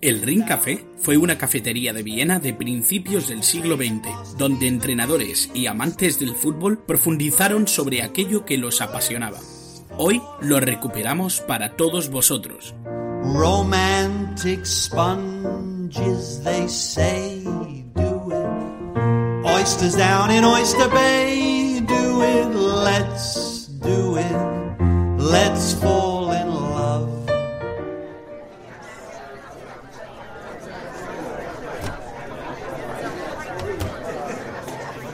El 0.00 0.22
Ring 0.22 0.44
Café 0.44 0.86
fue 0.96 1.16
una 1.16 1.36
cafetería 1.36 1.92
de 1.92 2.04
Viena 2.04 2.38
de 2.38 2.54
principios 2.54 3.26
del 3.26 3.42
siglo 3.42 3.76
XX, 3.76 4.38
donde 4.38 4.68
entrenadores 4.68 5.50
y 5.52 5.66
amantes 5.66 6.20
del 6.20 6.36
fútbol 6.36 6.78
profundizaron 6.78 7.66
sobre 7.66 8.02
aquello 8.02 8.44
que 8.44 8.58
los 8.58 8.80
apasionaba. 8.80 9.40
Hoy 9.98 10.22
lo 10.40 10.60
recuperamos 10.60 11.40
para 11.40 11.74
todos 11.74 12.10
vosotros. 12.10 12.76
Romantic 12.84 14.64
sponges, 14.64 16.44
they 16.44 16.68
say, 16.68 17.42
do 17.96 18.30
it. 18.30 19.44
Oysters 19.44 19.96
down 19.96 20.30
in 20.30 20.44
Oyster 20.44 20.88
Bay, 20.90 21.80
do 21.80 22.22
it. 22.22 22.54
Let's 22.54 23.66
do 23.80 24.16
it. 24.16 24.53
Let's 25.24 25.72
fall 25.80 26.32
in 26.32 26.48
love. 26.48 27.08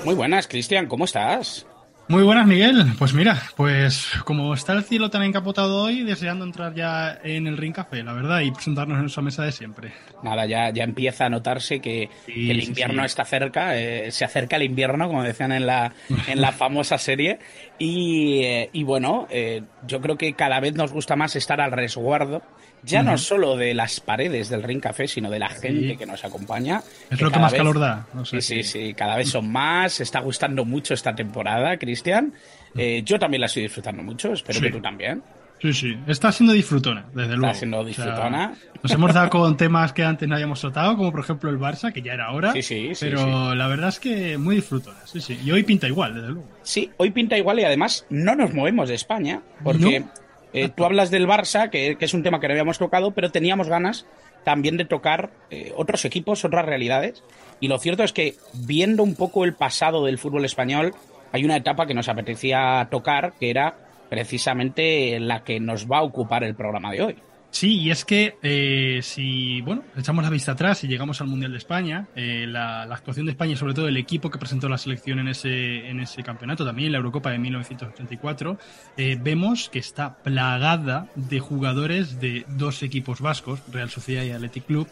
Muy 0.04 0.14
buenas, 0.16 0.48
Cristian, 0.48 0.88
¿cómo 0.88 1.04
estás? 1.04 1.64
Muy 2.10 2.24
buenas, 2.24 2.44
Miguel. 2.44 2.86
Pues 2.98 3.14
mira, 3.14 3.40
pues 3.54 4.10
como 4.24 4.52
está 4.52 4.72
el 4.72 4.82
cielo 4.82 5.10
tan 5.10 5.22
encapotado 5.22 5.84
hoy, 5.84 6.02
deseando 6.02 6.44
entrar 6.44 6.74
ya 6.74 7.20
en 7.22 7.46
el 7.46 7.56
Ring 7.56 7.72
Café, 7.72 8.02
la 8.02 8.12
verdad, 8.12 8.40
y 8.40 8.50
presentarnos 8.50 8.96
en 8.96 9.02
nuestra 9.02 9.22
mesa 9.22 9.44
de 9.44 9.52
siempre. 9.52 9.92
Nada, 10.24 10.44
ya, 10.44 10.70
ya 10.70 10.82
empieza 10.82 11.26
a 11.26 11.28
notarse 11.28 11.80
que, 11.80 12.10
Sí, 12.26 12.32
que 12.46 12.50
el 12.50 12.62
sí, 12.62 12.68
invierno 12.68 13.02
sí. 13.02 13.06
está 13.06 13.24
cerca, 13.24 13.78
eh, 13.78 14.10
se 14.10 14.24
acerca 14.24 14.56
el 14.56 14.64
invierno, 14.64 15.06
como 15.06 15.22
decían 15.22 15.52
en 15.52 15.66
la, 15.66 15.92
en 16.26 16.40
la 16.40 16.50
famosa 16.50 16.98
serie. 16.98 17.38
Y, 17.78 18.42
eh, 18.42 18.70
y 18.72 18.82
bueno, 18.82 19.28
eh, 19.30 19.62
yo 19.86 20.00
creo 20.00 20.18
que 20.18 20.32
cada 20.32 20.58
vez 20.58 20.74
nos 20.74 20.90
gusta 20.92 21.14
más 21.14 21.36
estar 21.36 21.60
al 21.60 21.70
resguardo, 21.70 22.42
ya 22.82 23.02
no 23.02 23.16
solo 23.18 23.56
de 23.56 23.74
las 23.74 24.00
paredes 24.00 24.48
del 24.48 24.62
Ring 24.62 24.80
Café, 24.80 25.06
sino 25.08 25.30
de 25.30 25.38
la 25.38 25.48
gente 25.48 25.96
que 25.96 26.06
nos 26.06 26.24
acompaña. 26.24 26.82
Es 27.10 27.20
lo 27.20 27.30
que 27.30 27.38
más 27.38 27.52
calor 27.52 27.78
da, 27.78 28.06
o 28.14 28.24
sea 28.24 28.40
sí, 28.40 28.56
que- 28.56 28.62
sí, 28.64 28.86
sí, 28.88 28.94
cada 28.94 29.16
vez 29.16 29.28
son 29.28 29.50
más, 29.50 29.92
se 29.94 30.02
está 30.02 30.20
gustando 30.20 30.64
mucho 30.64 30.94
esta 30.94 31.14
temporada, 31.14 31.76
Cristian. 31.76 32.32
Eh, 32.76 33.02
yo 33.04 33.18
también 33.18 33.40
la 33.40 33.46
estoy 33.46 33.64
disfrutando 33.64 34.02
mucho, 34.02 34.32
espero 34.32 34.58
Sí. 34.58 34.64
que 34.66 34.70
tú 34.72 34.80
también. 34.80 35.22
Sí, 35.60 35.74
sí. 35.74 35.94
Está 36.06 36.32
siendo 36.32 36.54
disfrutona, 36.54 37.04
desde 37.12 37.36
luego. 37.36 37.52
siendo 37.54 37.84
disfrutona. 37.84 38.54
nos 38.82 38.92
hemos 38.92 39.12
dado 39.12 39.28
con 39.28 39.58
temas 39.58 39.92
que 39.92 40.02
antes 40.02 40.26
no 40.26 40.34
habíamos 40.34 40.58
tratado, 40.58 40.96
como 40.96 41.10
por 41.12 41.20
ejemplo 41.20 41.50
el 41.50 41.58
Barça, 41.58 41.92
que 41.92 42.00
ya 42.00 42.14
era 42.14 42.32
hora. 42.32 42.52
Sí, 42.54 42.62
sí, 42.62 42.94
sí, 42.94 43.06
Pero 43.10 43.54
la 43.54 43.66
verdad 43.66 43.90
es 43.90 44.00
que 44.00 44.38
muy 44.38 44.56
disfrutona, 44.56 45.00
sí, 45.04 45.20
sí. 45.20 45.38
Y 45.44 45.50
hoy 45.50 45.62
pinta 45.62 45.86
igual, 45.86 46.14
desde 46.14 46.28
luego. 46.28 46.48
Sí, 46.62 46.90
hoy 46.96 47.10
pinta 47.10 47.36
igual 47.36 47.60
y 47.60 47.64
además 47.64 48.06
no 48.08 48.34
nos 48.34 48.54
movemos 48.54 48.88
de 48.88 48.94
España, 48.94 49.42
porque 49.62 50.00
No. 50.00 50.10
Eh, 50.52 50.68
tú 50.68 50.84
hablas 50.84 51.10
del 51.10 51.26
Barça, 51.26 51.70
que, 51.70 51.96
es 51.98 52.14
un 52.14 52.22
tema 52.22 52.40
que 52.40 52.48
no 52.48 52.52
habíamos 52.52 52.78
tocado, 52.78 53.12
pero 53.12 53.30
teníamos 53.30 53.68
ganas 53.68 54.06
también 54.44 54.76
de 54.76 54.84
tocar 54.84 55.30
eh, 55.50 55.72
otros 55.76 56.04
equipos, 56.04 56.44
otras 56.44 56.64
realidades. 56.64 57.22
Y 57.60 57.68
lo 57.68 57.78
cierto 57.78 58.02
es 58.02 58.12
que 58.12 58.34
viendo 58.54 59.02
un 59.02 59.14
poco 59.14 59.44
el 59.44 59.54
pasado 59.54 60.04
del 60.04 60.18
fútbol 60.18 60.44
español, 60.44 60.94
hay 61.32 61.44
una 61.44 61.56
etapa 61.56 61.86
que 61.86 61.94
nos 61.94 62.08
apetecía 62.08 62.88
tocar, 62.90 63.34
que 63.38 63.50
era 63.50 63.76
precisamente 64.08 65.20
la 65.20 65.44
que 65.44 65.60
nos 65.60 65.86
va 65.86 65.98
a 65.98 66.02
ocupar 66.02 66.42
el 66.42 66.54
programa 66.54 66.90
de 66.90 67.02
hoy. 67.02 67.16
Sí, 67.52 67.78
y 67.80 67.90
es 67.90 68.04
que 68.04 68.36
eh, 68.42 69.00
si, 69.02 69.60
bueno, 69.62 69.82
echamos 69.96 70.22
la 70.22 70.30
vista 70.30 70.52
atrás 70.52 70.84
y 70.84 70.86
llegamos 70.88 71.20
al 71.20 71.26
Mundial 71.26 71.50
de 71.50 71.58
España, 71.58 72.06
eh, 72.14 72.46
la, 72.48 72.86
la 72.86 72.94
actuación 72.94 73.26
de 73.26 73.32
España 73.32 73.52
y 73.52 73.56
sobre 73.56 73.74
todo 73.74 73.88
el 73.88 73.96
equipo 73.96 74.30
que 74.30 74.38
presentó 74.38 74.68
la 74.68 74.78
selección 74.78 75.18
en 75.18 75.28
ese, 75.28 75.88
en 75.88 75.98
ese 75.98 76.22
campeonato, 76.22 76.64
también 76.64 76.86
en 76.86 76.92
la 76.92 76.98
Eurocopa 76.98 77.30
de 77.32 77.38
1984, 77.38 78.56
eh, 78.96 79.18
vemos 79.20 79.68
que 79.68 79.80
está 79.80 80.16
plagada 80.22 81.08
de 81.16 81.40
jugadores 81.40 82.20
de 82.20 82.44
dos 82.48 82.82
equipos 82.84 83.20
vascos, 83.20 83.60
Real 83.72 83.90
Sociedad 83.90 84.22
y 84.22 84.30
Athletic 84.30 84.66
Club, 84.66 84.86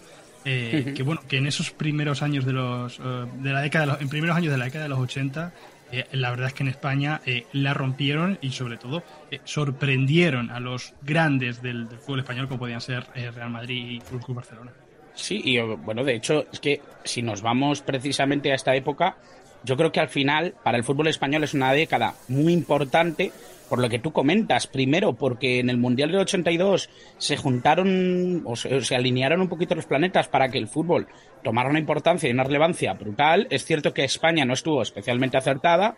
eh, 0.45 0.95
que 0.97 1.03
bueno, 1.05 1.21
que 1.29 1.37
en 1.39 1.47
esos 1.47 1.71
primeros 1.71 2.23
años 2.23 2.45
de 2.45 2.53
los, 2.55 2.99
de 2.99 3.53
la 3.53 3.61
década, 3.61 3.87
de 3.87 3.93
los- 3.93 4.01
en 4.01 4.09
primeros 4.09 4.37
años 4.37 4.51
de 4.53 4.59
la 4.59 4.65
década 4.65 4.85
de 4.85 4.89
los 4.89 4.99
80, 4.99 5.53
eh, 5.93 6.07
la 6.13 6.31
verdad 6.31 6.49
es 6.49 6.55
que 6.55 6.63
en 6.63 6.69
España 6.69 7.21
eh, 7.25 7.47
la 7.53 7.75
rompieron 7.75 8.39
y 8.41 8.51
sobre 8.51 8.77
todo 8.77 9.03
eh, 9.31 9.41
sorprendieron 9.45 10.51
a 10.51 10.61
los 10.61 10.95
grandes 11.03 11.63
del, 11.63 11.89
fútbol 11.89 12.21
español 12.21 12.49
como 12.49 12.61
podían 12.61 12.81
ser 12.81 13.05
Real 13.15 13.51
Madrid 13.51 13.91
y 13.93 14.01
Fútbol 14.01 14.37
Barcelona. 14.37 14.73
Sí, 15.15 15.41
y 15.45 15.59
bueno, 15.59 16.05
de 16.05 16.15
hecho, 16.15 16.47
es 16.53 16.61
que 16.61 16.81
si 17.05 17.23
nos 17.23 17.43
vamos 17.43 17.83
precisamente 17.83 18.53
a 18.53 18.55
esta 18.55 18.77
época, 18.77 19.17
yo 19.65 19.77
creo 19.77 19.91
que 19.91 20.01
al 20.01 20.09
final, 20.09 20.55
para 20.63 20.79
el 20.79 20.85
fútbol 20.85 21.09
español 21.09 21.43
es 21.43 21.55
una 21.55 21.73
década 21.73 22.15
muy 22.29 22.53
importante, 22.53 23.33
por 23.69 23.79
lo 23.79 23.89
que 23.89 23.99
tú 23.99 24.13
comentas. 24.13 24.67
Primero, 24.67 25.15
porque 25.15 25.61
en 25.61 25.71
el 25.71 25.77
Mundial 25.77 26.11
del 26.11 26.21
82 26.21 26.89
se 27.19 27.37
juntaron 27.37 28.43
o 28.45 28.57
se, 28.57 28.83
se 28.83 28.97
alinearon 28.97 29.41
un 29.41 29.49
poquito 29.49 29.75
los 29.75 29.87
planetas 29.87 30.29
para 30.29 30.49
que 30.49 30.59
el 30.59 30.69
fútbol 30.69 31.09
tomara 31.43 31.71
una 31.71 31.79
importancia 31.79 32.29
y 32.29 32.33
una 32.33 32.45
relevancia 32.45 32.95
brutal. 32.95 33.47
Es 33.51 33.65
cierto 33.65 33.93
que 33.93 34.05
España 34.05 34.45
no 34.45 34.55
estuvo 34.55 34.83
especialmente 34.83 35.37
acertada, 35.37 35.97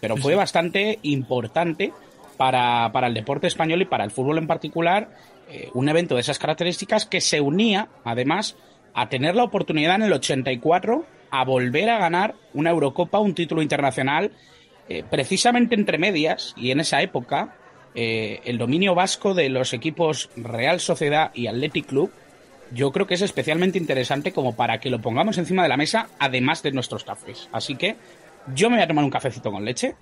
pero 0.00 0.16
fue 0.16 0.34
bastante 0.34 0.98
importante 1.02 1.92
para, 2.36 2.90
para 2.92 3.06
el 3.06 3.14
deporte 3.14 3.46
español 3.46 3.82
y 3.82 3.84
para 3.84 4.04
el 4.04 4.10
fútbol 4.10 4.38
en 4.38 4.46
particular, 4.46 5.10
eh, 5.50 5.68
un 5.74 5.88
evento 5.88 6.14
de 6.14 6.22
esas 6.22 6.38
características 6.38 7.04
que 7.04 7.20
se 7.20 7.40
unía, 7.40 7.88
además, 8.04 8.56
a 8.94 9.08
tener 9.08 9.36
la 9.36 9.44
oportunidad 9.44 9.96
en 9.96 10.02
el 10.02 10.12
84 10.12 11.04
a 11.30 11.44
volver 11.44 11.90
a 11.90 11.98
ganar 11.98 12.34
una 12.54 12.70
Eurocopa, 12.70 13.18
un 13.18 13.34
título 13.34 13.62
internacional, 13.62 14.32
eh, 14.90 15.04
precisamente 15.08 15.76
entre 15.76 15.98
medias, 15.98 16.52
y 16.56 16.72
en 16.72 16.80
esa 16.80 17.00
época, 17.00 17.54
eh, 17.94 18.40
el 18.44 18.58
dominio 18.58 18.96
vasco 18.96 19.34
de 19.34 19.48
los 19.48 19.72
equipos 19.72 20.30
Real 20.34 20.80
Sociedad 20.80 21.30
y 21.32 21.46
Athletic 21.46 21.86
Club, 21.86 22.10
yo 22.72 22.90
creo 22.90 23.06
que 23.06 23.14
es 23.14 23.22
especialmente 23.22 23.78
interesante 23.78 24.32
como 24.32 24.56
para 24.56 24.80
que 24.80 24.90
lo 24.90 25.00
pongamos 25.00 25.38
encima 25.38 25.62
de 25.62 25.68
la 25.68 25.76
mesa, 25.76 26.08
además 26.18 26.64
de 26.64 26.72
nuestros 26.72 27.04
cafés. 27.04 27.48
Así 27.52 27.76
que 27.76 27.94
yo 28.52 28.68
me 28.68 28.76
voy 28.76 28.82
a 28.82 28.88
tomar 28.88 29.04
un 29.04 29.10
cafecito 29.10 29.52
con 29.52 29.64
leche. 29.64 29.94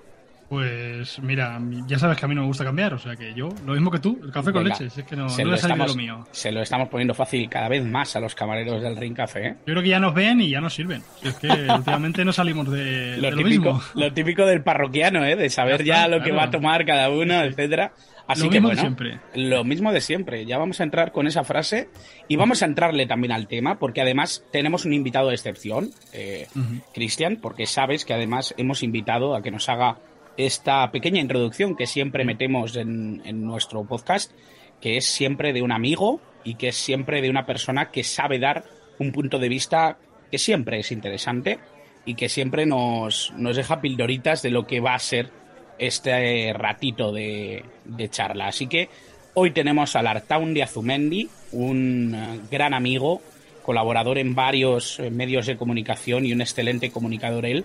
Pues 0.49 1.19
mira, 1.21 1.61
ya 1.87 1.99
sabes 1.99 2.17
que 2.17 2.25
a 2.25 2.29
mí 2.29 2.35
no 2.35 2.41
me 2.41 2.47
gusta 2.47 2.65
cambiar, 2.65 2.95
o 2.95 2.99
sea 2.99 3.15
que 3.17 3.35
yo, 3.35 3.51
lo 3.67 3.75
mismo 3.75 3.91
que 3.91 3.99
tú, 3.99 4.19
el 4.23 4.31
café 4.33 4.51
con 4.51 4.65
Venga, 4.65 4.79
leche, 4.79 4.89
si 4.89 5.01
es 5.01 5.07
que 5.07 5.15
no, 5.15 5.29
se 5.29 5.43
no 5.43 5.51
lo 5.51 5.55
le 5.57 5.61
estamos- 5.61 5.89
lo 5.89 5.95
mío. 5.95 6.27
Se 6.33 6.51
lo 6.51 6.63
estamos 6.63 6.89
poniendo 6.89 7.13
fácil 7.13 7.47
cada 7.51 7.69
vez 7.69 7.85
más 7.85 8.17
a 8.17 8.21
los 8.21 8.35
camareros 8.35 8.81
del 8.83 8.97
Ring 8.97 9.15
Café. 9.15 9.47
¿eh? 9.49 9.55
Yo 9.67 9.75
creo 9.75 9.83
que 9.83 9.91
ya 9.91 10.01
nos 10.01 10.15
ven 10.15 10.41
y 10.41 10.49
ya 10.49 10.63
nos 10.63 10.73
sirven. 10.73 11.03
Si 11.21 11.29
es 11.29 11.35
que 11.35 11.49
últimamente 11.77 12.25
no 12.25 12.33
salimos 12.33 12.71
de 12.71 13.17
Lo, 13.19 13.23
de 13.23 13.31
lo 13.33 13.37
típico, 13.37 13.75
mismo. 13.75 13.83
lo 13.95 14.13
típico 14.15 14.47
del 14.47 14.63
parroquiano, 14.63 15.23
¿eh? 15.27 15.37
de 15.37 15.51
saber 15.51 15.85
Ya 15.85 16.09
lo 16.09 16.23
que 16.23 16.33
va 16.33 16.45
a 16.45 16.51
tomar 16.51 16.87
cada 16.87 17.11
uno, 17.11 17.43
etcétera. 17.43 17.93
Así 18.27 18.45
Lo 18.45 18.51
que 18.51 18.57
mismo 18.61 18.69
de 18.71 18.75
bueno, 18.75 18.81
siempre. 18.83 19.21
lo 19.35 19.65
mismo 19.65 19.93
de 19.93 20.01
siempre. 20.03 20.45
Ya 20.47 20.57
vamos 20.59 20.81
a 20.81 20.85
entrar 20.85 21.13
con 21.13 21.27
esa 21.27 21.45
frase 21.45 21.89
y 22.27 22.37
vamos 22.37 22.63
a 22.63 22.67
entrarle 22.67 23.07
también 23.07 23.33
al 23.33 23.49
tema, 23.49 23.79
porque 23.79 24.01
además 24.03 24.45
tenemos 24.53 24.85
un 24.87 24.93
invitado 24.95 25.29
de 25.29 25.35
excepción, 25.35 25.91
eh. 26.13 26.47
Cristian, 26.93 27.37
porque 27.37 27.65
sabes 27.67 28.05
que 28.05 28.13
además 28.15 28.55
hemos 28.59 28.83
invitado 28.83 29.35
a 29.35 29.43
que 29.43 29.51
nos 29.51 29.69
haga 29.71 29.97
esta 30.39 30.91
pequeña 30.93 31.21
introducción 31.21 31.77
que 31.77 31.87
siempre 31.87 32.25
metemos 32.25 32.77
en, 32.77 33.45
nuestro 33.45 33.85
podcast, 33.85 34.33
que 34.81 34.97
es 34.97 35.05
siempre 35.05 35.53
de 35.53 35.63
un 35.63 35.73
amigo 35.73 36.21
y 36.45 36.55
que 36.55 36.69
es 36.69 36.77
siempre 36.77 37.21
de 37.21 37.29
una 37.29 37.45
persona 37.45 37.91
que 37.91 38.05
sabe 38.05 38.39
dar 38.39 38.65
un 39.01 39.11
punto 39.11 39.41
de 39.41 39.49
vista 39.49 39.99
que 40.31 40.39
siempre 40.39 40.79
es 40.79 40.93
interesante 40.93 41.59
y 42.07 42.15
que 42.15 42.29
siempre 42.29 42.67
nos, 42.67 43.33
nos 43.37 43.57
deja 43.57 43.81
pildoritas 43.81 44.41
de 44.41 44.51
lo 44.51 44.65
que 44.65 44.79
va 44.79 44.95
a 44.95 44.99
ser 45.01 45.31
este 45.77 46.53
ratito 46.53 47.13
de, 47.13 47.65
charla. 48.11 48.47
Así 48.47 48.69
que 48.69 48.89
hoy 49.35 49.51
tenemos 49.51 49.97
al 49.97 50.07
Artaun 50.07 50.55
de 50.55 50.63
Azumendi, 50.63 51.29
un 51.51 52.47
gran 52.49 52.75
amigo, 52.75 53.21
colaborador 53.65 54.19
en 54.19 54.37
varios 54.37 55.01
eh, 55.01 55.11
medios 55.11 55.47
de 55.47 55.57
comunicación 55.57 56.25
y 56.25 56.33
un 56.33 56.41
excelente 56.41 56.91
comunicador 56.91 57.45
él, 57.45 57.65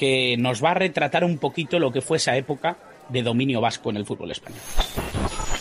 que 0.00 0.34
nos 0.38 0.64
va 0.64 0.70
a 0.70 0.74
retratar 0.74 1.24
un 1.24 1.36
poquito 1.36 1.78
lo 1.78 1.92
que 1.92 2.00
fue 2.00 2.16
esa 2.16 2.34
época 2.34 2.78
de 3.10 3.22
dominio 3.22 3.60
vasco 3.60 3.90
en 3.90 3.98
el 3.98 4.06
fútbol 4.06 4.30
español. 4.30 4.62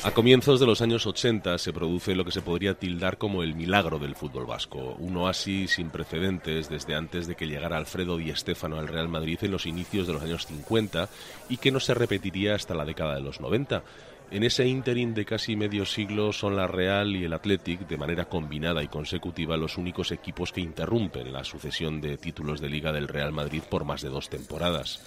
A 0.05 0.11
comienzos 0.11 0.61
de 0.61 0.65
los 0.65 0.81
años 0.81 1.05
80 1.05 1.57
se 1.57 1.73
produce 1.73 2.15
lo 2.15 2.23
que 2.23 2.31
se 2.31 2.41
podría 2.41 2.75
tildar 2.75 3.17
como 3.17 3.43
el 3.43 3.53
milagro 3.53 3.99
del 3.99 4.15
fútbol 4.15 4.45
vasco, 4.45 4.95
un 4.97 5.17
oasis 5.17 5.71
sin 5.71 5.89
precedentes 5.89 6.69
desde 6.69 6.95
antes 6.95 7.27
de 7.27 7.35
que 7.35 7.47
llegara 7.47 7.75
Alfredo 7.75 8.15
Di 8.15 8.33
Stéfano 8.33 8.77
al 8.77 8.87
Real 8.87 9.09
Madrid 9.09 9.39
en 9.41 9.51
los 9.51 9.65
inicios 9.65 10.07
de 10.07 10.13
los 10.13 10.23
años 10.23 10.45
50 10.45 11.09
y 11.49 11.57
que 11.57 11.73
no 11.73 11.81
se 11.81 11.93
repetiría 11.93 12.55
hasta 12.55 12.75
la 12.75 12.85
década 12.85 13.15
de 13.15 13.21
los 13.21 13.41
90. 13.41 13.83
En 14.31 14.43
ese 14.43 14.67
ínterin 14.67 15.15
de 15.15 15.25
casi 15.25 15.55
medio 15.55 15.87
siglo 15.87 16.31
son 16.31 16.55
la 16.55 16.67
Real 16.67 17.15
y 17.15 17.23
el 17.23 17.33
Athletic, 17.33 17.87
de 17.87 17.97
manera 17.97 18.25
combinada 18.25 18.83
y 18.83 18.87
consecutiva, 18.87 19.57
los 19.57 19.75
únicos 19.75 20.11
equipos 20.11 20.51
que 20.51 20.61
interrumpen 20.61 21.33
la 21.33 21.43
sucesión 21.43 21.99
de 21.99 22.15
títulos 22.17 22.61
de 22.61 22.69
liga 22.69 22.91
del 22.91 23.07
Real 23.07 23.31
Madrid 23.31 23.63
por 23.67 23.85
más 23.85 24.03
de 24.03 24.09
dos 24.09 24.29
temporadas. 24.29 25.01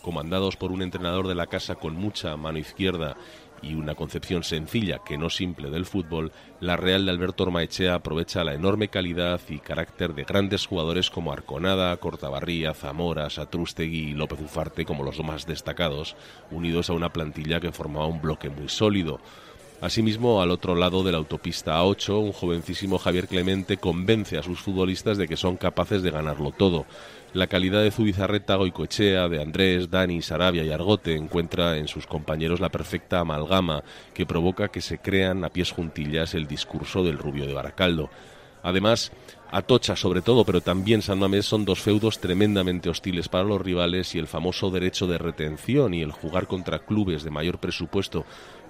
Comandados 0.00 0.54
por 0.54 0.70
un 0.70 0.82
entrenador 0.82 1.26
de 1.26 1.34
la 1.34 1.48
casa 1.48 1.74
con 1.74 1.96
mucha 1.96 2.36
mano 2.36 2.58
izquierda 2.58 3.16
y 3.62 3.74
una 3.74 3.94
concepción 3.94 4.42
sencilla 4.42 5.00
que 5.04 5.18
no 5.18 5.30
simple 5.30 5.70
del 5.70 5.86
fútbol, 5.86 6.32
la 6.60 6.76
Real 6.76 7.04
de 7.04 7.10
Alberto 7.10 7.44
Ormaechea 7.44 7.94
aprovecha 7.94 8.44
la 8.44 8.54
enorme 8.54 8.88
calidad 8.88 9.40
y 9.48 9.58
carácter 9.58 10.14
de 10.14 10.24
grandes 10.24 10.66
jugadores 10.66 11.10
como 11.10 11.32
Arconada, 11.32 11.96
Cortabarría, 11.96 12.74
Zamora, 12.74 13.30
Satrústegui 13.30 14.10
y 14.10 14.14
López 14.14 14.40
Ufarte 14.40 14.84
como 14.84 15.04
los 15.04 15.22
más 15.22 15.46
destacados, 15.46 16.16
unidos 16.50 16.90
a 16.90 16.94
una 16.94 17.12
plantilla 17.12 17.60
que 17.60 17.72
formaba 17.72 18.06
un 18.06 18.20
bloque 18.20 18.48
muy 18.48 18.68
sólido. 18.68 19.20
Asimismo, 19.80 20.42
al 20.42 20.50
otro 20.50 20.74
lado 20.74 21.04
de 21.04 21.12
la 21.12 21.18
autopista 21.18 21.80
A8, 21.80 22.18
un 22.18 22.32
jovencísimo 22.32 22.98
Javier 22.98 23.28
Clemente 23.28 23.76
convence 23.76 24.36
a 24.36 24.42
sus 24.42 24.58
futbolistas 24.58 25.18
de 25.18 25.28
que 25.28 25.36
son 25.36 25.56
capaces 25.56 26.02
de 26.02 26.10
ganarlo 26.10 26.50
todo. 26.50 26.84
La 27.32 27.46
calidad 27.46 27.84
de 27.84 27.92
Zubizarreta, 27.92 28.56
Goicoechea, 28.56 29.28
de 29.28 29.40
Andrés, 29.40 29.88
Dani, 29.88 30.20
Sarabia 30.20 30.64
y 30.64 30.72
Argote 30.72 31.14
encuentra 31.14 31.76
en 31.76 31.86
sus 31.86 32.08
compañeros 32.08 32.58
la 32.58 32.70
perfecta 32.70 33.20
amalgama 33.20 33.84
que 34.14 34.26
provoca 34.26 34.66
que 34.66 34.80
se 34.80 34.98
crean 34.98 35.44
a 35.44 35.50
pies 35.50 35.70
juntillas 35.70 36.34
el 36.34 36.48
discurso 36.48 37.04
del 37.04 37.18
rubio 37.18 37.46
de 37.46 37.54
Baracaldo. 37.54 38.10
Además, 38.64 39.12
Atocha 39.50 39.96
sobre 39.96 40.20
todo, 40.20 40.44
pero 40.44 40.60
también 40.60 41.00
San 41.00 41.18
Mamés 41.18 41.46
son 41.46 41.64
dos 41.64 41.80
feudos 41.80 42.18
tremendamente 42.18 42.90
hostiles 42.90 43.28
para 43.28 43.44
los 43.44 43.60
rivales 43.60 44.14
y 44.14 44.18
el 44.18 44.26
famoso 44.26 44.70
derecho 44.70 45.06
de 45.06 45.16
retención 45.16 45.94
y 45.94 46.02
el 46.02 46.12
jugar 46.12 46.46
contra 46.46 46.80
clubes 46.80 47.22
de 47.22 47.30
mayor 47.30 47.58
presupuesto 47.58 48.26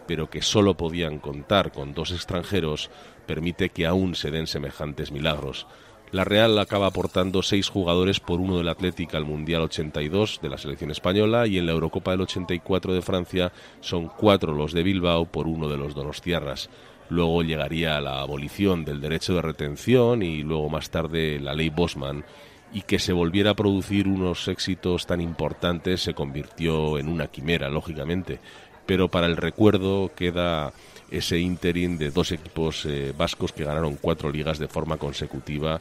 pero 0.09 0.31
que 0.31 0.43
solo 0.43 0.75
podían 0.75 1.19
contar 1.19 1.71
con 1.71 1.95
dos 1.95 2.11
extranjeros, 2.11 2.91
permite 3.27 3.69
que 3.69 3.87
aún 3.87 4.17
se 4.17 4.33
den 4.33 4.49
semejantes 4.49 5.13
milagros. 5.13 5.69
La 6.11 6.25
Real 6.25 6.59
acaba 6.59 6.87
aportando 6.87 7.43
seis 7.43 7.69
jugadores 7.69 8.19
por 8.19 8.41
uno 8.41 8.57
del 8.57 8.71
Atlético 8.71 9.19
al 9.19 9.27
Mundial 9.27 9.61
82 9.61 10.41
de 10.41 10.49
la 10.49 10.57
selección 10.57 10.91
española 10.91 11.47
y 11.47 11.59
en 11.59 11.67
la 11.67 11.73
Eurocopa 11.73 12.13
del 12.13 12.23
84 12.23 12.95
de 12.95 13.03
Francia 13.03 13.53
son 13.81 14.09
cuatro 14.09 14.55
los 14.55 14.73
de 14.73 14.83
Bilbao 14.83 15.27
por 15.27 15.47
uno 15.47 15.69
de 15.69 15.77
los 15.77 15.95
donostiarras. 15.95 16.71
Luego 17.11 17.43
llegaría 17.43 18.01
la 18.01 18.23
abolición 18.23 18.87
del 18.87 19.03
derecho 19.03 19.35
de 19.35 19.43
retención 19.43 20.23
y 20.23 20.43
luego 20.43 20.71
más 20.71 20.89
tarde 20.89 21.39
la 21.41 21.53
ley 21.53 21.69
Bosman 21.69 22.25
y 22.73 22.83
que 22.83 22.99
se 22.99 23.13
volviera 23.13 23.51
a 23.51 23.57
producir 23.57 24.09
unos 24.09 24.49
éxitos 24.49 25.07
tan 25.07 25.21
importantes 25.21 26.03
se 26.03 26.15
convirtió 26.15 26.99
en 26.99 27.09
una 27.09 27.29
quimera, 27.29 27.69
lógicamente. 27.69 28.41
Pero 28.89 29.09
para 29.09 29.27
el 29.27 29.37
recuerdo 29.37 30.11
queda 30.17 30.73
ese 31.11 31.39
interim 31.39 31.99
de 31.99 32.11
dos 32.11 32.33
equipos 32.33 32.87
eh, 32.87 33.13
vascos 33.17 33.53
que 33.53 33.65
ganaron 33.65 33.99
cuatro 34.01 34.31
ligas 34.31 34.59
de 34.59 34.67
forma 34.67 34.97
consecutiva 34.97 35.79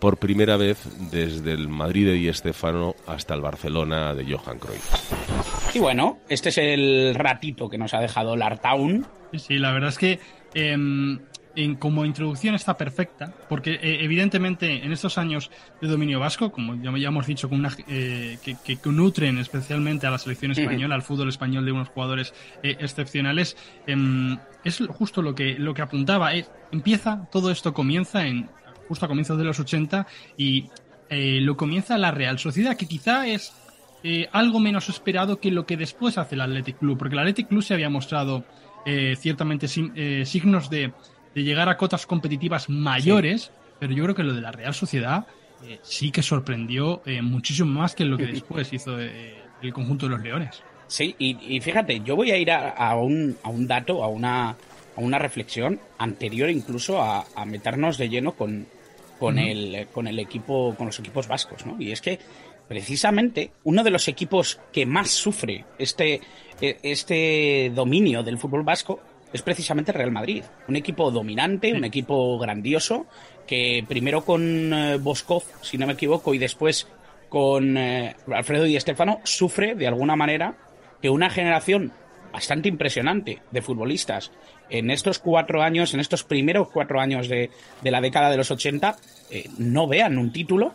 por 0.00 0.16
primera 0.16 0.56
vez 0.56 0.78
desde 1.12 1.52
el 1.52 1.68
Madrid 1.68 2.06
de 2.06 2.12
Di 2.14 2.32
Stéfano 2.32 2.96
hasta 3.06 3.34
el 3.34 3.42
Barcelona 3.42 4.12
de 4.12 4.24
Johan 4.24 4.58
Cruyff. 4.58 5.72
Y 5.72 5.78
bueno, 5.78 6.18
este 6.28 6.48
es 6.48 6.58
el 6.58 7.14
ratito 7.14 7.68
que 7.68 7.78
nos 7.78 7.94
ha 7.94 8.00
dejado 8.00 8.34
Lartown. 8.34 9.06
Sí, 9.36 9.58
la 9.58 9.70
verdad 9.70 9.90
es 9.90 9.98
que 9.98 10.18
em, 11.56 11.76
como 11.76 12.04
introducción 12.04 12.54
está 12.54 12.76
perfecta, 12.76 13.32
porque 13.48 13.74
eh, 13.74 14.04
evidentemente 14.04 14.84
en 14.84 14.92
estos 14.92 15.18
años 15.18 15.50
de 15.80 15.88
dominio 15.88 16.20
vasco, 16.20 16.52
como 16.52 16.74
ya, 16.76 17.08
hemos 17.08 17.26
dicho, 17.26 17.48
con 17.48 17.60
una, 17.60 17.70
eh, 17.88 18.38
que, 18.42 18.78
nutren 18.84 19.38
especialmente 19.38 20.06
a 20.06 20.10
la 20.10 20.18
selección 20.18 20.52
española, 20.52 20.94
al 20.94 21.02
fútbol 21.02 21.28
español 21.28 21.64
de 21.64 21.72
unos 21.72 21.88
jugadores 21.88 22.32
eh, 22.62 22.76
excepcionales, 22.80 23.56
em, 23.86 24.38
es 24.64 24.82
justo 24.88 25.22
lo 25.22 25.34
que, 25.34 25.58
lo 25.58 25.74
que 25.74 25.82
apuntaba. 25.82 26.32
empieza, 26.70 27.28
todo 27.30 27.50
esto 27.50 27.72
comienza 27.72 28.26
en 28.26 28.48
justo 28.86 29.04
a 29.04 29.08
comienzos 29.08 29.36
de 29.38 29.44
los 29.44 29.60
80 29.60 30.06
y 30.36 30.68
lo 31.10 31.56
comienza 31.56 31.98
la 31.98 32.10
Real 32.10 32.38
Sociedad, 32.38 32.76
que 32.76 32.86
quizá 32.86 33.26
es 33.26 33.52
algo 34.32 34.60
menos 34.60 34.88
esperado 34.88 35.40
que 35.40 35.50
lo 35.50 35.66
que 35.66 35.76
después 35.76 36.18
hace 36.18 36.34
el 36.34 36.40
Athletic 36.42 36.78
Club, 36.78 36.98
porque 36.98 37.14
el 37.14 37.20
Athletic 37.20 37.48
Club 37.48 37.62
se 37.62 37.74
había 37.74 37.90
mostrado 37.90 38.44
ciertamente 39.16 39.68
signos 39.68 40.70
de 40.70 40.92
de 41.34 41.42
llegar 41.42 41.68
a 41.68 41.76
cotas 41.76 42.06
competitivas 42.06 42.68
mayores, 42.68 43.50
pero 43.78 43.92
yo 43.92 44.04
creo 44.04 44.14
que 44.14 44.22
lo 44.22 44.34
de 44.34 44.40
la 44.40 44.52
Real 44.52 44.74
Sociedad 44.74 45.26
eh, 45.64 45.78
sí 45.82 46.10
que 46.10 46.22
sorprendió 46.22 47.02
eh, 47.04 47.20
muchísimo 47.22 47.80
más 47.80 47.94
que 47.94 48.04
lo 48.04 48.16
que 48.16 48.26
después 48.32 48.72
hizo 48.72 48.98
eh, 49.00 49.34
el 49.62 49.72
conjunto 49.72 50.06
de 50.06 50.10
los 50.10 50.22
Leones. 50.22 50.62
Sí, 50.86 51.14
y, 51.18 51.60
fíjate, 51.60 52.00
yo 52.00 52.16
voy 52.16 52.30
a 52.30 52.38
ir 52.38 52.50
a, 52.50 52.96
un, 52.96 53.36
a 53.42 53.50
un 53.50 53.66
dato, 53.66 54.02
a 54.02 54.08
una, 54.08 54.48
a 54.50 54.56
una 54.96 55.18
reflexión 55.18 55.78
anterior 55.98 56.48
incluso 56.48 57.02
a, 57.02 57.26
meternos 57.44 57.98
de 57.98 58.08
lleno 58.08 58.32
con, 58.32 58.66
con, 59.18 59.38
el, 59.38 59.86
con 59.92 60.06
el 60.06 60.18
equipo, 60.18 60.74
con 60.76 60.86
los 60.86 60.98
equipos 60.98 61.28
vascos, 61.28 61.66
¿no? 61.66 61.76
Y 61.78 61.92
es 61.92 62.00
que 62.00 62.18
precisamente 62.68 63.50
uno 63.64 63.84
de 63.84 63.90
los 63.90 64.08
equipos 64.08 64.60
que 64.72 64.86
más 64.86 65.10
sufre 65.10 65.66
este, 65.78 66.22
este 66.60 67.70
dominio 67.74 68.22
del 68.22 68.38
fútbol 68.38 68.62
vasco 68.62 69.00
es 69.32 69.42
precisamente 69.42 69.92
Real 69.92 70.10
Madrid. 70.10 70.44
Un 70.68 70.76
equipo 70.76 71.10
dominante, 71.10 71.72
un 71.72 71.84
equipo 71.84 72.38
grandioso, 72.38 73.06
que 73.46 73.84
primero 73.86 74.24
con 74.24 74.72
eh, 74.72 74.98
Boscov, 74.98 75.42
si 75.62 75.78
no 75.78 75.86
me 75.86 75.94
equivoco, 75.94 76.34
y 76.34 76.38
después 76.38 76.88
con 77.28 77.76
eh, 77.76 78.16
Alfredo 78.32 78.64
Di 78.64 78.78
Stefano, 78.80 79.20
sufre 79.24 79.74
de 79.74 79.86
alguna 79.86 80.16
manera 80.16 80.56
que 81.02 81.10
una 81.10 81.30
generación 81.30 81.92
bastante 82.32 82.68
impresionante 82.68 83.40
de 83.50 83.62
futbolistas 83.62 84.32
en 84.70 84.90
estos 84.90 85.18
cuatro 85.18 85.62
años, 85.62 85.94
en 85.94 86.00
estos 86.00 86.24
primeros 86.24 86.68
cuatro 86.68 87.00
años 87.00 87.28
de, 87.28 87.50
la 87.82 88.00
década 88.00 88.30
de 88.30 88.36
los 88.36 88.50
80, 88.50 88.96
eh, 89.30 89.48
no 89.58 89.86
vean 89.86 90.18
un 90.18 90.32
título 90.32 90.74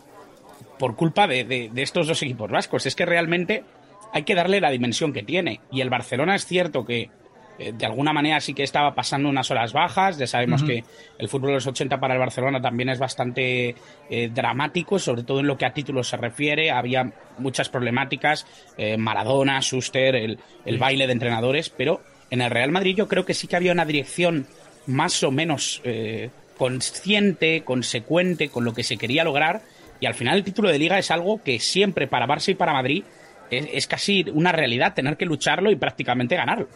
por 0.78 0.96
culpa 0.96 1.28
de, 1.28 1.44
de 1.44 1.82
estos 1.82 2.08
dos 2.08 2.22
equipos 2.22 2.50
vascos. 2.50 2.86
Es 2.86 2.96
que 2.96 3.06
realmente 3.06 3.64
hay 4.12 4.24
que 4.24 4.34
darle 4.34 4.60
la 4.60 4.70
dimensión 4.70 5.12
que 5.12 5.22
tiene. 5.22 5.60
Y 5.70 5.80
el 5.80 5.90
Barcelona 5.90 6.34
es 6.34 6.46
cierto 6.46 6.84
que 6.84 7.10
de 7.58 7.86
alguna 7.86 8.12
manera 8.12 8.40
sí 8.40 8.52
que 8.52 8.64
estaba 8.64 8.94
pasando 8.94 9.28
unas 9.28 9.50
horas 9.50 9.72
bajas. 9.72 10.18
Ya 10.18 10.26
sabemos 10.26 10.62
que 10.62 10.84
el 11.18 11.28
fútbol 11.28 11.48
de 11.48 11.54
los 11.54 11.66
80 11.66 12.00
para 12.00 12.14
el 12.14 12.20
Barcelona 12.20 12.60
también 12.60 12.88
es 12.88 12.98
bastante 12.98 13.74
eh, 14.10 14.30
dramático, 14.32 14.98
sobre 14.98 15.22
todo 15.22 15.40
en 15.40 15.46
lo 15.46 15.56
que 15.56 15.66
a 15.66 15.72
títulos 15.72 16.08
se 16.08 16.16
refiere. 16.16 16.70
Había 16.70 17.12
muchas 17.38 17.68
problemáticas, 17.68 18.46
eh, 18.76 18.96
Maradona, 18.96 19.60
Schuster, 19.60 20.16
el, 20.16 20.38
el 20.64 20.78
baile 20.78 21.06
de 21.06 21.12
entrenadores, 21.12 21.70
pero 21.70 22.02
en 22.30 22.40
el 22.40 22.50
Real 22.50 22.72
Madrid 22.72 22.96
yo 22.96 23.06
creo 23.06 23.24
que 23.24 23.34
sí 23.34 23.46
que 23.46 23.56
había 23.56 23.72
una 23.72 23.84
dirección 23.84 24.46
más 24.86 25.22
o 25.22 25.30
menos 25.30 25.80
consciente, 26.58 27.62
consecuente 27.64 28.48
con 28.48 28.64
lo 28.64 28.74
que 28.74 28.82
se 28.82 28.96
quería 28.96 29.24
lograr. 29.24 29.62
Y 30.00 30.06
al 30.06 30.14
final 30.14 30.36
el 30.36 30.44
título 30.44 30.70
de 30.70 30.78
liga 30.78 30.98
es 30.98 31.10
algo 31.10 31.42
que 31.42 31.58
siempre 31.60 32.06
para 32.06 32.26
Barça 32.26 32.50
y 32.50 32.54
para 32.54 32.72
Madrid 32.72 33.04
es 33.50 33.86
casi 33.86 34.24
una 34.32 34.52
realidad, 34.52 34.94
tener 34.94 35.16
que 35.16 35.26
lucharlo 35.26 35.70
y 35.70 35.76
prácticamente 35.76 36.36
ganarlo. 36.36 36.68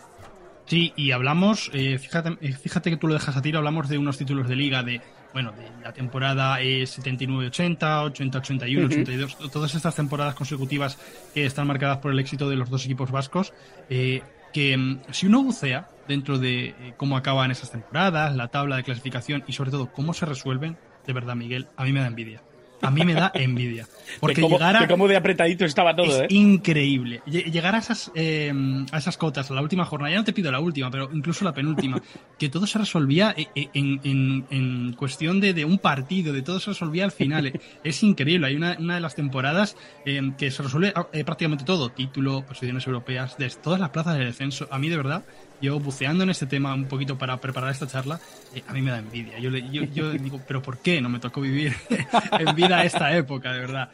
Sí, 0.69 0.93
y 0.97 1.13
hablamos, 1.13 1.71
eh, 1.73 1.99
fíjate, 1.99 2.37
eh, 2.43 2.53
fíjate 2.53 2.91
que 2.91 2.99
tú 2.99 3.09
lo 3.09 3.15
dejas 3.15 3.35
a 3.35 3.41
tiro, 3.41 3.57
hablamos 3.57 3.89
de 3.89 3.97
unos 3.97 4.19
títulos 4.19 4.47
de 4.49 4.55
liga 4.55 4.83
de, 4.83 5.01
bueno, 5.33 5.53
de 5.53 5.65
la 5.83 5.95
temporada 5.95 6.61
79-80, 6.61 7.79
80-81, 8.13 8.85
82, 8.85 9.51
todas 9.51 9.75
estas 9.75 9.95
temporadas 9.95 10.35
consecutivas 10.35 10.99
que 11.33 11.47
están 11.47 11.67
marcadas 11.67 11.99
por 11.99 12.13
el 12.13 12.19
éxito 12.19 12.51
de 12.51 12.57
los 12.57 12.69
dos 12.69 12.85
equipos 12.85 13.11
vascos, 13.11 13.55
eh, 13.89 14.23
que 14.53 14.77
mm, 14.77 15.01
si 15.11 15.27
uno 15.27 15.43
bucea 15.43 15.89
dentro 16.07 16.39
de 16.39 16.75
cómo 16.99 17.17
acaban 17.17 17.51
esas 17.51 17.71
temporadas, 17.71 18.37
la 18.37 18.49
tabla 18.49 18.77
de 18.77 18.85
clasificación 18.85 19.45
y 19.47 19.55
sobre 19.55 19.71
todo 19.71 19.91
cómo 19.91 20.13
se 20.13 20.27
resuelven, 20.27 20.77
de 21.07 21.13
verdad, 21.15 21.35
Miguel, 21.35 21.67
a 21.79 21.85
mí 21.85 21.95
me 21.95 22.01
da 22.01 22.09
envidia 22.09 22.43
a 22.81 22.91
mí 22.91 23.05
me 23.05 23.15
da 23.15 23.31
envidia. 23.35 23.87
Porque 24.21 24.41
de 24.41 24.49
llegar 24.49 24.77
a, 24.77 24.81
de 24.81 24.89
cómo 24.89 25.09
de 25.09 25.17
apretadito 25.17 25.65
estaba 25.65 25.95
todo, 25.95 26.07
es 26.07 26.21
¿eh? 26.23 26.27
increíble. 26.31 27.23
Llegar 27.27 27.75
a 27.75 27.79
esas, 27.79 28.11
eh, 28.15 28.53
a 28.91 28.99
esas 28.99 29.17
cotas, 29.17 29.51
a 29.51 29.55
la 29.55 29.63
última 29.63 29.85
jornada, 29.85 30.13
ya 30.13 30.19
no 30.19 30.25
te 30.25 30.33
pido 30.33 30.51
la 30.51 30.61
última, 30.61 30.91
pero 30.91 31.11
incluso 31.13 31.45
la 31.45 31.53
penúltima, 31.53 32.01
que 32.39 32.49
todo 32.49 32.67
se 32.67 32.79
resolvía 32.79 33.35
e, 33.37 33.49
e, 33.55 33.69
en, 33.75 34.01
en, 34.05 34.47
en 34.51 34.93
cuestión 34.95 35.41
de, 35.41 35.53
de, 35.53 35.65
un 35.65 35.79
partido, 35.79 36.33
de 36.33 36.43
todo 36.43 36.61
se 36.61 36.71
resolvía 36.71 37.05
al 37.05 37.13
final. 37.13 37.53
es 37.85 38.03
increíble. 38.03 38.47
Hay 38.47 38.57
una, 38.57 38.77
una 38.79 38.95
de 38.95 39.01
las 39.01 39.15
temporadas 39.15 39.77
eh, 40.05 40.33
que 40.39 40.51
se 40.51 40.63
resuelve 40.63 40.93
eh, 41.13 41.25
prácticamente 41.25 41.65
todo: 41.65 41.91
título, 41.91 42.45
posiciones 42.47 42.87
europeas, 42.87 43.37
de 43.39 43.49
todas 43.51 43.81
las 43.81 43.91
plazas 43.91 44.19
de 44.19 44.25
descenso. 44.25 44.69
A 44.71 44.79
mí, 44.79 44.89
de 44.89 44.97
verdad, 44.97 45.25
yo 45.61 45.79
buceando 45.81 46.25
en 46.25 46.31
este 46.31 46.47
tema 46.47 46.75
un 46.75 46.87
poquito 46.87 47.17
para 47.19 47.37
preparar 47.39 47.71
esta 47.71 47.87
charla, 47.87 48.21
eh, 48.55 48.63
a 48.67 48.73
mí 48.73 48.83
me 48.83 48.91
da 48.91 48.99
envidia. 48.99 49.39
Yo, 49.39 49.51
yo, 49.51 49.85
yo, 49.85 50.13
digo, 50.13 50.41
pero 50.47 50.63
¿por 50.63 50.79
qué 50.79 51.01
no 51.01 51.09
me 51.09 51.19
tocó 51.19 51.41
vivir 51.41 51.75
en 52.39 52.55
vida 52.55 52.85
esta 52.85 53.17
época, 53.17 53.53
de 53.53 53.61
verdad? 53.61 53.91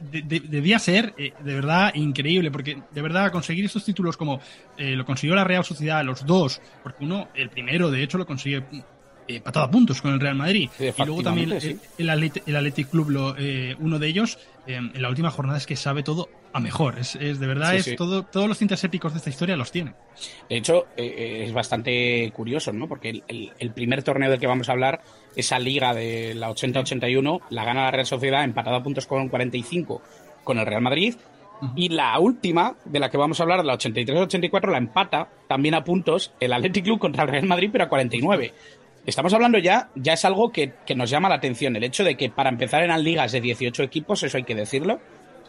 debía 0.00 0.78
ser, 0.78 1.14
eh, 1.16 1.32
de 1.40 1.54
verdad, 1.54 1.92
increíble, 1.94 2.50
porque 2.50 2.82
de 2.90 3.02
verdad 3.02 3.30
conseguir 3.32 3.64
estos 3.64 3.84
títulos 3.84 4.16
como 4.16 4.40
eh, 4.76 4.96
lo 4.96 5.04
consiguió 5.04 5.34
la 5.34 5.44
Real 5.44 5.64
Sociedad, 5.64 6.04
los 6.04 6.24
dos, 6.24 6.60
porque 6.82 7.04
uno, 7.04 7.28
el 7.34 7.50
primero, 7.50 7.90
de 7.90 8.02
hecho, 8.02 8.18
lo 8.18 8.26
consigue 8.26 8.64
empatado 9.28 9.66
a 9.66 9.70
puntos 9.70 10.00
con 10.02 10.12
el 10.12 10.20
Real 10.20 10.34
Madrid. 10.34 10.70
y 10.78 11.04
luego 11.04 11.22
también 11.22 11.52
el, 11.98 12.10
Athletic, 12.10 12.90
Club, 12.90 13.10
lo, 13.10 13.36
uno 13.78 13.98
de 13.98 14.06
ellos, 14.06 14.38
en 14.66 15.00
la 15.00 15.08
última 15.08 15.30
jornada 15.30 15.58
es 15.58 15.66
que 15.66 15.76
sabe 15.76 16.02
todo 16.02 16.28
a 16.52 16.60
mejor. 16.60 16.98
Es, 16.98 17.14
de 17.18 17.46
verdad, 17.46 17.74
es 17.74 17.96
todo, 17.96 18.22
todos 18.22 18.48
los 18.48 18.58
cintas 18.58 18.82
épicos 18.84 19.12
de 19.12 19.18
esta 19.18 19.30
historia 19.30 19.56
los 19.56 19.72
tiene. 19.72 19.94
De 20.48 20.56
hecho, 20.56 20.86
es 20.96 21.52
bastante 21.52 22.30
curioso, 22.34 22.72
¿no? 22.72 22.88
Porque 22.88 23.22
el, 23.28 23.70
primer 23.72 24.02
torneo 24.02 24.30
del 24.30 24.40
que 24.40 24.46
vamos 24.46 24.68
a 24.68 24.72
hablar, 24.72 25.02
esa 25.36 25.58
liga 25.58 25.94
de 25.94 26.34
la 26.34 26.50
80-81, 26.50 27.40
la 27.50 27.64
gana 27.64 27.84
la 27.84 27.90
Real 27.90 28.06
Sociedad 28.06 28.44
empatado 28.44 28.76
a 28.76 28.82
puntos 28.82 29.06
con 29.06 29.28
45 29.28 30.02
con 30.44 30.58
el 30.58 30.66
Real 30.66 30.82
Madrid 30.82 31.14
y 31.76 31.88
la 31.88 32.18
última, 32.18 32.76
de 32.84 33.00
la 33.00 33.10
que 33.10 33.16
vamos 33.16 33.40
a 33.40 33.42
hablar, 33.44 33.64
la 33.64 33.74
83-84, 33.74 34.70
la 34.70 34.78
empata 34.78 35.28
también 35.48 35.74
a 35.74 35.84
puntos 35.84 36.32
el 36.40 36.52
Athletic 36.52 36.84
Club 36.84 36.98
contra 36.98 37.24
el 37.24 37.30
Real 37.30 37.46
Madrid, 37.46 37.70
pero 37.72 37.84
a 37.84 37.88
49. 37.88 38.52
Estamos 39.06 39.34
hablando 39.34 39.58
ya, 39.58 39.90
ya 39.94 40.14
es 40.14 40.24
algo 40.24 40.50
que, 40.50 40.72
nos 40.96 41.10
llama 41.10 41.28
la 41.28 41.36
atención, 41.36 41.76
el 41.76 41.84
hecho 41.84 42.04
de 42.04 42.16
que 42.16 42.30
para 42.30 42.50
empezar 42.50 42.86
las 42.86 43.02
ligas 43.02 43.32
de 43.32 43.40
18 43.40 43.82
equipos, 43.82 44.22
eso 44.22 44.36
hay 44.36 44.44
que 44.44 44.54
decirlo, 44.54 45.00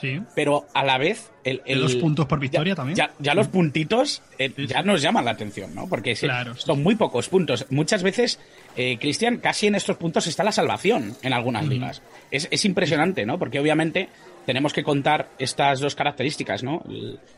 Sí. 0.02 0.22
Pero 0.36 0.68
a 0.74 0.84
la 0.84 0.98
vez. 0.98 1.32
El, 1.46 1.62
los 1.80 1.96
puntos 1.96 2.26
por 2.26 2.38
victoria 2.38 2.76
también. 2.76 2.98
Ya, 3.18 3.34
los 3.34 3.48
puntitos 3.48 4.22
eh, 4.38 4.52
ya 4.68 4.84
nos 4.84 5.02
llaman 5.02 5.24
la 5.24 5.32
atención, 5.32 5.74
¿no? 5.74 5.88
Porque 5.88 6.18
son 6.18 6.84
muy 6.84 6.96
pocos 6.96 7.30
puntos. 7.30 7.66
Muchas 7.70 8.04
veces, 8.04 8.38
eh, 8.76 8.98
Cristian, 9.00 9.38
casi 9.38 9.68
en 9.68 9.76
estos 9.76 9.96
puntos 9.96 10.28
está 10.28 10.44
la 10.44 10.52
salvación 10.52 11.16
en 11.22 11.32
algunas 11.32 11.66
ligas. 11.66 12.02
Es, 12.30 12.50
es, 12.52 12.66
impresionante, 12.66 13.26
¿no? 13.26 13.40
Porque 13.40 13.58
obviamente 13.58 14.10
tenemos 14.46 14.74
que 14.74 14.84
contar 14.84 15.30
estas 15.40 15.80
dos 15.80 15.96
características, 15.96 16.64
¿no? 16.64 16.84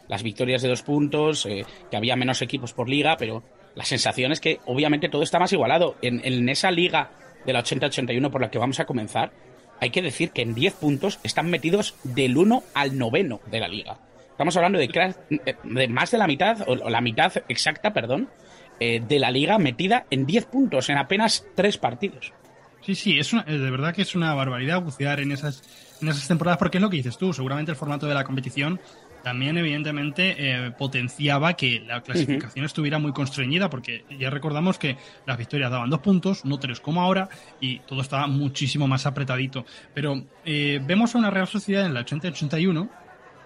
Las 0.07 0.23
victorias 0.23 0.61
de 0.61 0.69
dos 0.69 0.81
puntos, 0.81 1.45
eh, 1.45 1.65
que 1.89 1.97
había 1.97 2.15
menos 2.15 2.41
equipos 2.41 2.73
por 2.73 2.89
liga, 2.89 3.17
pero 3.17 3.43
la 3.77 3.85
sensación 3.85 4.31
es 4.31 4.39
que 4.39 4.59
obviamente 4.65 5.07
todo 5.07 5.21
está 5.21 5.37
más 5.37 5.53
igualado. 5.53 5.97
En, 6.01 6.19
en 6.23 6.49
esa 6.49 6.71
liga 6.71 7.11
de 7.45 7.53
la 7.53 7.63
80-81 7.63 8.31
por 8.31 8.41
la 8.41 8.49
que 8.49 8.57
vamos 8.57 8.79
a 8.79 8.85
comenzar, 8.85 9.31
hay 9.79 9.91
que 9.91 10.01
decir 10.01 10.31
que 10.31 10.41
en 10.41 10.55
10 10.55 10.73
puntos 10.73 11.19
están 11.21 11.51
metidos 11.51 11.93
del 12.03 12.35
1 12.35 12.63
al 12.73 12.97
noveno 12.97 13.39
de 13.51 13.59
la 13.59 13.67
liga. 13.67 13.99
Estamos 14.31 14.57
hablando 14.57 14.79
de, 14.79 15.13
de 15.63 15.87
más 15.89 16.09
de 16.09 16.17
la 16.17 16.25
mitad, 16.25 16.67
o 16.67 16.89
la 16.89 17.01
mitad 17.01 17.31
exacta, 17.49 17.93
perdón, 17.93 18.29
eh, 18.79 18.99
de 19.07 19.19
la 19.19 19.29
liga 19.29 19.59
metida 19.59 20.07
en 20.09 20.25
10 20.25 20.45
puntos 20.45 20.89
en 20.89 20.97
apenas 20.97 21.45
3 21.53 21.77
partidos. 21.77 22.33
Sí, 22.81 22.95
sí, 22.95 23.19
es 23.19 23.31
de 23.31 23.71
verdad 23.71 23.93
que 23.93 24.01
es 24.01 24.15
una 24.15 24.33
barbaridad 24.33 24.81
bucear 24.81 25.19
en 25.19 25.31
esas 25.31 25.61
en 26.01 26.07
esas 26.07 26.27
temporadas, 26.27 26.57
porque 26.57 26.77
es 26.77 26.81
lo 26.81 26.89
que 26.89 26.97
dices 26.97 27.17
tú, 27.17 27.33
seguramente 27.33 27.71
el 27.71 27.77
formato 27.77 28.07
de 28.07 28.13
la 28.13 28.23
competición 28.23 28.79
también 29.23 29.57
evidentemente 29.57 30.35
eh, 30.37 30.71
potenciaba 30.71 31.53
que 31.53 31.81
la 31.85 32.01
clasificación 32.01 32.65
estuviera 32.65 32.99
muy 32.99 33.11
constreñida, 33.11 33.69
porque 33.69 34.05
ya 34.17 34.29
recordamos 34.29 34.77
que 34.77 34.97
las 35.25 35.37
victorias 35.37 35.71
daban 35.71 35.89
dos 35.89 35.99
puntos, 35.99 36.45
no 36.45 36.59
tres 36.59 36.79
como 36.79 37.01
ahora, 37.01 37.29
y 37.59 37.79
todo 37.79 38.01
estaba 38.01 38.27
muchísimo 38.27 38.87
más 38.87 39.05
apretadito. 39.05 39.65
Pero 39.93 40.23
eh, 40.45 40.81
vemos 40.85 41.15
a 41.15 41.17
una 41.17 41.29
Real 41.29 41.47
Sociedad 41.47 41.85
en 41.85 41.93
la 41.93 42.05
80-81 42.05 42.89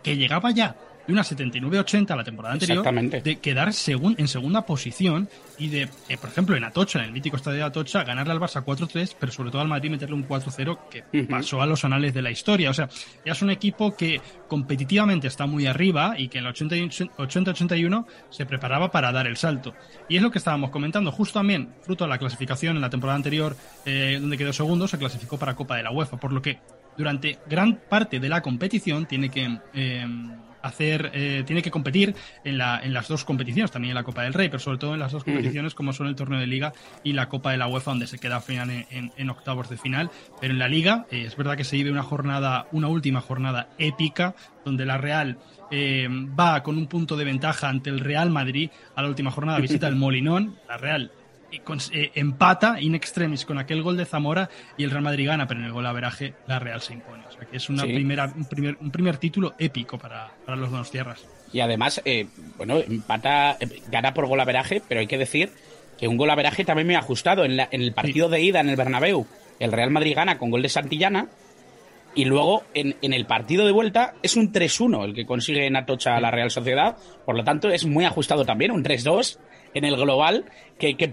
que 0.03 0.17
llegaba 0.17 0.51
ya 0.51 0.75
de 1.07 1.13
una 1.13 1.23
79-80 1.23 2.15
la 2.15 2.23
temporada 2.23 2.53
anterior, 2.53 2.83
de 3.23 3.39
quedar 3.39 3.73
segun, 3.73 4.15
en 4.17 4.27
segunda 4.27 4.65
posición 4.65 5.29
y 5.57 5.69
de, 5.69 5.89
eh, 6.09 6.17
por 6.19 6.29
ejemplo, 6.29 6.55
en 6.55 6.63
Atocha, 6.63 6.99
en 6.99 7.05
el 7.05 7.11
mítico 7.11 7.37
estadio 7.37 7.57
de 7.57 7.63
Atocha, 7.63 8.03
ganarle 8.03 8.33
al 8.33 8.39
Barça 8.39 8.63
4-3, 8.63 9.15
pero 9.19 9.31
sobre 9.31 9.51
todo 9.51 9.61
al 9.61 9.67
Madrid 9.67 9.89
meterle 9.89 10.15
un 10.15 10.27
4-0 10.27 10.79
que 10.89 11.03
pasó 11.25 11.61
a 11.61 11.65
los 11.65 11.83
anales 11.85 12.13
de 12.13 12.21
la 12.21 12.31
historia. 12.31 12.69
O 12.69 12.73
sea, 12.73 12.89
ya 13.25 13.31
es 13.31 13.41
un 13.41 13.49
equipo 13.49 13.95
que 13.95 14.21
competitivamente 14.47 15.27
está 15.27 15.45
muy 15.45 15.65
arriba 15.65 16.15
y 16.17 16.27
que 16.27 16.39
en 16.39 16.45
la 16.45 16.53
80-81 16.53 18.05
se 18.29 18.45
preparaba 18.45 18.91
para 18.91 19.11
dar 19.11 19.27
el 19.27 19.37
salto. 19.37 19.73
Y 20.09 20.17
es 20.17 20.21
lo 20.21 20.31
que 20.31 20.37
estábamos 20.37 20.69
comentando, 20.69 21.11
justo 21.11 21.39
también, 21.39 21.69
fruto 21.81 22.03
de 22.03 22.09
la 22.09 22.17
clasificación 22.17 22.75
en 22.75 22.81
la 22.81 22.89
temporada 22.89 23.15
anterior, 23.15 23.55
eh, 23.85 24.17
donde 24.19 24.37
quedó 24.37 24.53
segundo, 24.53 24.87
se 24.87 24.97
clasificó 24.97 25.37
para 25.37 25.55
Copa 25.55 25.75
de 25.77 25.83
la 25.83 25.91
UEFA, 25.91 26.17
por 26.17 26.33
lo 26.33 26.41
que 26.41 26.59
durante 26.97 27.39
gran 27.47 27.79
parte 27.89 28.19
de 28.19 28.29
la 28.29 28.41
competición 28.41 29.05
tiene 29.05 29.29
que... 29.29 29.59
Eh, 29.73 30.05
hacer, 30.61 31.11
eh, 31.13 31.43
tiene 31.45 31.61
que 31.61 31.71
competir 31.71 32.15
en, 32.43 32.57
la, 32.57 32.79
en 32.83 32.93
las 32.93 33.07
dos 33.07 33.25
competiciones, 33.25 33.71
también 33.71 33.91
en 33.91 33.95
la 33.95 34.03
Copa 34.03 34.23
del 34.23 34.33
Rey, 34.33 34.49
pero 34.49 34.59
sobre 34.59 34.77
todo 34.77 34.93
en 34.93 34.99
las 34.99 35.11
dos 35.11 35.23
competiciones 35.23 35.73
como 35.73 35.93
son 35.93 36.07
el 36.07 36.15
torneo 36.15 36.39
de 36.39 36.47
Liga 36.47 36.73
y 37.03 37.13
la 37.13 37.29
Copa 37.29 37.51
de 37.51 37.57
la 37.57 37.67
UEFA, 37.67 37.91
donde 37.91 38.07
se 38.07 38.19
queda 38.19 38.37
al 38.37 38.41
final 38.41 38.85
en, 38.89 39.29
octavos 39.29 39.69
de 39.69 39.77
final. 39.77 40.09
Pero 40.39 40.53
en 40.53 40.59
la 40.59 40.67
Liga 40.67 41.05
eh, 41.11 41.23
es 41.25 41.35
verdad 41.35 41.57
que 41.57 41.63
se 41.63 41.75
vive 41.75 41.91
una 41.91 42.03
jornada, 42.03 42.67
una 42.71 42.87
última 42.87 43.21
jornada 43.21 43.69
épica, 43.77 44.35
donde 44.65 44.85
la 44.85 44.97
Real 44.97 45.37
eh, 45.71 46.07
va 46.09 46.61
con 46.63 46.77
un 46.77 46.87
punto 46.87 47.15
de 47.17 47.25
ventaja 47.25 47.69
ante 47.69 47.89
el 47.89 47.99
Real 47.99 48.29
Madrid 48.29 48.69
a 48.95 49.01
la 49.01 49.07
última 49.07 49.31
jornada, 49.31 49.59
visita 49.59 49.87
el 49.87 49.95
Molinón, 49.97 50.57
la 50.67 50.77
Real 50.77 51.11
eh, 51.51 52.11
empata 52.15 52.79
in 52.79 52.95
extremis 52.95 53.45
con 53.45 53.57
aquel 53.57 53.81
gol 53.81 53.97
de 53.97 54.05
Zamora 54.05 54.49
y 54.77 54.83
el 54.83 54.91
Real 54.91 55.03
Madrid 55.03 55.27
gana, 55.27 55.47
pero 55.47 55.59
en 55.59 55.65
el 55.65 55.71
gol 55.71 55.85
averaje 55.85 56.33
la 56.47 56.59
Real 56.59 56.81
se 56.81 56.93
impone. 56.93 57.23
O 57.27 57.31
sea 57.31 57.45
que 57.45 57.57
es 57.57 57.69
una 57.69 57.83
primera, 57.83 58.31
un, 58.35 58.45
primer, 58.45 58.77
un 58.79 58.91
primer 58.91 59.17
título 59.17 59.53
épico 59.59 59.97
para, 59.97 60.31
para 60.45 60.57
los 60.57 60.71
dos 60.71 60.89
tierras. 60.91 61.25
Y 61.53 61.59
además, 61.59 62.01
eh, 62.05 62.27
bueno, 62.57 62.77
empata, 62.77 63.57
eh, 63.59 63.81
gana 63.89 64.13
por 64.13 64.27
gol 64.27 64.39
averaje, 64.39 64.81
pero 64.87 65.01
hay 65.01 65.07
que 65.07 65.17
decir 65.17 65.51
que 65.99 66.07
un 66.07 66.17
gol 66.17 66.29
averaje 66.29 66.63
también 66.63 66.87
me 66.87 66.95
ha 66.95 66.99
ajustado. 66.99 67.43
En, 67.43 67.59
en 67.59 67.81
el 67.81 67.93
partido 67.93 68.29
de 68.29 68.41
ida 68.41 68.61
en 68.61 68.69
el 68.69 68.75
Bernabéu, 68.75 69.27
el 69.59 69.71
Real 69.71 69.91
Madrid 69.91 70.15
gana 70.15 70.37
con 70.37 70.49
gol 70.49 70.61
de 70.61 70.69
Santillana. 70.69 71.27
Y 72.13 72.25
luego 72.25 72.63
en, 72.73 72.97
en 73.01 73.13
el 73.13 73.25
partido 73.25 73.65
de 73.65 73.71
vuelta 73.71 74.15
es 74.21 74.35
un 74.35 74.51
3-1 74.51 75.05
el 75.05 75.13
que 75.13 75.25
consigue 75.25 75.65
en 75.65 75.77
Atocha 75.77 76.19
la 76.19 76.29
Real 76.29 76.51
Sociedad. 76.51 76.97
Por 77.25 77.37
lo 77.37 77.43
tanto, 77.43 77.69
es 77.69 77.85
muy 77.85 78.03
ajustado 78.03 78.43
también, 78.43 78.71
un 78.71 78.83
3-2 78.83 79.37
en 79.73 79.85
el 79.85 79.95
global 79.95 80.45
que, 80.77 80.95
que, 80.95 81.11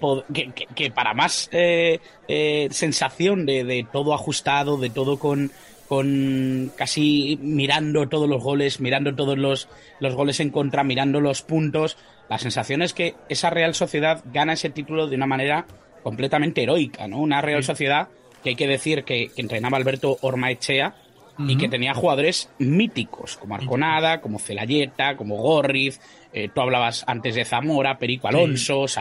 que, 0.75 0.91
para 0.91 1.15
más 1.15 1.49
eh, 1.53 2.01
eh, 2.27 2.69
sensación 2.71 3.47
de, 3.47 3.65
de, 3.65 3.87
todo 3.91 4.15
ajustado, 4.15 4.79
de 4.79 4.91
todo 4.91 5.19
con, 5.19 5.51
con 5.89 6.73
casi 6.77 7.39
mirando 7.43 8.09
todos 8.09 8.29
los 8.29 8.43
goles, 8.43 8.81
mirando 8.81 9.15
todos 9.15 9.39
los, 9.39 9.69
los 10.01 10.15
goles 10.15 10.41
en 10.41 10.51
contra, 10.51 10.85
mirando 10.85 11.21
los 11.21 11.43
puntos, 11.43 11.97
la 12.29 12.39
sensación 12.39 12.83
es 12.83 12.93
que 12.93 13.15
esa 13.29 13.51
Real 13.51 13.75
Sociedad 13.75 14.23
gana 14.33 14.55
ese 14.55 14.71
título 14.71 15.07
de 15.07 15.17
una 15.17 15.27
manera 15.27 15.67
completamente 16.03 16.63
heroica, 16.63 17.09
¿no? 17.09 17.19
Una 17.19 17.41
Real 17.41 17.65
Sociedad 17.65 18.09
que 18.43 18.51
hay 18.51 18.57
que 18.57 18.69
decir 18.69 19.05
que, 19.05 19.29
que 19.35 19.41
entrenaba 19.41 19.77
Alberto 19.77 20.19
Ormaechea, 20.21 20.95
y 21.39 21.57
que 21.57 21.69
tenía 21.69 21.95
jugadores 21.95 22.51
míticos, 22.59 23.37
como 23.37 23.55
Arconada, 23.55 24.21
como 24.21 24.39
Celayeta, 24.39 25.17
como 25.17 25.37
Gorriz, 25.37 26.01
eh, 26.33 26.51
tú 26.53 26.61
hablabas 26.61 27.05
antes 27.07 27.35
de 27.35 27.45
Zamora, 27.45 27.99
Perico 27.99 28.29
Alonso, 28.29 28.89
sí. 28.89 29.01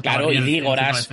claro, 0.00 0.32
y 0.32 0.40
Dígoras, 0.40 1.08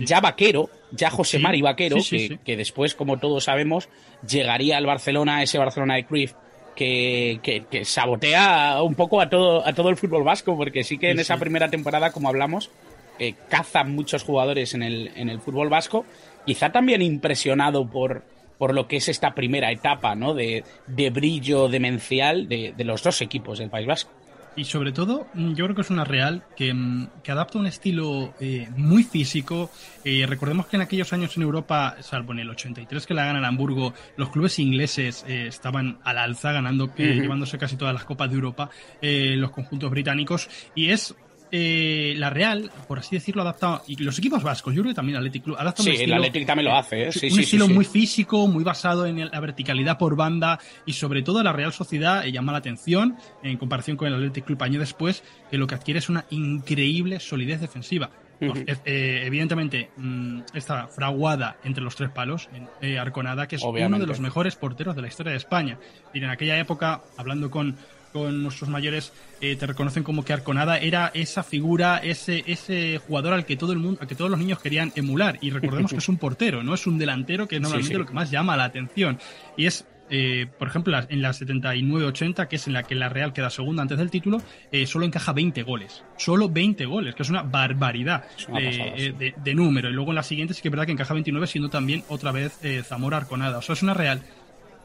ya 0.00 0.20
Vaquero, 0.20 0.70
ya 0.92 1.10
José 1.10 1.38
Mari 1.38 1.62
Vaquero, 1.62 1.96
que, 2.44 2.56
después, 2.56 2.94
como 2.94 3.18
todos 3.18 3.44
sabemos, 3.44 3.88
llegaría 4.26 4.78
al 4.78 4.86
Barcelona, 4.86 5.42
ese 5.42 5.58
Barcelona 5.58 5.96
de 5.96 6.04
Cruyff, 6.04 6.32
que, 6.74 7.40
que, 7.42 7.84
sabotea 7.84 8.82
un 8.82 8.94
poco 8.94 9.20
a 9.20 9.28
todo, 9.28 9.66
a 9.66 9.72
todo 9.72 9.88
el 9.88 9.96
fútbol 9.96 10.22
vasco, 10.22 10.56
porque 10.56 10.84
sí 10.84 10.98
que 10.98 11.10
en 11.10 11.18
esa 11.18 11.38
primera 11.38 11.68
temporada, 11.68 12.12
como 12.12 12.28
hablamos, 12.28 12.70
eh, 13.18 13.34
cazan 13.48 13.94
muchos 13.94 14.22
jugadores 14.22 14.74
en 14.74 14.82
el, 14.82 15.10
en 15.16 15.28
el 15.28 15.40
fútbol 15.40 15.68
vasco, 15.68 16.04
quizá 16.44 16.70
también 16.70 17.02
impresionado 17.02 17.86
por, 17.86 18.22
por 18.58 18.74
lo 18.74 18.88
que 18.88 18.96
es 18.96 19.08
esta 19.08 19.34
primera 19.34 19.70
etapa 19.70 20.14
¿no? 20.14 20.34
de, 20.34 20.64
de 20.86 21.10
brillo 21.10 21.68
demencial 21.68 22.48
de, 22.48 22.74
de, 22.76 22.84
los 22.84 23.02
dos 23.02 23.20
equipos 23.22 23.58
del 23.58 23.70
País 23.70 23.86
Vasco. 23.86 24.10
Y 24.56 24.64
sobre 24.64 24.90
todo, 24.90 25.26
mm, 25.34 25.52
yo 25.52 25.66
creo 25.66 25.76
que 25.76 25.82
es 25.82 25.90
una 25.90 26.04
Real 26.04 26.42
que, 26.56 26.72
mm, 26.72 27.08
que 27.22 27.30
adapta 27.30 27.58
un 27.58 27.66
estilo 27.66 28.32
eh, 28.40 28.68
muy 28.74 29.02
físico. 29.02 29.70
Eh, 30.02 30.24
recordemos 30.26 30.66
que 30.66 30.76
en 30.76 30.82
aquellos 30.82 31.12
años 31.12 31.36
en 31.36 31.42
Europa, 31.42 31.96
salvo 32.00 32.32
en 32.32 32.38
el 32.38 32.48
83 32.48 33.06
que 33.06 33.12
la 33.12 33.26
gana 33.26 33.38
el 33.38 33.44
Hamburgo, 33.44 33.92
los 34.16 34.30
clubes 34.30 34.58
ingleses 34.58 35.26
eh, 35.28 35.48
estaban 35.48 35.98
al 36.04 36.16
alza, 36.16 36.52
ganando, 36.52 36.92
llevándose 36.96 37.58
casi 37.58 37.76
todas 37.76 37.92
las 37.92 38.04
copas 38.04 38.30
de 38.30 38.36
Europa, 38.36 38.70
los 39.02 39.50
conjuntos 39.50 39.90
británicos. 39.90 40.48
Y 40.74 40.90
es 40.90 41.14
eh, 41.58 42.14
la 42.18 42.28
Real, 42.28 42.70
por 42.86 42.98
así 42.98 43.16
decirlo, 43.16 43.40
adapta. 43.40 43.80
Y 43.86 43.96
los 44.02 44.18
equipos 44.18 44.42
vascos, 44.42 44.74
yo 44.74 44.82
creo 44.82 44.92
que 44.92 44.96
también 44.96 45.16
el 45.16 45.20
Athletic 45.20 45.44
Club 45.44 45.56
adapta 45.58 45.82
sí, 45.82 45.88
un 45.88 45.94
estilo. 45.94 46.16
el 46.16 46.20
Athletic 46.20 46.46
también 46.46 46.66
lo 46.66 46.76
hace, 46.76 47.08
¿eh? 47.08 47.12
sí, 47.12 47.30
un 47.32 47.40
estilo 47.40 47.68
muy 47.68 47.86
físico, 47.86 48.46
muy 48.46 48.62
basado 48.62 49.06
en 49.06 49.30
la 49.30 49.40
verticalidad 49.40 49.96
por 49.96 50.16
banda 50.16 50.58
y 50.84 50.92
sobre 50.92 51.22
todo 51.22 51.42
la 51.42 51.54
Real 51.54 51.72
Sociedad 51.72 52.26
eh, 52.26 52.32
llama 52.32 52.52
la 52.52 52.58
atención 52.58 53.16
en 53.42 53.56
comparación 53.56 53.96
con 53.96 54.08
el 54.08 54.14
Athletic 54.14 54.44
Club 54.44 54.62
año 54.62 54.78
después, 54.78 55.22
que 55.50 55.56
lo 55.56 55.66
que 55.66 55.76
adquiere 55.76 55.98
es 55.98 56.10
una 56.10 56.26
increíble 56.28 57.20
solidez 57.20 57.62
defensiva. 57.62 58.10
Eh, 58.38 59.22
evidentemente, 59.24 59.88
mm, 59.96 60.40
está 60.52 60.88
fraguada 60.88 61.56
entre 61.64 61.82
los 61.82 61.96
tres 61.96 62.10
palos, 62.10 62.50
en 62.82 62.98
Arconada, 62.98 63.48
que 63.48 63.56
es 63.56 63.62
uno 63.62 63.98
de 63.98 64.06
los 64.06 64.20
mejores 64.20 64.56
porteros 64.56 64.94
de 64.94 65.00
la 65.00 65.08
historia 65.08 65.32
de 65.32 65.38
España. 65.38 65.78
Y 66.12 66.18
en 66.18 66.28
aquella 66.28 66.58
época, 66.58 67.00
hablando 67.16 67.50
con 67.50 67.76
con 68.12 68.42
nuestros 68.42 68.70
mayores 68.70 69.12
eh, 69.40 69.56
te 69.56 69.66
reconocen 69.66 70.02
como 70.02 70.24
que 70.24 70.32
Arconada 70.32 70.78
era 70.78 71.10
esa 71.14 71.42
figura, 71.42 71.98
ese, 71.98 72.44
ese 72.46 72.98
jugador 72.98 73.34
al 73.34 73.44
que 73.44 73.56
todo 73.56 73.72
el 73.72 73.78
mundo, 73.78 74.00
al 74.00 74.08
que 74.08 74.14
todos 74.14 74.30
los 74.30 74.40
niños 74.40 74.60
querían 74.60 74.92
emular. 74.96 75.38
Y 75.40 75.50
recordemos 75.50 75.92
que 75.92 75.98
es 75.98 76.08
un 76.08 76.16
portero, 76.16 76.62
no 76.62 76.74
es 76.74 76.86
un 76.86 76.98
delantero, 76.98 77.46
que 77.46 77.56
es 77.56 77.62
normalmente 77.62 77.98
lo 77.98 78.06
que 78.06 78.12
más 78.12 78.30
llama 78.30 78.56
la 78.56 78.64
atención. 78.64 79.18
Y 79.56 79.66
es 79.66 79.86
eh, 80.08 80.46
por 80.58 80.68
ejemplo, 80.68 80.96
en 81.08 81.22
la 81.22 81.30
79-80, 81.30 82.48
que 82.48 82.56
es 82.56 82.66
en 82.66 82.72
la 82.72 82.84
que 82.84 82.94
la 82.94 83.08
Real 83.08 83.32
queda 83.32 83.50
segunda 83.50 83.82
antes 83.82 83.98
del 83.98 84.10
título, 84.10 84.40
eh, 84.70 84.86
solo 84.86 85.04
encaja 85.04 85.32
20 85.32 85.62
goles. 85.62 86.04
Solo 86.16 86.48
20 86.48 86.86
goles, 86.86 87.14
que 87.14 87.22
es 87.22 87.30
una 87.30 87.42
barbaridad 87.42 88.24
eh, 88.58 89.32
de, 89.36 89.54
número. 89.54 89.88
Y 89.88 89.92
luego 89.92 90.12
en 90.12 90.16
la 90.16 90.22
siguiente 90.22 90.54
sí 90.54 90.62
que 90.62 90.68
es 90.68 90.72
verdad 90.72 90.86
que 90.86 90.92
encaja 90.92 91.14
29, 91.14 91.46
siendo 91.46 91.68
también 91.68 92.04
otra 92.08 92.32
vez 92.32 92.58
Zamora 92.84 93.16
Arconada. 93.16 93.58
O 93.58 93.62
sea, 93.62 93.72
es 93.72 93.82
una 93.82 93.94
Real 93.94 94.22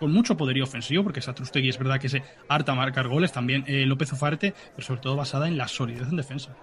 con 0.01 0.11
mucho 0.11 0.35
poderío 0.35 0.63
ofensivo, 0.63 1.03
porque 1.03 1.21
Satrustegui 1.21 1.69
es 1.69 1.77
verdad 1.77 1.99
que 1.99 2.09
se 2.09 2.23
harta 2.47 2.73
marcar 2.73 3.07
goles, 3.07 3.31
también 3.31 3.63
López 3.87 4.11
Ufarte, 4.11 4.51
pero 4.75 4.87
sobre 4.87 4.99
todo 4.99 5.15
basada 5.15 5.47
en 5.47 5.59
la 5.59 5.67
solidez 5.67 6.07
en 6.09 6.17
defensa. 6.17 6.55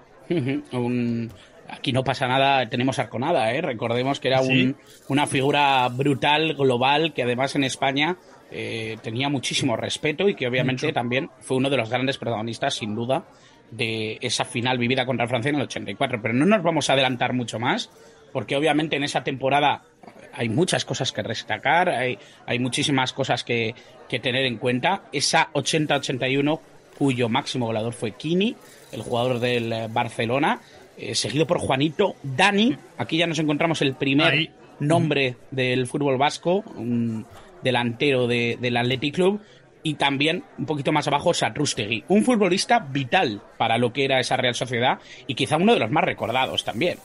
Aquí 1.68 1.92
no 1.92 2.02
pasa 2.02 2.26
nada, 2.26 2.68
tenemos 2.68 2.99
Arconada, 2.99 3.52
¿eh? 3.52 3.62
recordemos 3.62 4.18
que 4.18 4.26
era 4.26 4.40
una 5.07 5.26
figura 5.28 5.87
brutal, 5.88 6.54
global, 6.54 7.14
que 7.14 7.23
además 7.23 7.54
en 7.54 7.62
España 7.62 8.16
eh, 8.50 8.97
tenía 9.04 9.28
muchísimo 9.28 9.76
respeto 9.76 10.28
y 10.28 10.35
que 10.35 10.49
obviamente 10.49 10.92
también 10.92 11.30
fue 11.38 11.59
uno 11.59 11.71
de 11.71 11.76
los 11.76 11.90
grandes 11.90 12.18
protagonistas, 12.18 12.75
sin 12.75 12.97
duda, 12.97 13.25
de 13.71 14.18
esa 14.21 14.45
final 14.45 14.78
vivida 14.78 15.07
contra 15.07 15.28
Francia 15.28 15.50
en 15.50 15.57
el 15.57 15.62
84. 15.62 16.21
Pero 16.21 16.35
no 16.35 16.45
nos 16.45 16.64
vamos 16.64 16.90
a 16.90 16.95
adelantar 16.95 17.35
mucho 17.35 17.61
más, 17.61 17.88
porque 18.33 18.57
obviamente 18.57 18.97
en 18.97 19.04
esa 19.04 19.23
temporada 19.23 19.83
hay 20.32 20.49
muchas 20.49 20.85
cosas 20.85 21.12
que 21.12 21.23
destacar, 21.23 21.88
hay, 21.88 22.18
hay 22.47 22.58
muchísimas 22.58 23.12
cosas 23.12 23.44
que, 23.44 23.75
que 24.08 24.18
tener 24.18 24.44
en 24.47 24.56
cuenta. 24.56 25.02
Esa 25.12 25.50
80-81, 25.52 26.61
cuyo 26.97 27.28
máximo 27.28 27.66
goleador 27.66 27.92
fue 27.92 28.12
Kini, 28.12 28.56
el 28.92 29.02
jugador 29.02 29.40
del 29.40 29.73
eh, 29.73 29.88
Barcelona, 29.90 30.61
eh, 30.97 31.14
seguido 31.14 31.47
por 31.47 31.58
Juanito 31.58 32.16
Dani. 32.23 32.76
Aquí 32.97 33.18
ya 33.18 33.26
nos 33.26 33.38
encontramos 33.38 33.82
el 33.82 33.94
primer 33.94 34.50
nombre 34.80 35.37
del 35.50 35.87
fútbol 35.87 36.18
vasco, 36.18 36.64
un 36.76 37.26
delantero 37.62 38.26
del 38.26 38.76
Athletic 38.76 39.14
Club. 39.14 39.40
Y 39.85 39.94
también, 39.94 40.42
un 40.58 40.66
poquito 40.66 40.90
más 40.90 41.06
abajo, 41.06 41.32
Satrustegui, 41.32 42.04
un 42.08 42.25
futbolista 42.25 42.80
vital 42.80 43.40
para 43.56 43.78
lo 43.78 43.92
que 43.92 44.04
era 44.04 44.18
esa 44.18 44.37
Real 44.37 44.56
Sociedad 44.56 44.99
y 45.28 45.35
quizá 45.35 45.56
uno 45.56 45.73
de 45.73 45.78
los 45.78 45.90
más 45.90 46.02
recordados 46.02 46.64
también. 46.64 46.99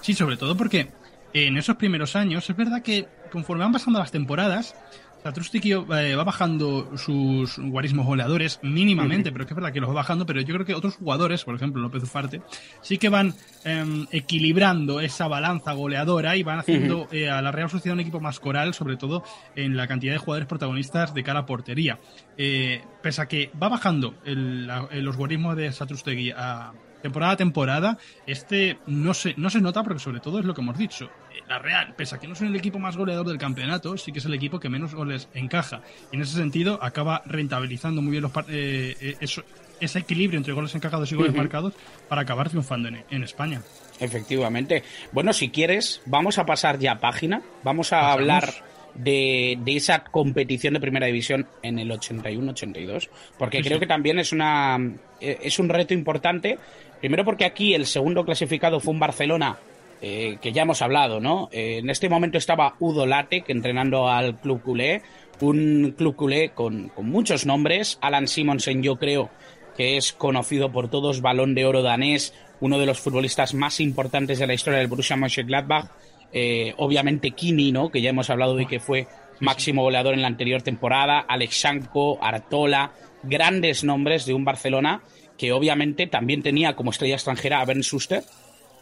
Sí, 0.00 0.14
sobre 0.14 0.36
todo 0.36 0.56
porque 0.56 0.86
en 1.32 1.56
esos 1.56 1.76
primeros 1.76 2.16
años 2.16 2.48
es 2.48 2.56
verdad 2.56 2.82
que 2.82 3.06
conforme 3.30 3.64
van 3.64 3.72
pasando 3.72 3.98
las 3.98 4.10
temporadas, 4.10 4.74
Satrustegui 5.22 5.72
eh, 5.72 6.14
va 6.14 6.24
bajando 6.24 6.96
sus 6.96 7.58
guarismos 7.58 8.06
goleadores 8.06 8.58
mínimamente, 8.62 9.30
pero 9.30 9.44
es 9.44 9.48
que 9.48 9.54
es 9.54 9.56
verdad 9.56 9.72
que 9.72 9.80
los 9.80 9.90
va 9.90 9.94
bajando, 9.94 10.24
pero 10.24 10.40
yo 10.40 10.54
creo 10.54 10.66
que 10.66 10.74
otros 10.74 10.96
jugadores, 10.96 11.44
por 11.44 11.54
ejemplo 11.54 11.82
López 11.82 12.02
Ufarte, 12.02 12.40
sí 12.80 12.96
que 12.96 13.10
van 13.10 13.34
em, 13.64 14.06
equilibrando 14.12 15.00
esa 15.00 15.28
balanza 15.28 15.72
goleadora 15.72 16.36
y 16.36 16.42
van 16.42 16.60
haciendo 16.60 17.06
eh, 17.12 17.28
a 17.28 17.42
la 17.42 17.52
Real 17.52 17.68
Sociedad 17.68 17.94
un 17.94 18.00
equipo 18.00 18.20
más 18.20 18.40
coral, 18.40 18.72
sobre 18.72 18.96
todo 18.96 19.22
en 19.56 19.76
la 19.76 19.86
cantidad 19.86 20.12
de 20.12 20.18
jugadores 20.18 20.48
protagonistas 20.48 21.12
de 21.12 21.22
cara 21.22 21.40
a 21.40 21.46
portería. 21.46 21.98
Eh, 22.38 22.82
pese 23.02 23.20
a 23.20 23.28
que 23.28 23.50
va 23.62 23.68
bajando 23.68 24.14
los 24.24 25.16
guarismos 25.16 25.56
de 25.56 25.70
Satrustegui 25.72 26.30
a 26.30 26.72
temporada 27.02 27.32
a 27.32 27.36
temporada, 27.36 27.98
este 28.26 28.78
no 28.86 29.14
se, 29.14 29.34
no 29.36 29.50
se 29.50 29.60
nota 29.60 29.82
porque 29.82 30.00
sobre 30.00 30.20
todo 30.20 30.38
es 30.38 30.44
lo 30.44 30.54
que 30.54 30.60
hemos 30.60 30.78
dicho. 30.78 31.06
Eh, 31.34 31.42
la 31.48 31.58
Real, 31.58 31.94
pese 31.96 32.14
a 32.14 32.18
que 32.18 32.26
no 32.26 32.34
es 32.34 32.40
el 32.42 32.54
equipo 32.54 32.78
más 32.78 32.96
goleador 32.96 33.26
del 33.26 33.38
campeonato, 33.38 33.96
sí 33.96 34.12
que 34.12 34.18
es 34.18 34.24
el 34.24 34.34
equipo 34.34 34.60
que 34.60 34.68
menos 34.68 34.94
goles 34.94 35.28
encaja. 35.34 35.82
Y 36.12 36.16
en 36.16 36.22
ese 36.22 36.36
sentido 36.36 36.78
acaba 36.82 37.22
rentabilizando 37.26 38.02
muy 38.02 38.12
bien 38.12 38.22
los, 38.22 38.32
eh, 38.48 38.96
eh, 39.00 39.42
ese 39.80 39.98
equilibrio 39.98 40.38
entre 40.38 40.52
goles 40.52 40.74
encajados 40.74 41.10
y 41.10 41.14
goles 41.14 41.34
marcados 41.34 41.74
para 42.08 42.22
acabar 42.22 42.48
triunfando 42.48 42.88
en, 42.88 43.22
España. 43.22 43.62
Efectivamente. 43.98 44.84
Bueno, 45.12 45.32
si 45.32 45.50
quieres, 45.50 46.02
vamos 46.06 46.38
a 46.38 46.46
pasar 46.46 46.78
ya 46.78 47.00
página. 47.00 47.42
Vamos 47.64 47.92
a 47.92 48.12
hablar 48.12 48.52
de, 48.94 49.58
esa 49.66 50.04
competición 50.04 50.74
de 50.74 50.80
primera 50.80 51.06
división 51.06 51.46
en 51.62 51.78
el 51.78 51.90
81-82, 51.90 53.08
porque 53.38 53.62
creo 53.62 53.80
que 53.80 53.86
también 53.86 54.18
es, 54.18 54.32
una, 54.32 54.78
es 55.20 55.58
un 55.58 55.68
reto 55.68 55.94
importante 55.94 56.58
Primero 57.00 57.24
porque 57.24 57.46
aquí 57.46 57.74
el 57.74 57.86
segundo 57.86 58.24
clasificado 58.24 58.78
fue 58.78 58.92
un 58.92 59.00
Barcelona 59.00 59.58
eh, 60.02 60.36
que 60.40 60.52
ya 60.52 60.62
hemos 60.62 60.82
hablado, 60.82 61.18
¿no? 61.18 61.48
Eh, 61.50 61.78
en 61.78 61.88
este 61.88 62.08
momento 62.08 62.36
estaba 62.36 62.74
Udo 62.78 63.06
Lattek 63.06 63.48
entrenando 63.48 64.08
al 64.08 64.38
Club 64.38 64.62
Culé, 64.62 65.02
un 65.40 65.94
Club 65.96 66.14
Culé 66.14 66.50
con, 66.50 66.92
muchos 66.98 67.46
nombres. 67.46 67.98
Alan 68.02 68.28
Simonsen, 68.28 68.82
yo 68.82 68.96
creo 68.96 69.30
que 69.76 69.96
es 69.96 70.12
conocido 70.12 70.70
por 70.70 70.90
todos, 70.90 71.22
balón 71.22 71.54
de 71.54 71.64
oro 71.64 71.82
danés, 71.82 72.34
uno 72.60 72.78
de 72.78 72.84
los 72.84 73.00
futbolistas 73.00 73.54
más 73.54 73.80
importantes 73.80 74.38
de 74.38 74.46
la 74.46 74.54
historia 74.54 74.78
del 74.78 74.88
Borussia 74.88 75.16
Mönchengladbach. 75.16 75.86
Eh, 76.32 76.74
obviamente 76.76 77.32
Kini, 77.32 77.72
¿no? 77.72 77.90
Que 77.90 78.00
ya 78.00 78.10
hemos 78.10 78.30
hablado 78.30 78.56
de 78.56 78.66
que 78.66 78.80
fue 78.80 79.06
máximo 79.40 79.82
goleador 79.82 80.14
en 80.14 80.22
la 80.22 80.28
anterior 80.28 80.62
temporada. 80.62 81.20
Alexanko, 81.20 82.18
Artola, 82.22 82.92
grandes 83.22 83.84
nombres 83.84 84.26
de 84.26 84.34
un 84.34 84.44
Barcelona 84.44 85.02
que 85.40 85.52
obviamente 85.52 86.06
también 86.06 86.42
tenía 86.42 86.76
como 86.76 86.90
estrella 86.90 87.14
extranjera 87.14 87.62
a 87.62 87.64
Ben 87.64 87.80
Schuster, 87.80 88.22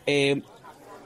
eh, 0.06 0.42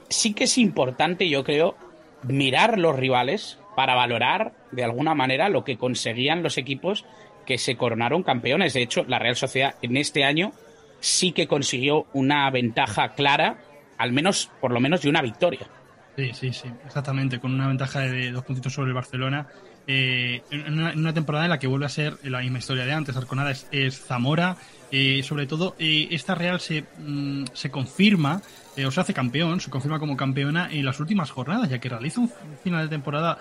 sí 0.09 0.33
que 0.33 0.45
es 0.45 0.57
importante, 0.57 1.29
yo 1.29 1.43
creo, 1.43 1.75
mirar 2.23 2.79
los 2.79 2.95
rivales 2.95 3.59
para 3.75 3.93
valorar 3.93 4.53
de 4.71 4.83
alguna 4.83 5.13
manera 5.13 5.49
lo 5.49 5.63
que 5.63 5.77
conseguían 5.77 6.41
los 6.41 6.57
equipos 6.57 7.05
que 7.45 7.59
se 7.59 7.75
coronaron 7.75 8.23
campeones. 8.23 8.73
De 8.73 8.81
hecho, 8.81 9.03
la 9.07 9.19
Real 9.19 9.35
Sociedad 9.35 9.75
en 9.83 9.95
este 9.95 10.23
año 10.23 10.53
sí 10.99 11.33
que 11.33 11.45
consiguió 11.45 12.07
una 12.13 12.49
ventaja 12.49 13.13
clara, 13.13 13.57
al 13.99 14.11
menos, 14.11 14.49
por 14.59 14.71
lo 14.71 14.79
menos, 14.79 15.03
de 15.03 15.09
una 15.09 15.21
victoria. 15.21 15.67
Sí, 16.15 16.31
sí, 16.35 16.53
sí, 16.53 16.79
exactamente, 16.83 17.39
con 17.39 17.53
una 17.53 17.67
ventaja 17.67 18.01
de 18.01 18.31
dos 18.31 18.43
puntitos 18.43 18.71
sobre 18.73 18.89
el 18.89 18.93
Barcelona. 18.93 19.47
Eh, 19.85 20.41
en, 20.49 20.79
una, 20.79 21.13
temporada 21.13 21.45
en 21.45 21.49
la 21.49 21.59
que 21.59 21.67
vuelve 21.67 21.85
a 21.85 21.89
ser 21.89 22.17
la 22.23 22.39
misma 22.39 22.59
historia 22.59 22.85
de 22.85 22.93
antes. 22.93 23.17
Arconada 23.17 23.51
es 23.51 23.99
Zamora, 23.99 24.57
eh, 24.91 25.21
sobre 25.23 25.45
todo, 25.45 25.75
eh, 25.77 26.07
esta 26.11 26.35
Real 26.35 26.59
se, 26.61 26.85
mm, 26.99 27.45
se 27.53 27.69
confirma, 27.69 28.41
o 28.85 28.91
se 28.91 29.01
hace 29.01 29.13
campeón, 29.13 29.59
se 29.59 29.69
confirma 29.69 29.99
como 29.99 30.15
campeona 30.15 30.69
en 30.71 30.85
las 30.85 30.99
últimas 30.99 31.31
jornadas, 31.31 31.69
ya 31.69 31.79
que 31.79 31.89
realiza 31.89 32.21
un 32.21 32.31
final 32.63 32.83
de 32.83 32.89
temporada 32.89 33.37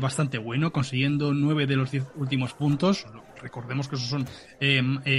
bastante 0.00 0.38
bueno, 0.38 0.72
consiguiendo 0.72 1.34
nueve 1.34 1.66
de 1.66 1.76
los 1.76 1.90
diez 1.90 2.04
últimos 2.14 2.54
puntos. 2.54 3.06
Recordemos 3.42 3.88
que 3.88 3.96
esos 3.96 4.08
son 4.08 4.26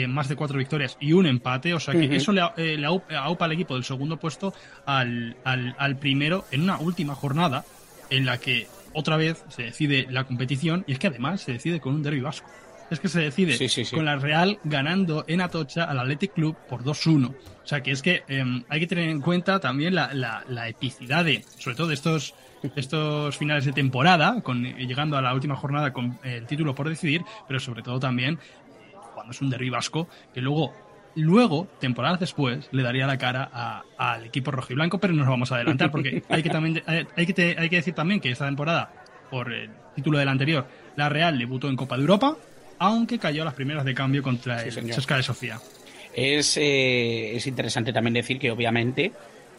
más 0.10 0.28
de 0.28 0.36
cuatro 0.36 0.58
victorias 0.58 0.98
y 1.00 1.14
un 1.14 1.28
empate, 1.28 1.76
o 1.76 1.80
sea 1.80 1.94
que 1.94 2.16
eso 2.16 2.32
le, 2.32 2.42
le, 2.78 2.86
aupa 2.88 3.46
al 3.46 3.52
equipo 3.52 3.76
del 3.76 3.84
segundo 3.84 4.18
puesto 4.18 4.56
al, 4.88 5.38
al, 5.44 5.76
al 5.78 5.98
primero 5.98 6.46
en 6.50 6.64
una 6.64 6.80
última 6.80 7.14
jornada 7.14 7.66
en 8.10 8.26
la 8.26 8.40
que 8.40 8.68
otra 8.98 9.16
vez 9.16 9.46
se 9.50 9.64
decide 9.64 10.08
la 10.10 10.24
competición 10.24 10.84
y 10.88 10.94
es 10.94 11.00
que 11.00 11.08
además 11.08 11.42
se 11.42 11.54
decide 11.54 11.80
con 11.80 11.94
un 11.94 12.04
derby 12.04 12.22
vasco 12.22 12.50
es 12.90 13.00
que 13.00 13.10
se 13.10 13.22
decide 13.22 13.58
con 13.92 14.06
la 14.06 14.16
Real 14.16 14.60
ganando 14.64 15.26
en 15.28 15.42
Atocha 15.42 15.84
al 15.84 16.00
Athletic 16.00 16.34
Club 16.34 16.56
por 16.70 16.84
2-1. 16.84 17.30
O 17.30 17.36
sea 17.68 17.82
que 17.84 17.92
es 17.92 18.02
que 18.02 18.24
em, 18.28 18.64
hay 18.70 18.80
que 18.80 18.88
tener 18.88 19.10
en 19.10 19.22
cuenta 19.22 19.60
también 19.60 19.94
la, 19.94 20.14
la, 20.14 20.70
epicidad 20.70 21.26
de, 21.26 21.44
sobre 21.58 21.76
todo 21.76 21.88
de 21.88 21.96
estos, 21.96 22.34
estos 22.76 23.38
finales 23.38 23.66
de 23.66 23.74
temporada, 23.74 24.42
con, 24.42 24.66
eh, 24.66 24.88
llegando 24.88 25.18
a 25.18 25.22
la 25.22 25.34
última 25.34 25.58
jornada 25.58 25.92
con 25.92 26.18
el 26.24 26.46
título 26.46 26.74
por 26.74 26.88
decidir, 26.88 27.24
pero 27.48 27.60
sobre 27.60 27.84
todo 27.84 28.00
también 28.00 28.40
cuando 29.14 29.32
es 29.32 29.42
un 29.42 29.50
derbi 29.50 29.70
vasco, 29.70 30.08
que 30.34 30.42
luego 30.42 30.74
luego, 31.22 31.68
temporadas 31.80 32.20
después, 32.20 32.68
le 32.72 32.84
daría 32.84 33.08
la 33.08 33.18
cara 33.18 33.84
al 33.98 34.26
equipo 34.26 34.52
rojo 34.52 34.74
y 34.74 34.76
blanco, 34.76 35.00
pero 35.00 35.14
no 35.14 35.20
nos 35.20 35.30
vamos 35.30 35.52
a 35.52 35.56
adelantar 35.56 35.92
porque 35.92 36.24
hay 36.30 36.44
que, 36.44 36.50
también, 36.50 36.84
hay, 36.86 37.06
que 37.06 37.56
hay 37.58 37.70
que 37.70 37.76
decir 37.76 37.94
también 37.94 38.20
que 38.20 38.32
esta 38.32 38.46
temporada, 38.46 38.92
por 39.30 39.52
el 39.52 39.70
título 39.96 40.20
del 40.20 40.30
anterior, 40.30 40.68
la 40.96 41.10
Real 41.10 41.38
debutó 41.38 41.70
en 41.70 41.76
Copa 41.76 41.96
de 41.96 42.02
Europa, 42.02 42.38
aunque 42.80 43.20
cayó 43.20 43.42
a 43.42 43.46
las 43.46 43.54
primeras 43.54 43.86
de 43.86 43.94
cambio 43.94 44.22
contra 44.22 44.64
el 44.64 44.92
Chesca 44.92 45.18
de 45.18 45.24
Sofía. 45.24 45.60
Es, 46.14 46.58
eh, 46.58 47.36
es 47.36 47.46
interesante 47.48 47.94
también 47.94 48.14
decir 48.14 48.40
que 48.40 48.52
obviamente 48.52 49.12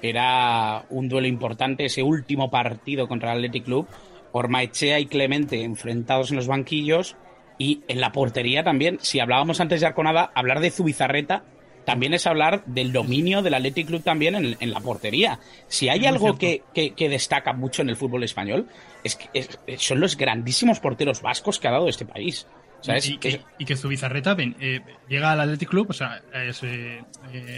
era 0.02 0.84
un 0.90 1.08
duelo 1.08 1.26
importante 1.26 1.84
ese 1.84 2.02
último 2.02 2.50
partido 2.50 3.08
contra 3.08 3.32
el 3.32 3.38
Athletic 3.38 3.64
Club. 3.64 3.86
Ormaechea 4.30 5.00
y 5.00 5.06
Clemente 5.06 5.62
enfrentados 5.62 6.30
en 6.30 6.36
los 6.36 6.46
banquillos 6.46 7.16
y 7.58 7.82
en 7.88 8.00
la 8.00 8.12
portería 8.12 8.62
también. 8.62 8.98
Si 9.02 9.20
hablábamos 9.20 9.60
antes 9.60 9.80
de 9.80 9.86
Arconada, 9.86 10.30
hablar 10.34 10.60
de 10.60 10.70
Zubizarreta 10.70 11.42
también 11.88 12.12
es 12.12 12.26
hablar 12.26 12.62
del 12.66 12.92
dominio 12.92 13.40
del 13.40 13.54
Athletic 13.54 13.86
Club 13.86 14.02
también 14.02 14.34
en, 14.34 14.70
la 14.70 14.78
portería. 14.80 15.40
Si 15.68 15.88
hay 15.88 16.04
algo 16.04 16.36
que, 16.36 16.62
que, 16.74 17.08
destaca 17.08 17.54
mucho 17.54 17.80
en 17.80 17.88
el 17.88 17.96
fútbol 17.96 18.24
español, 18.24 18.68
es 19.02 19.16
que 19.16 19.46
son 19.78 19.98
los 19.98 20.18
grandísimos 20.18 20.80
porteros 20.80 21.22
vascos 21.22 21.58
que 21.58 21.66
ha 21.66 21.70
dado 21.70 21.88
este 21.88 22.04
país. 22.04 22.46
Y, 22.86 23.18
que, 23.18 23.40
y, 23.58 23.64
que, 23.64 23.76
su 23.76 23.88
bizarreta 23.88 24.36
eh, 24.38 24.80
llega 25.08 25.32
al 25.32 25.40
Athletic 25.40 25.68
Club, 25.68 25.90
o 25.90 25.92
sea, 25.92 26.22
eh, 26.32 27.02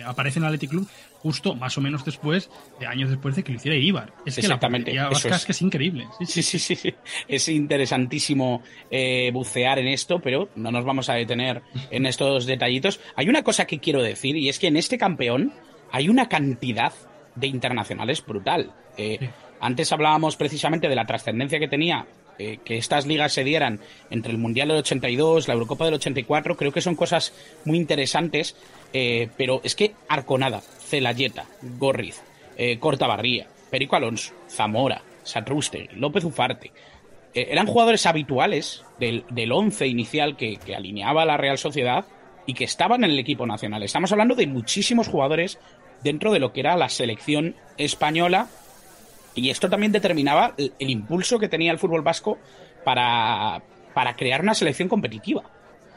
aparece 0.05 0.39
en 0.39 0.45
el 0.45 0.49
Athletic 0.49 0.71
Club 0.71 0.89
justo 1.19 1.55
más 1.55 1.77
o 1.77 1.83
menos 1.83 2.05
después, 2.05 2.51
de 2.81 2.87
años 2.87 3.11
después 3.11 3.37
de 3.37 3.45
que 3.45 3.53
lo 3.53 3.57
hiciera 3.57 3.77
Ibar. 3.77 4.15
Es 4.25 4.39
Exactamente. 4.39 4.93
que 4.93 4.97
la 4.97 5.11
es. 5.11 5.45
que 5.45 5.53
es 5.53 5.63
increíble. 5.63 6.07
Sí, 6.25 6.43
sí, 6.43 6.59
sí. 6.59 6.95
Es 7.29 7.49
interesantísimo 7.49 8.63
eh, 8.91 9.31
bucear 9.33 9.79
en 9.79 9.89
esto, 9.89 10.21
pero 10.21 10.49
no 10.57 10.71
nos 10.71 10.85
vamos 10.85 11.11
a 11.11 11.15
detener 11.15 11.63
en 11.91 12.07
estos 12.07 12.47
detallitos. 12.47 13.01
Hay 13.15 13.29
una 13.29 13.43
cosa 13.43 13.67
que 13.67 13.79
quiero 13.79 14.03
decir, 14.03 14.37
y 14.37 14.49
es 14.49 14.59
que 14.59 14.69
en 14.69 14.77
este 14.77 14.97
campeón 14.97 15.53
hay 15.93 16.09
una 16.09 16.29
cantidad 16.29 16.95
de 17.35 17.47
internacionales 17.47 18.25
brutal. 18.25 18.73
Antes 19.61 19.93
hablábamos 19.93 20.37
precisamente 20.37 20.89
de 20.89 20.95
la 20.95 21.05
trascendencia 21.05 21.59
que 21.59 21.69
tenía 21.69 22.07
eh, 22.41 22.59
que 22.65 22.79
estas 22.79 23.05
ligas 23.05 23.35
se 23.35 23.45
dieran 23.45 23.81
entre 24.09 24.33
el 24.33 24.39
Mundial 24.39 24.69
del 24.69 24.79
82, 24.79 25.47
la 25.47 25.53
Eurocopa 25.53 25.85
del 25.85 25.93
84, 25.93 26.57
creo 26.57 26.73
que 26.73 26.81
son 26.81 26.95
cosas 26.95 27.35
muy 27.67 27.77
interesantes, 27.77 28.57
eh, 28.95 29.29
pero 29.37 29.61
es 29.63 29.75
que 29.75 29.93
Arconada, 30.09 30.61
Celayeta, 30.61 31.45
Gorriz, 31.79 32.23
eh, 32.57 32.79
Cortabarría, 32.79 33.47
Perico 33.71 33.95
Alonso, 33.95 34.33
Zamora, 34.49 35.03
Satruste, 35.23 35.91
López 35.95 36.25
Ufarte, 36.25 36.73
eran 37.35 37.67
jugadores 37.67 38.07
habituales 38.07 38.85
del, 38.99 39.25
del 39.29 39.53
once 39.53 39.87
inicial 39.87 40.39
que, 40.39 40.57
que 40.57 40.75
alineaba 40.75 41.27
la 41.27 41.37
Real 41.37 41.59
Sociedad 41.59 42.07
y 42.47 42.55
que 42.55 42.65
estaban 42.65 43.05
en 43.05 43.11
el 43.11 43.19
equipo 43.19 43.47
nacional. 43.47 43.83
Estamos 43.83 44.13
hablando 44.13 44.35
de 44.35 44.47
muchísimos 44.47 45.09
jugadores 45.09 45.59
dentro 46.03 46.33
de 46.33 46.39
lo 46.39 46.55
que 46.55 46.61
era 46.61 46.77
la 46.79 46.89
selección 46.89 47.55
española 47.77 48.49
y 49.35 49.51
esto 49.51 49.69
también 49.69 49.93
determinaba 49.93 50.55
el, 50.57 50.91
impulso 50.91 51.39
que 51.39 51.49
tenía 51.49 51.73
el 51.73 51.79
fútbol 51.79 52.03
vasco 52.03 52.39
para, 52.85 53.63
para 53.95 54.17
crear 54.17 54.41
una 54.41 54.55
selección 54.55 54.89
competitiva. 54.89 55.43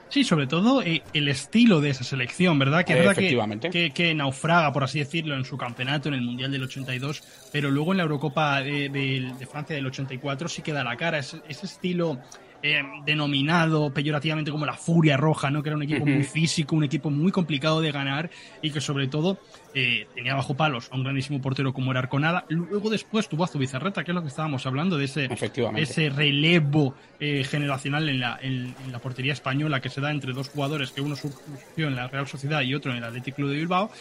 Sí, 0.10 0.24
sobre 0.24 0.46
todo 0.46 0.84
eh, 0.84 1.02
el 1.14 1.28
estilo 1.28 1.82
de 1.82 1.90
esa 1.90 2.04
selección, 2.04 2.60
¿verdad? 2.60 2.86
Que 2.86 2.94
verdad 2.94 3.16
que, 3.16 3.92
que, 3.92 4.14
naufraga, 4.14 4.72
por 4.72 4.84
así 4.84 5.00
decirlo, 5.00 5.36
en 5.36 5.44
su 5.44 5.58
campeonato, 5.58 6.10
en 6.10 6.14
el 6.14 6.22
Mundial 6.22 6.52
del 6.52 6.62
82, 6.64 7.24
pero 7.52 7.72
luego 7.72 7.94
en 7.94 7.98
la 7.98 8.04
Eurocopa 8.04 8.62
de, 8.62 9.34
Francia 9.52 9.76
del 9.76 9.88
84 9.88 10.48
sí 10.50 10.62
queda 10.62 10.84
la 10.84 10.96
cara. 10.98 11.18
ese 11.18 11.42
estilo 11.48 12.20
eh, 12.66 12.82
denominado 13.06 13.94
peyorativamente 13.94 14.50
como 14.50 14.66
la 14.66 14.74
Furia 14.74 15.18
Roja, 15.18 15.52
¿no? 15.52 15.62
Que 15.62 15.68
era 15.68 15.76
un 15.76 15.84
equipo 15.84 16.06
muy 16.06 16.24
físico, 16.24 16.78
un 16.78 16.86
equipo 16.86 17.10
muy 17.10 17.30
complicado 17.30 17.82
de 17.82 17.92
ganar 17.92 18.30
y 18.62 18.72
que 18.72 18.80
sobre 18.80 19.08
todo 19.10 19.38
eh, 19.74 20.08
tenía 20.16 20.34
bajo 20.34 20.56
palos 20.56 20.88
a 20.90 20.96
un 20.96 21.04
grandísimo 21.04 21.42
portero 21.42 21.74
como 21.74 21.92
era 21.92 22.00
Arconada. 22.00 22.46
Luego 22.48 22.90
después 22.90 23.28
tuvo 23.28 23.44
a 23.44 23.48
Zubizarreta, 23.48 24.06
que 24.06 24.12
es 24.12 24.16
lo 24.16 24.22
que 24.22 24.30
estábamos 24.30 24.66
hablando, 24.66 24.98
de 24.98 25.04
ese, 25.04 25.30
ese 25.76 26.10
relevo 26.10 26.96
eh, 27.20 27.44
generacional 27.44 28.08
en 28.08 28.22
la, 28.22 28.40
en, 28.42 28.74
la 28.94 29.00
portería 29.00 29.34
española 29.34 29.82
que 29.82 29.90
se 29.90 30.00
da 30.00 30.12
entre 30.12 30.32
dos 30.32 30.48
jugadores, 30.48 30.92
que 30.92 31.02
uno 31.02 31.18
surgió 31.18 31.90
en 31.90 31.98
la 31.98 32.08
Real 32.08 32.28
Sociedad 32.28 32.62
y 32.62 32.76
otro 32.76 32.92
en 32.92 33.00
el 33.00 33.04
Athletic 33.04 33.36
Club 33.36 33.50
de 33.50 33.58
Bilbao. 33.58 33.92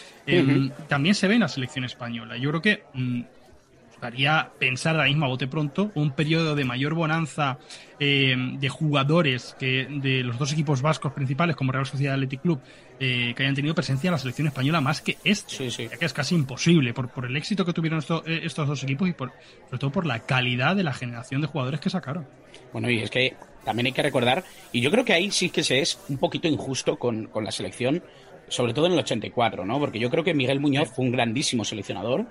También 0.87 1.16
se 1.16 1.27
ve 1.27 1.35
en 1.35 1.40
la 1.40 1.48
selección 1.48 1.85
española. 1.85 2.37
Yo 2.37 2.51
creo 2.51 2.62
que... 2.62 2.85
Mm, 2.94 3.22
gustaría 4.03 4.51
pensar 4.59 4.97
ahora 4.97 5.07
mismo 5.07 5.27
a 5.27 5.29
bote 5.29 5.47
pronto 5.47 5.93
un 5.95 6.11
periodo 6.11 6.57
de 6.57 6.65
mayor 6.65 6.95
bonanza 6.95 7.59
eh, 8.01 8.35
de 8.59 8.69
jugadores 8.69 9.55
que 9.61 9.87
de 9.88 10.25
los 10.25 10.41
dos 10.41 10.53
equipos 10.53 10.83
vascos 10.83 11.12
principales 11.12 11.55
como 11.55 11.71
Real 11.71 11.87
Sociedad 11.87 12.15
Athletic 12.15 12.43
Club 12.43 12.59
eh, 12.99 13.33
que 13.37 13.45
hayan 13.45 13.55
tenido 13.55 13.77
presencia 13.77 14.09
en 14.09 14.12
la 14.12 14.19
selección 14.19 14.49
española 14.49 14.81
más 14.81 15.03
que 15.03 15.19
este, 15.23 15.71
ya 15.71 15.97
que 15.97 16.05
es 16.05 16.12
casi 16.12 16.35
imposible 16.35 16.93
por, 16.93 17.11
por 17.11 17.27
el 17.27 17.37
éxito 17.37 17.65
que 17.65 17.73
tuvieron 17.73 18.01
eh, 18.27 18.41
estos 18.43 18.67
dos 18.67 18.83
equipos 18.83 19.09
y 19.09 19.12
por, 19.12 19.31
sobre 19.67 19.79
todo 19.79 19.93
por 19.93 20.05
la 20.05 20.19
calidad 20.19 20.75
de 20.75 20.83
la 20.83 20.95
generación 20.95 21.41
de 21.41 21.47
jugadores 21.47 21.79
que 21.79 21.88
sacaron. 21.88 22.27
Bueno, 22.73 22.91
y 22.91 22.99
es 22.99 23.11
que 23.11 23.37
también 23.65 23.87
hay 23.87 23.93
que 23.93 24.03
recordar, 24.03 24.43
y 24.73 24.81
yo 24.81 24.91
creo 24.91 25.05
que 25.05 25.12
ahí 25.12 25.31
sí 25.31 25.51
que 25.51 25.62
se 25.62 25.79
es 25.79 26.01
un 26.09 26.19
poquito 26.19 26.49
injusto 26.49 26.99
con, 26.99 27.27
con 27.27 27.45
la 27.45 27.53
selección, 27.53 28.03
sobre 28.49 28.75
todo 28.75 28.87
en 28.87 28.95
el 28.95 28.99
84, 28.99 29.65
¿no? 29.65 29.79
Porque 29.79 30.01
yo 30.01 30.11
creo 30.11 30.25
que 30.25 30.35
Miguel 30.35 30.59
Muñoz 30.59 30.91
fue 30.91 31.05
un 31.05 31.12
grandísimo 31.12 31.65
seleccionador, 31.65 32.27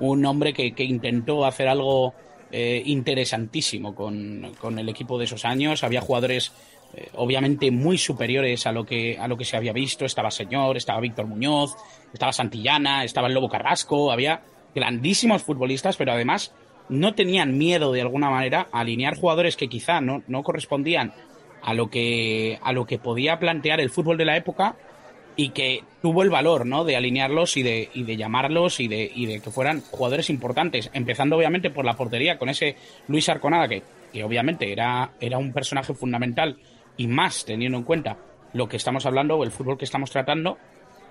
un 0.00 0.24
hombre 0.26 0.52
que, 0.52 0.84
intentó 0.84 1.44
hacer 1.44 1.68
algo 1.68 2.14
eh, 2.50 2.82
interesantísimo 2.84 3.94
con, 3.94 4.78
el 4.78 4.88
equipo 4.88 5.18
de 5.18 5.24
esos 5.24 5.44
años. 5.44 5.84
Había 5.84 6.00
jugadores 6.00 6.52
eh, 6.94 7.08
obviamente 7.14 7.70
muy 7.70 7.98
superiores 7.98 8.66
a 8.66 8.72
lo 8.72 8.84
que 8.84 9.16
a 9.18 9.28
lo 9.28 9.36
que 9.36 9.44
se 9.44 9.56
había 9.56 9.72
visto. 9.72 10.04
Estaba 10.04 10.30
Señor, 10.30 10.76
estaba 10.76 11.00
Víctor 11.00 11.26
Muñoz, 11.26 11.76
estaba 12.12 12.32
Santillana, 12.32 13.04
estaba 13.04 13.28
el 13.28 13.34
Lobo 13.34 13.48
Carrasco. 13.48 14.10
Había 14.10 14.42
grandísimos 14.74 15.42
futbolistas, 15.42 15.96
pero 15.96 16.12
además 16.12 16.52
no 16.88 17.14
tenían 17.14 17.56
miedo 17.56 17.92
de 17.92 18.00
alguna 18.00 18.30
manera 18.30 18.68
a 18.72 18.80
alinear 18.80 19.16
jugadores 19.16 19.56
que 19.56 19.68
quizá 19.68 20.00
no, 20.00 20.22
no 20.26 20.42
correspondían 20.42 21.12
a 21.62 21.74
lo 21.74 21.90
que 21.90 22.58
a 22.62 22.72
lo 22.72 22.86
que 22.86 22.98
podía 22.98 23.38
plantear 23.38 23.80
el 23.80 23.90
fútbol 23.90 24.16
de 24.16 24.24
la 24.24 24.36
época 24.36 24.76
y 25.40 25.48
que 25.50 25.84
tuvo 26.02 26.22
el 26.22 26.28
valor, 26.28 26.66
¿no? 26.66 26.84
De 26.84 26.96
alinearlos 26.96 27.56
y 27.56 27.62
de, 27.62 27.88
llamarlos 27.94 28.78
y 28.78 28.88
de, 28.88 29.40
que 29.42 29.50
fueran 29.50 29.80
jugadores 29.80 30.28
importantes, 30.28 30.90
empezando 30.92 31.34
obviamente 31.34 31.70
por 31.70 31.86
la 31.86 31.96
portería 31.96 32.36
con 32.36 32.50
ese 32.50 32.76
Luis 33.08 33.26
Arconada 33.30 33.66
que, 33.66 33.82
que 34.12 34.22
obviamente 34.22 34.70
era, 34.70 35.12
era 35.18 35.38
un 35.38 35.54
personaje 35.54 35.94
fundamental 35.94 36.58
y 36.98 37.06
más 37.06 37.46
teniendo 37.46 37.78
en 37.78 37.84
cuenta 37.84 38.18
lo 38.52 38.68
que 38.68 38.76
estamos 38.76 39.06
hablando 39.06 39.42
el 39.42 39.50
fútbol 39.50 39.78
que 39.78 39.86
estamos 39.86 40.10
tratando, 40.10 40.58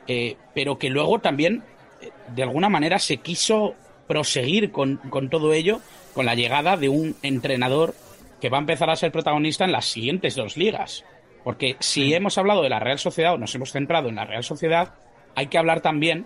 eh, 0.07 0.37
pero 0.53 0.77
que 0.77 0.91
luego 0.91 1.17
también 1.17 1.63
eh, 1.99 2.11
de 2.35 2.43
alguna 2.43 2.69
manera 2.69 2.99
se 2.99 3.17
quiso 3.17 3.73
proseguir 4.07 4.71
con 4.71 5.29
todo 5.31 5.53
ello 5.53 5.81
con 6.13 6.27
la 6.27 6.35
llegada 6.35 6.77
de 6.77 6.89
un 6.89 7.15
entrenador 7.23 7.95
que 8.39 8.49
va 8.49 8.57
a 8.57 8.61
empezar 8.61 8.91
a 8.91 8.95
ser 8.95 9.11
protagonista 9.11 9.65
en 9.65 9.71
las 9.71 9.85
siguientes 9.85 10.35
dos 10.35 10.55
ligas. 10.55 11.03
Porque 11.43 11.75
si 11.79 12.13
hemos 12.13 12.37
hablado 12.37 12.61
de 12.61 12.69
la 12.69 12.79
Real 12.79 12.99
Sociedad 12.99 13.33
o 13.33 13.37
nos 13.37 13.53
hemos 13.55 13.71
centrado 13.71 14.09
en 14.09 14.15
la 14.15 14.25
Real 14.25 14.43
Sociedad, 14.43 14.95
hay 15.35 15.47
que 15.47 15.57
hablar 15.57 15.81
también 15.81 16.25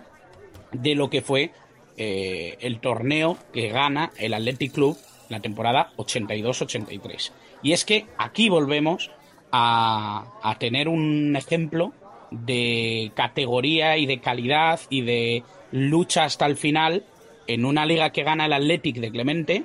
de 0.72 0.94
lo 0.94 1.10
que 1.10 1.22
fue 1.22 1.52
eh, 1.96 2.56
el 2.60 2.80
torneo 2.80 3.38
que 3.52 3.68
gana 3.68 4.10
el 4.18 4.34
Athletic 4.34 4.72
Club 4.72 4.98
la 5.28 5.40
temporada 5.40 5.92
82-83. 5.96 7.32
Y 7.62 7.72
es 7.72 7.84
que 7.84 8.06
aquí 8.18 8.48
volvemos 8.48 9.10
a, 9.52 10.26
a, 10.42 10.58
tener 10.58 10.88
un 10.88 11.34
ejemplo 11.36 11.92
de 12.30 13.12
categoría 13.14 13.96
y 13.96 14.06
de 14.06 14.20
calidad 14.20 14.80
y 14.90 15.02
de 15.02 15.44
lucha 15.70 16.24
hasta 16.24 16.46
el 16.46 16.56
final 16.56 17.04
en 17.46 17.64
una 17.64 17.86
liga 17.86 18.10
que 18.10 18.24
gana 18.24 18.46
el 18.46 18.52
Athletic 18.52 18.96
de 18.96 19.10
Clemente 19.10 19.64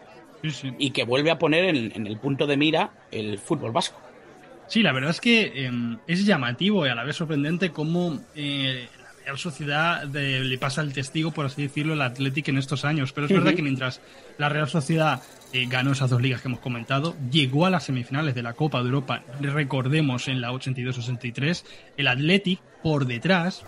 y 0.78 0.92
que 0.92 1.04
vuelve 1.04 1.32
a 1.32 1.40
poner 1.40 1.66
en, 1.66 1.92
en 1.96 2.08
el 2.08 2.18
punto 2.20 2.48
de 2.48 2.58
mira 2.58 2.92
el 3.12 3.40
fútbol 3.40 3.72
vasco. 3.72 4.00
Sí, 4.70 4.84
la 4.84 4.92
verdad 4.92 5.10
es 5.10 5.20
que 5.20 5.66
em, 5.66 5.98
es 6.08 6.26
llamativo 6.26 6.86
y 6.86 6.90
a 6.90 6.96
la 6.96 7.04
vez 7.04 7.16
sorprendente 7.16 7.72
cómo 7.72 8.20
eh, 8.36 8.88
la 9.00 9.12
Real 9.26 9.38
Sociedad 9.40 10.08
le 10.08 10.58
pasa 10.60 10.82
el 10.82 10.94
testigo, 10.94 11.32
por 11.32 11.48
así 11.48 11.64
decirlo, 11.64 11.94
al 11.94 12.02
Athletic 12.04 12.50
en 12.50 12.60
estos 12.60 12.86
años. 12.86 13.12
Pero 13.12 13.26
es 13.26 13.34
verdad 13.34 13.56
que 13.56 13.64
mientras 13.64 14.00
la 14.38 14.48
Real 14.48 14.70
Sociedad 14.70 15.24
eh, 15.54 15.66
ganó 15.68 15.92
esas 15.92 16.12
dos 16.12 16.22
ligas 16.22 16.42
que 16.42 16.50
hemos 16.50 16.60
comentado, 16.60 17.16
llegó 17.32 17.66
a 17.66 17.72
las 17.72 17.86
semifinales 17.86 18.36
de 18.36 18.44
la 18.44 18.54
Copa 18.54 18.80
de 18.80 18.86
Europa, 18.86 19.24
recordemos 19.42 20.28
en 20.28 20.40
la 20.40 20.52
82-63, 20.52 21.66
el 21.98 22.08
Athletic 22.08 22.60
por 22.84 23.08
detrás. 23.08 23.66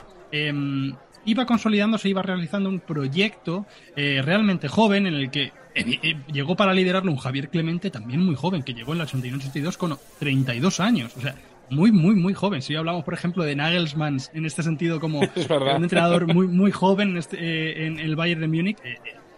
Iba 1.25 1.45
consolidándose, 1.45 2.09
iba 2.09 2.21
realizando 2.21 2.69
un 2.69 2.79
proyecto 2.79 3.65
eh, 3.95 4.21
realmente 4.23 4.67
joven 4.67 5.07
en 5.07 5.13
el 5.13 5.29
que 5.29 5.51
eh, 5.75 5.99
eh, 6.01 6.15
llegó 6.31 6.55
para 6.55 6.73
liderarlo 6.73 7.11
un 7.11 7.17
Javier 7.17 7.49
Clemente 7.49 7.89
también 7.89 8.25
muy 8.25 8.35
joven, 8.35 8.63
que 8.63 8.73
llegó 8.73 8.93
en 8.93 8.99
la 8.99 9.05
81-82 9.05 9.77
con 9.77 9.97
32 10.19 10.79
años. 10.79 11.15
O 11.17 11.21
sea, 11.21 11.35
muy, 11.69 11.91
muy, 11.91 12.15
muy 12.15 12.33
joven. 12.33 12.61
Si 12.61 12.75
hablamos, 12.75 13.03
por 13.03 13.13
ejemplo, 13.13 13.43
de 13.43 13.55
Nagelsmann 13.55 14.17
en 14.33 14.45
este 14.45 14.63
sentido 14.63 14.99
como 14.99 15.19
un 15.75 15.83
entrenador 15.83 16.33
muy, 16.33 16.47
muy 16.47 16.71
joven 16.71 17.11
en, 17.11 17.17
este, 17.17 17.85
en 17.85 17.99
el 17.99 18.15
Bayern 18.15 18.41
de 18.41 18.47
Múnich, 18.47 18.77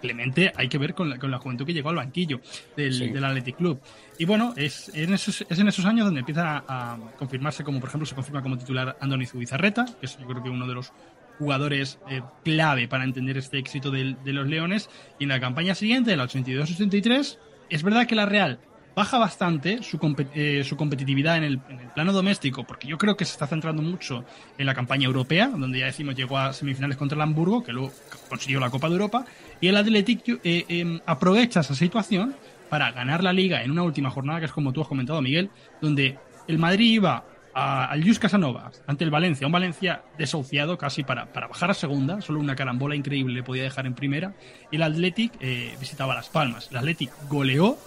Clemente 0.04 0.52
hay 0.58 0.68
que 0.68 0.78
ver 0.78 0.94
con 0.94 1.10
la, 1.10 1.18
con 1.18 1.32
la 1.32 1.40
juventud 1.40 1.66
que 1.66 1.74
llegó 1.74 1.88
al 1.88 1.96
banquillo 1.96 2.42
del, 2.76 3.14
del 3.14 3.24
Athletic 3.24 3.56
Club. 3.56 3.80
Y 4.20 4.26
bueno, 4.26 4.54
es 4.58 4.92
en, 4.94 5.14
esos, 5.14 5.46
es 5.50 5.60
en 5.60 5.68
esos 5.70 5.86
años 5.86 6.04
donde 6.06 6.20
empieza 6.20 6.62
a, 6.68 6.98
confirmarse 7.18 7.64
como, 7.64 7.80
por 7.80 7.88
ejemplo, 7.88 8.06
se 8.06 8.14
confirma 8.14 8.42
como 8.42 8.58
titular 8.58 8.98
Andoni 9.00 9.26
Zubizarreta, 9.26 9.86
que 9.86 10.06
es 10.06 10.18
yo 10.18 10.28
creo 10.28 10.44
que 10.44 10.50
uno 10.50 10.68
de 10.68 10.74
los 10.74 10.92
jugadores 11.40 12.00
eh, 12.10 12.22
clave 12.44 12.88
para 12.88 13.04
entender 13.04 13.38
este 13.38 13.58
éxito 13.58 13.92
de, 13.92 14.16
los 14.26 14.48
Leones. 14.48 14.90
Y 15.20 15.24
en 15.24 15.30
la 15.30 15.40
campaña 15.40 15.76
siguiente, 15.76 16.12
de 16.12 16.18
la 16.18 16.26
82-83, 16.26 17.38
es 17.70 17.84
verdad 17.84 18.08
que 18.08 18.16
la 18.16 18.26
Real 18.26 18.60
baja 18.96 19.18
bastante 19.18 19.82
su, 19.82 20.00
eh, 20.36 20.64
su 20.64 20.78
competitividad 20.78 21.38
en 21.38 21.44
el, 21.44 21.60
plano 21.96 22.14
doméstico, 22.14 22.64
porque 22.64 22.88
yo 22.88 22.98
creo 22.98 23.18
que 23.18 23.26
se 23.26 23.32
está 23.32 23.48
centrando 23.48 23.82
mucho 23.82 24.24
en 24.58 24.66
la 24.66 24.76
campaña 24.76 25.06
europea, 25.06 25.48
donde 25.48 25.80
ya 25.80 25.86
decimos 25.86 26.16
llegó 26.16 26.38
a 26.38 26.54
semifinales 26.54 26.98
contra 26.98 27.16
el 27.16 27.22
Hamburgo, 27.22 27.64
que 27.64 27.72
luego 27.72 27.92
consiguió 28.30 28.60
la 28.60 28.70
Copa 28.70 28.88
de 28.88 28.94
Europa, 28.94 29.26
y 29.62 29.68
el 29.68 29.78
Athletic 29.78 30.40
eh, 30.44 30.66
em, 30.68 31.00
aprovecha 31.06 31.62
esa 31.62 31.76
situación 31.76 32.36
para 32.70 32.92
ganar 32.92 33.24
la 33.24 33.34
liga 33.34 33.64
en 33.64 33.72
una 33.72 33.84
última 33.84 34.10
jornada, 34.10 34.40
que 34.40 34.46
es 34.46 34.52
como 34.52 34.74
tú 34.74 34.82
has 34.82 34.88
comentado, 34.88 35.22
Miguel, 35.22 35.50
donde 35.82 36.18
el 36.48 36.58
Madrid 36.60 36.94
iba 36.94 37.26
al 37.54 38.02
Lluís 38.02 38.20
Casanova 38.20 38.72
ante 38.88 39.04
el 39.04 39.12
Valencia, 39.12 39.48
un 39.48 39.54
Valencia 39.54 40.04
desahuciado 40.18 40.78
casi 40.78 41.04
para, 41.04 41.32
para 41.32 41.48
bajar 41.48 41.72
a 41.72 41.74
segunda, 41.74 42.22
solo 42.22 42.40
una 42.40 42.56
carambola 42.56 42.96
increíble 42.96 43.34
le 43.34 43.44
podía 43.44 43.64
dejar 43.64 43.86
en 43.86 43.94
primera, 43.94 44.34
y 44.72 44.78
el 44.78 44.84
Athletic 44.84 45.34
eh, 45.40 45.76
visitaba 45.80 46.16
Las 46.16 46.30
Palmas. 46.30 46.70
El 46.72 46.78
Athletic 46.78 47.12
goleó, 47.30 47.78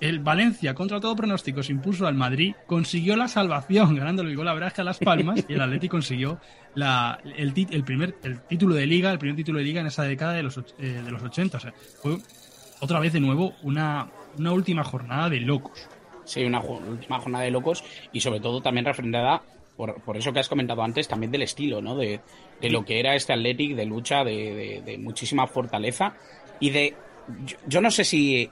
el 0.00 0.18
Valencia, 0.18 0.74
contra 0.74 0.98
todo 0.98 1.14
pronóstico, 1.14 1.62
se 1.62 1.70
impuso 1.70 2.06
al 2.08 2.14
Madrid, 2.14 2.54
consiguió 2.66 3.16
la 3.16 3.28
salvación 3.28 3.94
ganándole 3.96 4.30
el 4.30 4.36
gol 4.36 4.48
a 4.48 4.52
a 4.52 4.84
Las 4.84 4.98
Palmas, 4.98 5.44
y 5.48 5.52
el 5.52 5.60
Athletic 5.60 5.90
consiguió 5.90 6.40
la, 6.74 7.20
el, 7.36 7.52
el, 7.70 7.84
primer 7.84 8.16
el 8.24 8.40
título 8.42 8.74
de 8.74 8.86
liga, 8.86 9.12
el 9.12 9.18
primer 9.18 9.36
título 9.36 9.58
de 9.58 9.64
liga 9.64 9.80
en 9.80 9.86
esa 9.86 10.02
década 10.02 10.32
de 10.32 10.42
los, 10.42 10.58
eh, 10.58 11.02
de 11.04 11.10
los 11.10 11.22
80. 11.22 11.56
O 11.56 11.60
sea, 11.60 11.72
fue 12.02 12.18
otra 12.80 12.98
vez 12.98 13.12
de 13.12 13.20
nuevo 13.20 13.54
una, 13.62 14.10
una 14.38 14.52
última 14.52 14.82
jornada 14.82 15.30
de 15.30 15.40
locos. 15.40 15.88
Sí, 16.32 16.42
una 16.44 16.60
última 16.60 17.20
jornada 17.20 17.44
de 17.44 17.50
locos 17.50 17.84
y 18.10 18.20
sobre 18.20 18.40
todo 18.40 18.62
también 18.62 18.86
refrendada 18.86 19.42
por, 19.76 20.00
por, 20.00 20.16
eso 20.16 20.32
que 20.32 20.40
has 20.40 20.48
comentado 20.48 20.82
antes, 20.82 21.06
también 21.06 21.30
del 21.30 21.42
estilo, 21.42 21.82
¿no? 21.82 21.94
De, 21.94 22.20
de 22.58 22.70
lo 22.70 22.86
que 22.86 23.00
era 23.00 23.14
este 23.14 23.34
Athletic, 23.34 23.76
de 23.76 23.84
lucha, 23.84 24.24
de, 24.24 24.80
de, 24.82 24.96
muchísima 24.96 25.46
fortaleza 25.46 26.14
y 26.58 26.70
de... 26.70 26.94
Yo, 27.66 27.82
no 27.82 27.90
sé 27.90 28.04
si 28.04 28.48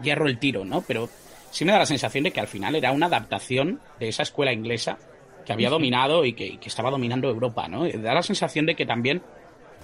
hierro 0.00 0.28
el 0.28 0.38
tiro, 0.38 0.64
¿no? 0.64 0.82
Pero 0.82 1.08
sí 1.50 1.64
me 1.64 1.72
da 1.72 1.78
la 1.78 1.86
sensación 1.86 2.22
de 2.22 2.30
que 2.30 2.38
al 2.38 2.46
final 2.46 2.76
era 2.76 2.92
una 2.92 3.06
adaptación 3.06 3.80
de 3.98 4.06
esa 4.06 4.22
escuela 4.22 4.52
inglesa 4.52 4.96
que 5.44 5.52
había 5.52 5.70
dominado 5.70 6.24
y 6.24 6.34
que, 6.34 6.56
estaba 6.64 6.92
dominando 6.92 7.28
Europa, 7.28 7.66
¿no? 7.66 7.88
Da 7.88 8.14
la 8.14 8.22
sensación 8.22 8.64
de 8.64 8.76
que 8.76 8.86
también 8.86 9.22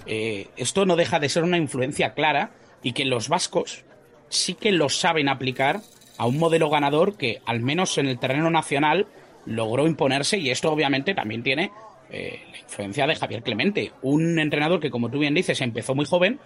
eh, 0.05 0.47
esto 0.55 0.85
no 0.85 0.95
deja 0.95 1.19
de 1.19 1.27
ser 1.27 1.43
una 1.43 1.57
influencia 1.57 2.13
clara 2.13 2.51
y 2.81 2.93
que 2.93 3.03
los 3.03 3.27
vascos 3.27 3.83
sí 4.29 4.53
que 4.53 4.71
lo 4.71 4.87
saben 4.87 5.27
aplicar 5.27 5.81
a 6.19 6.27
un 6.27 6.37
modelo 6.37 6.69
ganador 6.69 7.17
que, 7.17 7.41
al 7.45 7.61
menos 7.61 7.97
en 7.97 8.07
el 8.07 8.19
terreno 8.19 8.51
nacional, 8.51 9.07
logró 9.45 9.87
imponerse 9.87 10.37
y 10.37 10.51
esto 10.51 10.71
obviamente 10.71 11.15
también 11.15 11.41
tiene 11.41 11.71
eh, 12.11 12.41
la 12.51 12.59
influencia 12.59 13.07
de 13.07 13.15
Javier 13.15 13.41
Clemente, 13.41 13.93
un 14.01 14.37
entrenador 14.37 14.81
que, 14.81 14.91
como 14.91 15.09
tú 15.09 15.19
bien 15.19 15.33
dices, 15.33 15.61
empezó 15.61 15.95
muy 15.95 16.05
joven 16.05 16.37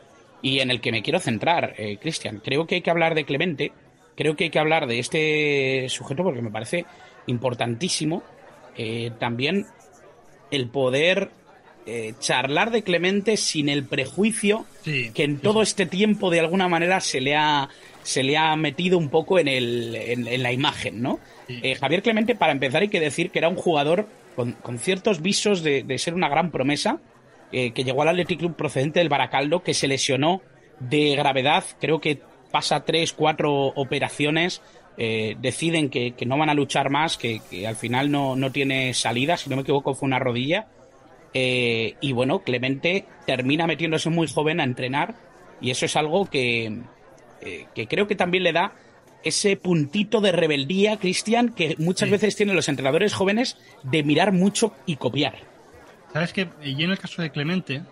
y 0.44 0.60
en 0.60 0.70
el 0.70 0.80
que 0.80 0.92
me 0.92 1.02
quiero 1.02 1.20
centrar, 1.20 1.74
eh, 1.78 1.98
Cristian. 2.00 2.40
Creo 2.44 2.68
que 2.68 2.76
hay 2.76 2.82
que 2.82 2.92
hablar 2.92 3.16
de 3.16 3.26
Clemente, 3.26 3.72
creo 4.16 4.36
que 4.36 4.44
hay 4.44 4.50
que 4.52 4.60
hablar 4.60 4.86
de 4.86 5.00
este 5.00 5.90
sujeto 5.90 6.22
porque 6.22 6.44
me 6.44 6.52
parece 6.52 6.86
importantísimo 7.26 8.22
eh, 8.78 9.10
también 9.20 9.66
el 10.52 10.68
poder 10.68 11.32
eh, 11.88 12.14
charlar 12.20 12.70
de 12.70 12.84
Clemente 12.84 13.38
sin 13.38 13.70
el 13.70 13.86
prejuicio 13.86 14.68
que 14.84 15.24
en 15.24 15.40
todo 15.40 15.62
este 15.62 15.86
tiempo 15.86 16.30
de 16.30 16.42
alguna 16.42 16.68
manera 16.68 17.00
se 17.00 17.22
le 17.22 17.36
ha, 17.36 17.70
se 18.04 18.24
le 18.24 18.38
ha 18.38 18.56
metido 18.56 18.98
un 18.98 19.10
poco 19.10 19.40
en, 19.40 19.48
el, 19.48 19.96
en, 19.96 20.44
la 20.44 20.52
imagen, 20.52 21.02
¿no? 21.02 21.20
Eh, 21.48 21.76
Javier 21.76 22.04
Clemente, 22.04 22.36
para 22.36 22.52
empezar, 22.52 22.82
hay 22.82 22.90
que 22.90 23.00
decir 23.00 23.32
que 23.32 23.40
era 23.40 23.50
un 23.50 23.56
jugador 23.56 24.08
con, 24.36 24.56
ciertos 24.80 25.22
visos 25.22 25.64
de, 25.64 25.98
ser 25.98 26.14
una 26.14 26.30
gran 26.30 26.52
promesa, 26.52 27.00
que 27.52 27.84
llegó 27.84 28.02
al 28.02 28.10
Athletic 28.10 28.40
Club 28.40 28.56
procedente 28.56 29.00
del 29.00 29.10
Baracaldo, 29.10 29.62
que 29.62 29.76
se 29.76 29.88
lesionó 29.88 30.42
de 30.80 31.16
gravedad, 31.16 31.64
creo 31.80 32.02
que 32.02 32.20
pasa 32.52 32.84
tres, 32.84 33.14
cuatro 33.14 33.68
operaciones, 33.68 34.62
eh, 34.96 35.36
deciden 35.40 35.90
que, 35.90 36.14
no 36.26 36.38
van 36.38 36.50
a 36.50 36.54
luchar 36.54 36.90
más, 36.90 37.18
que, 37.18 37.42
al 37.68 37.76
final 37.76 38.12
no, 38.12 38.52
tiene 38.52 38.94
salida, 38.94 39.38
si 39.38 39.50
no 39.50 39.56
me 39.56 39.64
equivoco 39.64 39.96
fue 39.96 40.08
una 40.08 40.20
rodilla. 40.20 40.68
Eh, 41.34 41.96
y 42.00 42.12
bueno, 42.12 42.40
Clemente 42.40 43.06
termina 43.26 43.66
metiéndose 43.66 44.12
muy 44.12 44.28
joven 44.28 44.60
a 44.60 44.64
entrenar 44.64 45.16
y 45.62 45.72
eso 45.72 45.88
es 45.88 45.96
algo 45.96 46.28
que, 46.28 46.82
eh, 47.46 47.68
que 47.74 47.88
creo 47.88 48.08
que 48.08 48.16
también 48.16 48.44
le 48.44 48.54
da 48.54 48.74
ese 49.24 49.56
puntito 49.56 50.20
de 50.22 50.32
rebeldía, 50.32 50.98
Cristian, 50.98 51.50
que 51.50 51.76
muchas 51.78 52.10
veces 52.10 52.36
tienen 52.36 52.56
los 52.56 52.68
entrenadores 52.68 53.14
jóvenes 53.14 53.58
de 53.84 54.04
mirar 54.04 54.34
mucho 54.34 54.74
y 54.86 54.98
copiar. 54.98 55.36
Sabes 56.12 56.34
que, 56.34 56.50
y 56.62 56.84
en 56.84 56.92
el 56.92 57.00
caso 57.00 57.22
de 57.22 57.32
Clemente, 57.32 57.84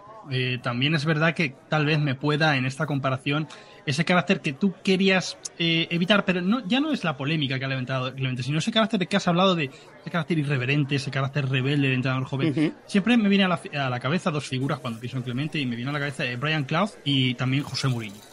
también 0.61 0.93
es 0.93 1.05
verdad 1.05 1.33
que 1.33 1.55
tal 1.69 1.85
vez 1.85 1.99
me 1.99 2.15
pueda 2.15 2.57
en 2.57 2.65
esta 2.65 2.85
comparación 2.85 3.47
ese 3.85 4.05
carácter 4.05 4.41
que 4.41 4.53
tú 4.53 4.73
querías 4.83 5.37
eh, 5.57 5.87
evitar, 5.89 6.25
pero 6.25 6.41
no, 6.41 6.65
ya 6.67 6.79
no 6.79 6.91
es 6.91 7.03
la 7.03 7.17
polémica 7.17 7.57
que 7.57 7.65
ha 7.65 7.67
levantado 7.67 8.13
Clemente, 8.13 8.43
sino 8.43 8.59
ese 8.59 8.71
carácter 8.71 8.99
de 8.99 9.07
que 9.07 9.17
has 9.17 9.27
hablado 9.27 9.55
de 9.55 9.65
ese 9.65 10.11
carácter 10.11 10.39
irreverente, 10.39 10.95
ese 10.95 11.11
carácter 11.11 11.49
rebelde 11.49 11.87
del 11.87 11.95
entrenador 11.95 12.25
joven. 12.25 12.73
Siempre 12.85 13.17
me 13.17 13.29
viene 13.29 13.45
a 13.45 13.89
la, 13.89 13.99
cabeza 13.99 14.31
dos 14.31 14.47
figuras 14.47 14.79
cuando 14.79 14.99
pienso 14.99 15.17
en 15.17 15.23
Clemente 15.23 15.59
y 15.59 15.65
me 15.65 15.75
viene 15.75 15.89
a 15.89 15.93
la 15.93 15.99
cabeza 15.99 16.25
eh, 16.25 16.35
Brian 16.35 16.63
Clough 16.63 16.91
y 17.03 17.33
también 17.35 17.63
José 17.63 17.87
Mourinho. 17.87 18.30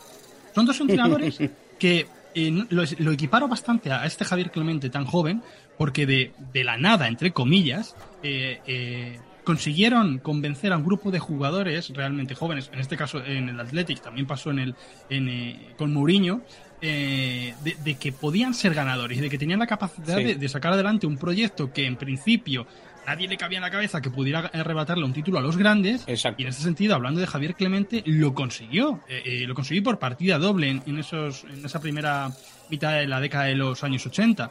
Son 0.59 0.67
dos 0.67 0.81
entrenadores 0.81 1.39
que 1.79 2.09
eh, 2.35 2.65
lo, 2.69 3.13
equiparo 3.13 3.47
bastante 3.47 3.93
a 3.93 4.05
este 4.07 4.25
Javier 4.25 4.51
Clemente 4.51 4.91
tan 4.91 5.05
joven 5.05 5.41
porque 5.77 6.05
de, 6.05 6.33
de 6.53 6.65
la 6.65 6.77
nada, 6.77 7.07
entre 7.07 7.31
comillas, 7.31 7.95
eh, 8.25 9.21
consiguieron 9.49 10.19
convencer 10.19 10.75
a 10.75 10.77
un 10.77 10.85
grupo 10.85 11.11
de 11.11 11.21
jugadores 11.21 11.89
realmente 11.95 12.35
jóvenes, 12.35 12.69
en 12.71 12.81
este 12.81 12.99
caso 12.99 13.25
en 13.25 13.49
el 13.49 13.59
Athletic, 13.59 14.03
también 14.03 14.27
pasó 14.27 14.51
en 14.51 14.59
el 14.59 14.75
eh, 15.09 15.73
con 15.79 15.91
Mourinho, 15.95 16.43
eh, 16.83 17.55
de, 17.65 17.95
que 17.95 18.13
podían 18.13 18.53
ser 18.53 18.75
ganadores 18.75 19.17
y 19.17 19.23
de 19.23 19.31
que 19.31 19.39
tenían 19.39 19.59
la 19.59 19.67
capacidad 19.67 20.19
de, 20.19 20.49
sacar 20.51 20.75
adelante 20.75 21.07
un 21.07 21.17
proyecto 21.17 21.73
que 21.73 21.87
en 21.87 21.97
principio 21.97 22.67
nadie 23.07 23.29
le 23.29 23.37
cabía 23.37 23.59
en 23.59 23.63
la 23.63 23.71
cabeza 23.71 24.01
que 24.01 24.11
pudiera 24.11 24.41
arrebatarle 24.53 25.05
un 25.05 25.13
título 25.13 25.39
a 25.39 25.43
los 25.43 25.57
grandes. 25.57 26.05
Y 26.07 26.43
en 26.43 26.49
ese 26.49 26.63
sentido, 26.63 26.95
hablando 26.95 27.21
de 27.21 27.27
Javier 27.27 27.55
Clemente, 27.55 28.03
lo 28.07 28.35
consiguió. 28.35 29.01
Eh, 29.09 29.45
lo 29.47 29.55
consiguió 29.55 29.83
por 29.83 29.99
partida 29.99 30.39
doble 30.39 30.81
en, 30.85 30.99
esos, 30.99 31.45
en 31.45 31.65
esa 31.65 31.81
primera 31.81 32.31
mitad 32.71 32.95
de 32.95 33.07
la 33.07 33.21
década 33.21 33.45
de 33.45 33.55
los 33.55 33.83
años 33.85 34.07
80. 34.07 34.51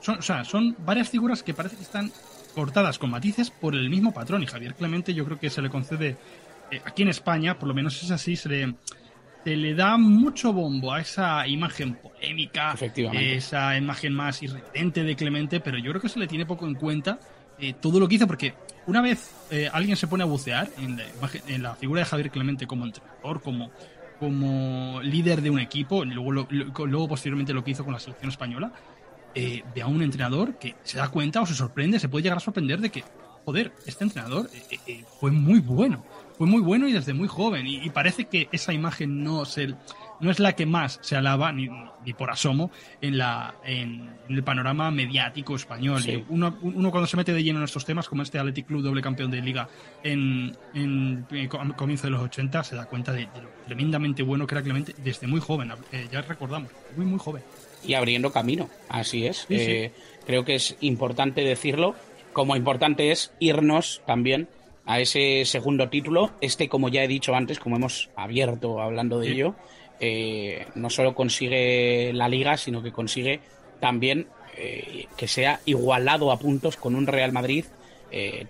son, 0.00 0.18
o 0.18 0.22
sea, 0.22 0.44
son 0.44 0.76
varias 0.78 1.08
figuras 1.08 1.42
que 1.42 1.54
parece 1.54 1.76
que 1.76 1.82
están 1.82 2.12
cortadas 2.52 2.98
con 2.98 3.10
matices 3.10 3.50
por 3.50 3.74
el 3.74 3.90
mismo 3.90 4.12
patrón. 4.12 4.42
Y 4.42 4.46
Javier 4.46 4.74
Clemente 4.74 5.14
yo 5.14 5.24
creo 5.24 5.38
que 5.38 5.50
se 5.50 5.62
le 5.62 5.70
concede, 5.70 6.16
eh, 6.70 6.80
aquí 6.84 7.02
en 7.02 7.08
España, 7.08 7.58
por 7.58 7.68
lo 7.68 7.74
menos 7.74 8.02
es 8.02 8.10
así, 8.10 8.36
se 8.36 8.48
le, 8.48 8.74
se 9.44 9.56
le 9.56 9.74
da 9.74 9.96
mucho 9.96 10.52
bombo 10.52 10.92
a 10.92 11.00
esa 11.00 11.46
imagen 11.46 11.94
polémica, 11.94 12.74
esa 13.12 13.76
imagen 13.76 14.14
más 14.14 14.42
irreverente 14.42 15.02
de 15.02 15.16
Clemente, 15.16 15.60
pero 15.60 15.78
yo 15.78 15.90
creo 15.90 16.02
que 16.02 16.08
se 16.08 16.18
le 16.18 16.26
tiene 16.26 16.46
poco 16.46 16.66
en 16.66 16.74
cuenta 16.74 17.18
eh, 17.62 17.74
todo 17.80 18.00
lo 18.00 18.08
que 18.08 18.16
hizo, 18.16 18.26
porque 18.26 18.54
una 18.88 19.00
vez 19.00 19.30
eh, 19.52 19.70
alguien 19.72 19.96
se 19.96 20.08
pone 20.08 20.24
a 20.24 20.26
bucear 20.26 20.68
en 20.78 21.62
la, 21.62 21.76
figura 21.76 22.00
de 22.00 22.06
Javier 22.06 22.32
Clemente 22.32 22.66
como 22.66 22.84
entrenador, 22.84 23.40
como, 23.40 23.70
como 24.18 25.00
líder 25.00 25.42
de 25.42 25.50
un 25.50 25.60
equipo, 25.60 26.04
luego, 26.04 26.32
luego 26.32 27.08
posteriormente 27.08 27.52
lo 27.52 27.62
que 27.62 27.70
hizo 27.70 27.84
con 27.84 27.92
la 27.92 28.00
selección 28.00 28.30
española, 28.30 28.72
eh, 29.36 29.62
ve 29.72 29.80
a 29.80 29.86
un 29.86 30.02
entrenador 30.02 30.58
que 30.58 30.74
se 30.82 30.98
da 30.98 31.06
cuenta 31.06 31.40
o 31.40 31.46
se 31.46 31.54
sorprende, 31.54 32.00
se 32.00 32.08
puede 32.08 32.24
llegar 32.24 32.38
a 32.38 32.40
sorprender 32.40 32.80
de 32.80 32.90
que, 32.90 33.04
joder, 33.44 33.72
este 33.86 34.02
entrenador 34.02 34.50
fue 35.20 35.30
muy 35.30 35.60
bueno, 35.60 36.04
fue 36.36 36.48
muy 36.48 36.62
bueno 36.62 36.88
y 36.88 36.92
desde 36.92 37.14
muy 37.14 37.28
joven. 37.28 37.64
Y, 37.68 37.88
parece 37.90 38.24
que 38.24 38.48
esa 38.50 38.72
imagen 38.72 39.22
no, 39.22 39.44
se, 39.44 39.76
no 40.22 40.30
es 40.30 40.40
la 40.40 40.54
que 40.54 40.64
más 40.64 40.98
se 41.02 41.16
alaba, 41.16 41.52
ni, 41.52 41.68
ni 42.04 42.12
por 42.14 42.30
asomo, 42.30 42.70
en, 43.00 43.18
la, 43.18 43.56
en, 43.64 44.10
el 44.28 44.42
panorama 44.42 44.90
mediático 44.90 45.54
español. 45.54 46.02
Uno, 46.28 46.56
uno, 46.62 46.90
cuando 46.90 47.06
se 47.06 47.16
mete 47.16 47.34
de 47.34 47.42
lleno 47.42 47.58
en 47.58 47.64
estos 47.64 47.84
temas, 47.84 48.08
como 48.08 48.22
este 48.22 48.38
Athletic 48.38 48.66
Club, 48.66 48.82
doble 48.82 49.02
campeón 49.02 49.30
de 49.30 49.42
liga 49.42 49.68
en, 50.02 50.56
en, 50.72 51.26
comienzo 51.76 52.06
de 52.06 52.12
los 52.12 52.22
80, 52.22 52.64
se 52.64 52.76
da 52.76 52.86
cuenta 52.86 53.12
de, 53.12 53.22
lo 53.24 53.48
tremendamente 53.66 54.22
bueno 54.22 54.46
que 54.46 54.54
era 54.54 54.62
Clemente 54.62 54.94
desde 54.96 55.26
muy 55.26 55.40
joven. 55.40 55.72
ya 56.10 56.22
recordamos, 56.22 56.70
muy, 56.96 57.04
muy 57.04 57.18
joven 57.18 57.42
y 57.84 57.94
abriendo 57.94 58.32
camino. 58.32 58.68
Así 58.88 59.26
es. 59.26 59.46
Eh, 59.48 59.92
creo 60.26 60.44
que 60.44 60.54
es 60.54 60.76
importante 60.80 61.42
decirlo, 61.42 61.94
como 62.32 62.56
importante 62.56 63.10
es 63.10 63.32
irnos 63.38 64.02
también 64.06 64.48
a 64.86 65.00
ese 65.00 65.44
segundo 65.44 65.88
título. 65.88 66.32
Este, 66.40 66.68
como 66.68 66.88
ya 66.88 67.02
he 67.02 67.08
dicho 67.08 67.34
antes, 67.34 67.58
como 67.58 67.76
hemos 67.76 68.10
abierto 68.16 68.80
hablando 68.80 69.18
de 69.18 69.32
ello, 69.32 69.54
eh, 70.00 70.66
no 70.74 70.90
solo 70.90 71.14
consigue 71.14 72.12
la 72.12 72.28
liga, 72.28 72.56
sino 72.56 72.82
que 72.82 72.92
consigue 72.92 73.40
también 73.80 74.26
eh, 74.56 75.06
que 75.16 75.28
sea 75.28 75.60
igualado 75.64 76.30
a 76.30 76.38
puntos 76.38 76.76
con 76.76 76.94
un 76.94 77.06
Real 77.06 77.32
Madrid 77.32 77.64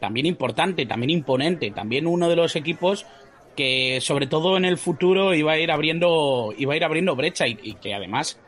también 0.00 0.26
importante, 0.26 0.86
también 0.86 1.10
imponente, 1.10 1.70
también 1.70 2.08
uno 2.08 2.28
de 2.28 2.34
los 2.34 2.56
equipos 2.56 3.06
que 3.54 4.00
sobre 4.00 4.26
todo 4.26 4.56
en 4.56 4.64
el 4.64 4.76
futuro 4.76 5.34
iba 5.34 5.52
a 5.52 5.58
ir 5.60 5.70
abriendo 5.70 6.52
iba 6.58 6.74
a 6.74 6.76
ir 6.76 6.82
abriendo 6.82 7.14
brecha 7.14 7.46
y 7.46 7.74
que 7.80 7.94
además 7.94 8.40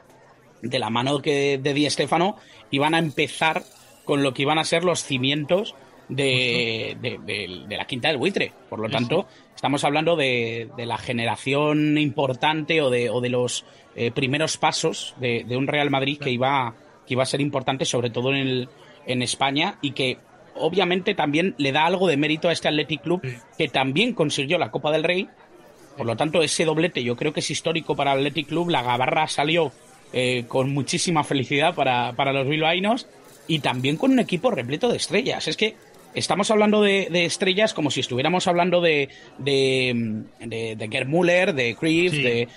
de 0.64 0.78
la 0.78 0.90
mano 0.90 1.20
que, 1.20 1.58
de 1.58 1.74
Di 1.74 1.88
Stefano, 1.88 2.36
iban 2.70 2.94
a 2.94 2.98
empezar 2.98 3.62
con 4.04 4.22
lo 4.22 4.34
que 4.34 4.42
iban 4.42 4.58
a 4.58 4.64
ser 4.64 4.82
los 4.84 5.04
cimientos 5.04 5.74
de, 6.08 6.96
de, 7.00 7.76
la 7.76 7.86
quinta 7.86 8.08
del 8.08 8.18
buitre. 8.18 8.52
Por 8.68 8.78
lo 8.78 8.88
tanto, 8.88 9.26
estamos 9.54 9.84
hablando 9.84 10.16
de, 10.16 10.68
la 10.76 10.98
generación 10.98 11.98
importante 11.98 12.80
o 12.82 12.90
de, 12.90 13.10
o 13.10 13.20
de 13.20 13.28
los 13.28 13.64
eh, 13.96 14.10
primeros 14.10 14.56
pasos 14.56 15.14
de, 15.18 15.44
un 15.56 15.66
Real 15.66 15.90
Madrid 15.90 16.18
que 16.18 16.30
iba, 16.30 16.74
que 17.06 17.14
iba 17.14 17.22
a 17.22 17.26
ser 17.26 17.40
importante, 17.40 17.84
sobre 17.84 18.10
todo 18.10 18.30
en, 18.30 18.36
el, 18.36 18.68
en 19.06 19.22
España, 19.22 19.78
y 19.80 19.92
que 19.92 20.18
obviamente 20.56 21.14
también 21.14 21.54
le 21.58 21.72
da 21.72 21.86
algo 21.86 22.08
de 22.08 22.16
mérito 22.16 22.48
a 22.48 22.52
este 22.52 22.68
Athletic 22.68 23.02
Club, 23.02 23.22
que 23.56 23.68
también 23.68 24.14
consiguió 24.14 24.58
la 24.58 24.70
Copa 24.70 24.90
del 24.90 25.04
Rey. 25.04 25.28
Por 25.96 26.06
lo 26.06 26.16
tanto, 26.16 26.42
ese 26.42 26.64
doblete 26.64 27.04
yo 27.04 27.16
creo 27.16 27.32
que 27.32 27.40
es 27.40 27.50
histórico 27.50 27.94
para 27.94 28.12
el 28.12 28.18
Athletic 28.18 28.48
Club. 28.48 28.68
La 28.68 28.82
Gabarra 28.82 29.28
salió 29.28 29.72
eh, 30.12 30.44
con 30.48 30.72
muchísima 30.72 31.24
felicidad 31.24 31.74
para, 31.74 32.12
para 32.12 32.32
los 32.32 32.48
bilbaínos 32.48 33.06
y 33.46 33.60
también 33.60 33.96
con 33.96 34.12
un 34.12 34.18
equipo 34.18 34.50
repleto 34.50 34.88
de 34.88 34.96
estrellas. 34.96 35.48
Es 35.48 35.56
que 35.56 35.76
estamos 36.14 36.50
hablando 36.50 36.82
de, 36.82 37.08
estrellas 37.24 37.74
como 37.74 37.90
si 37.90 38.00
estuviéramos 38.00 38.46
hablando 38.46 38.80
de 38.80 39.08
de, 39.38 40.24
de, 40.40 40.76
de 40.76 40.88
Gerd 40.88 41.08
Müller, 41.08 41.54
de 41.54 41.74
Cruyff, 41.74 42.12
de, 42.12 42.48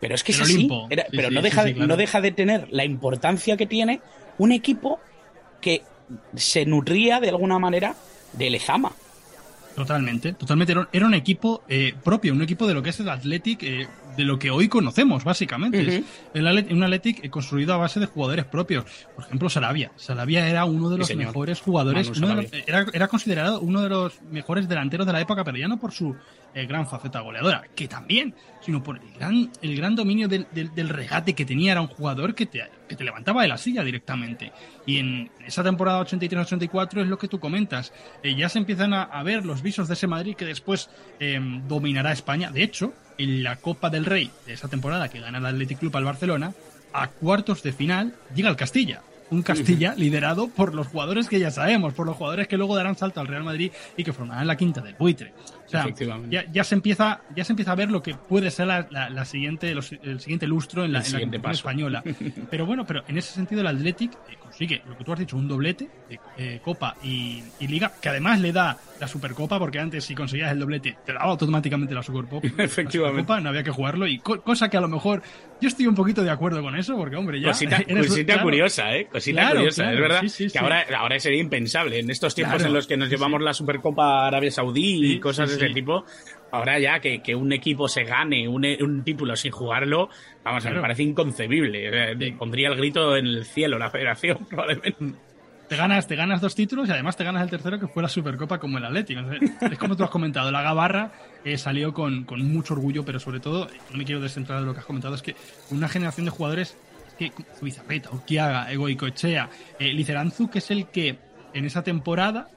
pero 0.00 0.14
es 0.14 0.24
que 0.24 0.32
es 0.32 0.40
así. 0.40 0.68
pero 1.10 1.30
no 1.30 1.42
deja 1.42 1.64
no 1.70 1.96
deja 1.96 2.20
de 2.20 2.32
tener 2.32 2.68
la 2.70 2.84
importancia 2.84 3.56
que 3.56 3.66
tiene 3.66 4.00
un 4.38 4.52
equipo 4.52 5.00
que 5.60 5.82
se 6.34 6.66
nutría 6.66 7.20
de 7.20 7.30
alguna 7.30 7.58
manera 7.58 7.94
de 8.32 8.50
Lezama. 8.50 8.92
Totalmente, 9.74 10.34
totalmente. 10.34 10.74
Era 10.92 11.06
un 11.06 11.14
equipo 11.14 11.62
eh, 11.68 11.94
propio, 12.02 12.32
un 12.32 12.42
equipo 12.42 12.66
de 12.66 12.74
lo 12.74 12.82
que 12.82 12.90
es 12.90 13.00
el 13.00 13.08
Athletic, 13.08 13.62
eh, 13.62 13.86
de 14.16 14.24
lo 14.24 14.38
que 14.38 14.50
hoy 14.50 14.68
conocemos, 14.68 15.24
básicamente. 15.24 16.04
Es 16.34 16.72
un 16.72 16.82
Athletic 16.82 17.28
construido 17.30 17.74
a 17.74 17.76
base 17.76 18.00
de 18.00 18.06
jugadores 18.06 18.44
propios. 18.44 18.84
Por 19.14 19.24
ejemplo, 19.24 19.48
Sarabia. 19.48 19.92
Sarabia 19.96 20.48
era 20.48 20.64
uno 20.64 20.90
de 20.90 20.98
los 20.98 21.14
mejores 21.14 21.60
jugadores, 21.60 22.10
era, 22.66 22.86
era, 22.92 23.08
considerado 23.08 23.60
uno 23.60 23.82
de 23.82 23.88
los 23.88 24.22
mejores 24.22 24.68
delanteros 24.68 25.06
de 25.06 25.12
la 25.12 25.20
época, 25.20 25.44
pero 25.44 25.58
ya 25.58 25.68
no 25.68 25.78
por 25.78 25.92
su 25.92 26.14
eh, 26.54 26.66
gran 26.66 26.86
faceta 26.86 27.20
goleadora, 27.20 27.64
que 27.74 27.88
también, 27.88 28.34
sino 28.60 28.82
por 28.82 28.98
el 28.98 29.12
gran, 29.14 29.50
el 29.62 29.74
gran 29.74 29.96
dominio 29.96 30.28
del, 30.28 30.46
del, 30.52 30.88
regate 30.88 31.34
que 31.34 31.46
tenía. 31.46 31.72
Era 31.72 31.80
un 31.80 31.86
jugador 31.86 32.34
que 32.34 32.44
te, 32.44 32.62
que 32.86 32.94
te 32.94 33.04
levantaba 33.04 33.42
de 33.42 33.48
la 33.48 33.56
silla 33.56 33.82
directamente. 33.82 34.52
Y 34.84 34.98
en 34.98 35.30
esa 35.46 35.62
temporada 35.62 36.04
83-84 36.04 37.02
es 37.02 37.08
lo 37.08 37.18
que 37.18 37.28
tú 37.28 37.40
comentas. 37.40 37.92
Eh, 38.22 38.34
ya 38.34 38.50
se 38.50 38.58
empiezan 38.58 38.92
a, 38.92 39.22
ver 39.22 39.46
los 39.46 39.62
visos 39.62 39.88
de 39.88 39.94
ese 39.94 40.06
Madrid 40.06 40.36
que 40.36 40.44
después 40.44 40.90
eh, 41.18 41.40
dominará 41.66 42.12
España. 42.12 42.50
De 42.50 42.62
hecho, 42.62 42.92
en 43.18 43.42
la 43.42 43.56
Copa 43.56 43.90
del 43.90 44.04
Rey 44.04 44.30
de 44.46 44.52
esa 44.52 44.68
temporada 44.68 45.08
que 45.08 45.20
gana 45.20 45.38
el 45.38 45.46
Athletic 45.46 45.78
Club 45.78 45.96
al 45.96 46.04
Barcelona, 46.04 46.52
a 46.92 47.08
cuartos 47.08 47.62
de 47.62 47.72
final 47.72 48.14
llega 48.34 48.50
el 48.50 48.56
Castilla. 48.56 49.02
Un 49.30 49.42
Castilla 49.42 49.94
liderado 49.96 50.48
por 50.48 50.74
los 50.74 50.88
jugadores 50.88 51.26
que 51.26 51.40
ya 51.40 51.50
sabemos, 51.50 51.94
por 51.94 52.04
los 52.06 52.16
jugadores 52.16 52.48
que 52.48 52.58
luego 52.58 52.76
darán 52.76 52.98
salto 52.98 53.18
al 53.18 53.28
Real 53.28 53.44
Madrid 53.44 53.72
y 53.96 54.04
que 54.04 54.12
formarán 54.12 54.46
la 54.46 54.56
quinta 54.56 54.82
del 54.82 54.94
buitre. 54.94 55.32
Sea, 55.72 56.20
ya, 56.30 56.44
ya, 56.52 56.64
se 56.64 56.74
empieza, 56.74 57.20
ya 57.34 57.44
se 57.44 57.52
empieza 57.52 57.72
a 57.72 57.74
ver 57.74 57.90
lo 57.90 58.02
que 58.02 58.14
puede 58.14 58.50
ser 58.50 58.66
la, 58.66 58.86
la, 58.90 59.24
siguiente, 59.24 59.70
el 59.70 60.20
siguiente 60.20 60.46
lustro 60.46 60.84
en 60.84 60.92
la, 60.92 61.02
en 61.02 61.42
la 61.42 61.50
española. 61.50 62.02
Pero 62.50 62.66
bueno, 62.66 62.84
pero 62.86 63.02
en 63.08 63.18
ese 63.18 63.32
sentido 63.32 63.62
el 63.62 63.66
Athletic 63.66 64.12
eh, 64.12 64.36
consigue 64.40 64.82
lo 64.86 64.96
que 64.96 65.04
tú 65.04 65.12
has 65.12 65.18
dicho, 65.18 65.36
un 65.36 65.48
doblete 65.48 65.88
de 66.08 66.20
eh, 66.36 66.60
Copa 66.62 66.96
y, 67.02 67.42
Liga, 67.60 67.92
que 68.00 68.08
además 68.08 68.40
le 68.40 68.52
da 68.52 68.76
la 69.00 69.08
Supercopa, 69.08 69.58
porque 69.58 69.78
antes 69.78 70.04
si 70.04 70.14
conseguías 70.14 70.52
el 70.52 70.58
doblete 70.58 70.96
te 71.04 71.12
daba 71.12 71.30
automáticamente 71.30 71.94
la 71.94 72.02
Supercopa. 72.02 72.46
Efectivamente. 72.58 73.40
no 73.40 73.48
había 73.48 73.62
que 73.62 73.70
jugarlo 73.70 74.06
y 74.06 74.18
cosa 74.18 74.68
que 74.68 74.76
a 74.76 74.80
lo 74.80 74.88
mejor 74.88 75.22
yo 75.60 75.68
estoy 75.68 75.86
un 75.86 75.94
poquito 75.94 76.22
de 76.22 76.30
acuerdo 76.30 76.60
con 76.60 76.76
eso, 76.76 76.96
porque 76.96 77.16
hombre, 77.16 77.40
ya... 77.40 77.48
Cosita, 77.48 77.82
curiosa, 78.42 78.94
¿eh? 78.94 79.06
Cosita 79.06 79.50
curiosa, 79.50 79.92
es 79.92 79.98
verdad. 79.98 80.22
que 80.52 80.58
ahora, 80.58 80.84
ahora 80.98 81.18
sería 81.20 81.40
impensable. 81.40 82.00
En 82.00 82.10
estos 82.10 82.34
tiempos 82.34 82.64
en 82.64 82.72
los 82.72 82.86
que 82.86 82.96
nos 82.96 83.08
llevamos 83.08 83.40
la 83.40 83.54
Supercopa 83.54 84.26
Arabia 84.26 84.50
Saudí 84.50 85.12
y 85.12 85.20
cosas 85.20 85.56
ese 85.64 85.74
tipo, 85.74 86.04
ahora 86.50 86.78
ya 86.78 87.00
que, 87.00 87.22
que, 87.22 87.34
un 87.34 87.52
equipo 87.52 87.88
se 87.88 88.04
gane 88.04 88.46
un, 88.48 88.64
un 88.80 89.04
título 89.04 89.34
sin 89.36 89.52
jugarlo, 89.52 90.08
vamos, 90.44 90.64
me 90.64 90.80
parece 90.80 91.02
inconcebible. 91.02 92.32
Pondría 92.38 92.68
el 92.68 92.76
grito 92.76 93.16
en 93.16 93.26
el 93.26 93.44
cielo 93.44 93.78
la 93.78 93.90
federación, 93.90 94.44
probablemente. 94.48 95.14
Te 95.68 95.76
ganas, 95.76 96.06
te 96.06 96.16
ganas 96.16 96.42
dos 96.42 96.54
títulos 96.54 96.86
y 96.88 96.92
además 96.92 97.16
te 97.16 97.24
ganas 97.24 97.42
el 97.42 97.48
tercero 97.48 97.80
que 97.80 97.86
fue 97.86 98.02
la 98.02 98.08
Supercopa 98.08 98.58
como 98.58 98.76
el 98.76 98.84
Atlético. 98.84 99.22
Es 99.60 99.78
como 99.78 99.96
tú 99.96 100.04
has 100.04 100.10
comentado, 100.10 100.50
la 100.50 100.60
Gabarra 100.60 101.12
eh, 101.44 101.56
salió 101.56 101.94
con, 101.94 102.24
con, 102.24 102.46
mucho 102.52 102.74
orgullo, 102.74 103.06
pero 103.06 103.18
sobre 103.18 103.40
todo, 103.40 103.68
no 103.90 103.96
me 103.96 104.04
quiero 104.04 104.20
descentrar 104.20 104.60
de 104.60 104.66
lo 104.66 104.74
que 104.74 104.80
has 104.80 104.86
comentado, 104.86 105.14
es 105.14 105.22
que 105.22 105.34
una 105.70 105.88
generación 105.88 106.26
de 106.26 106.30
jugadores 106.30 106.76
que 107.18 107.32
Zubizarreta, 107.58 108.10
Ukiaga, 108.10 108.70
Egoicoechea, 108.70 109.48
eh, 109.78 109.92
Liceranzu, 109.94 110.50
que 110.50 110.58
es 110.58 110.70
el 110.70 110.88
que 110.88 111.16
en 111.54 111.64
esa 111.64 111.82
temporada 111.82 112.48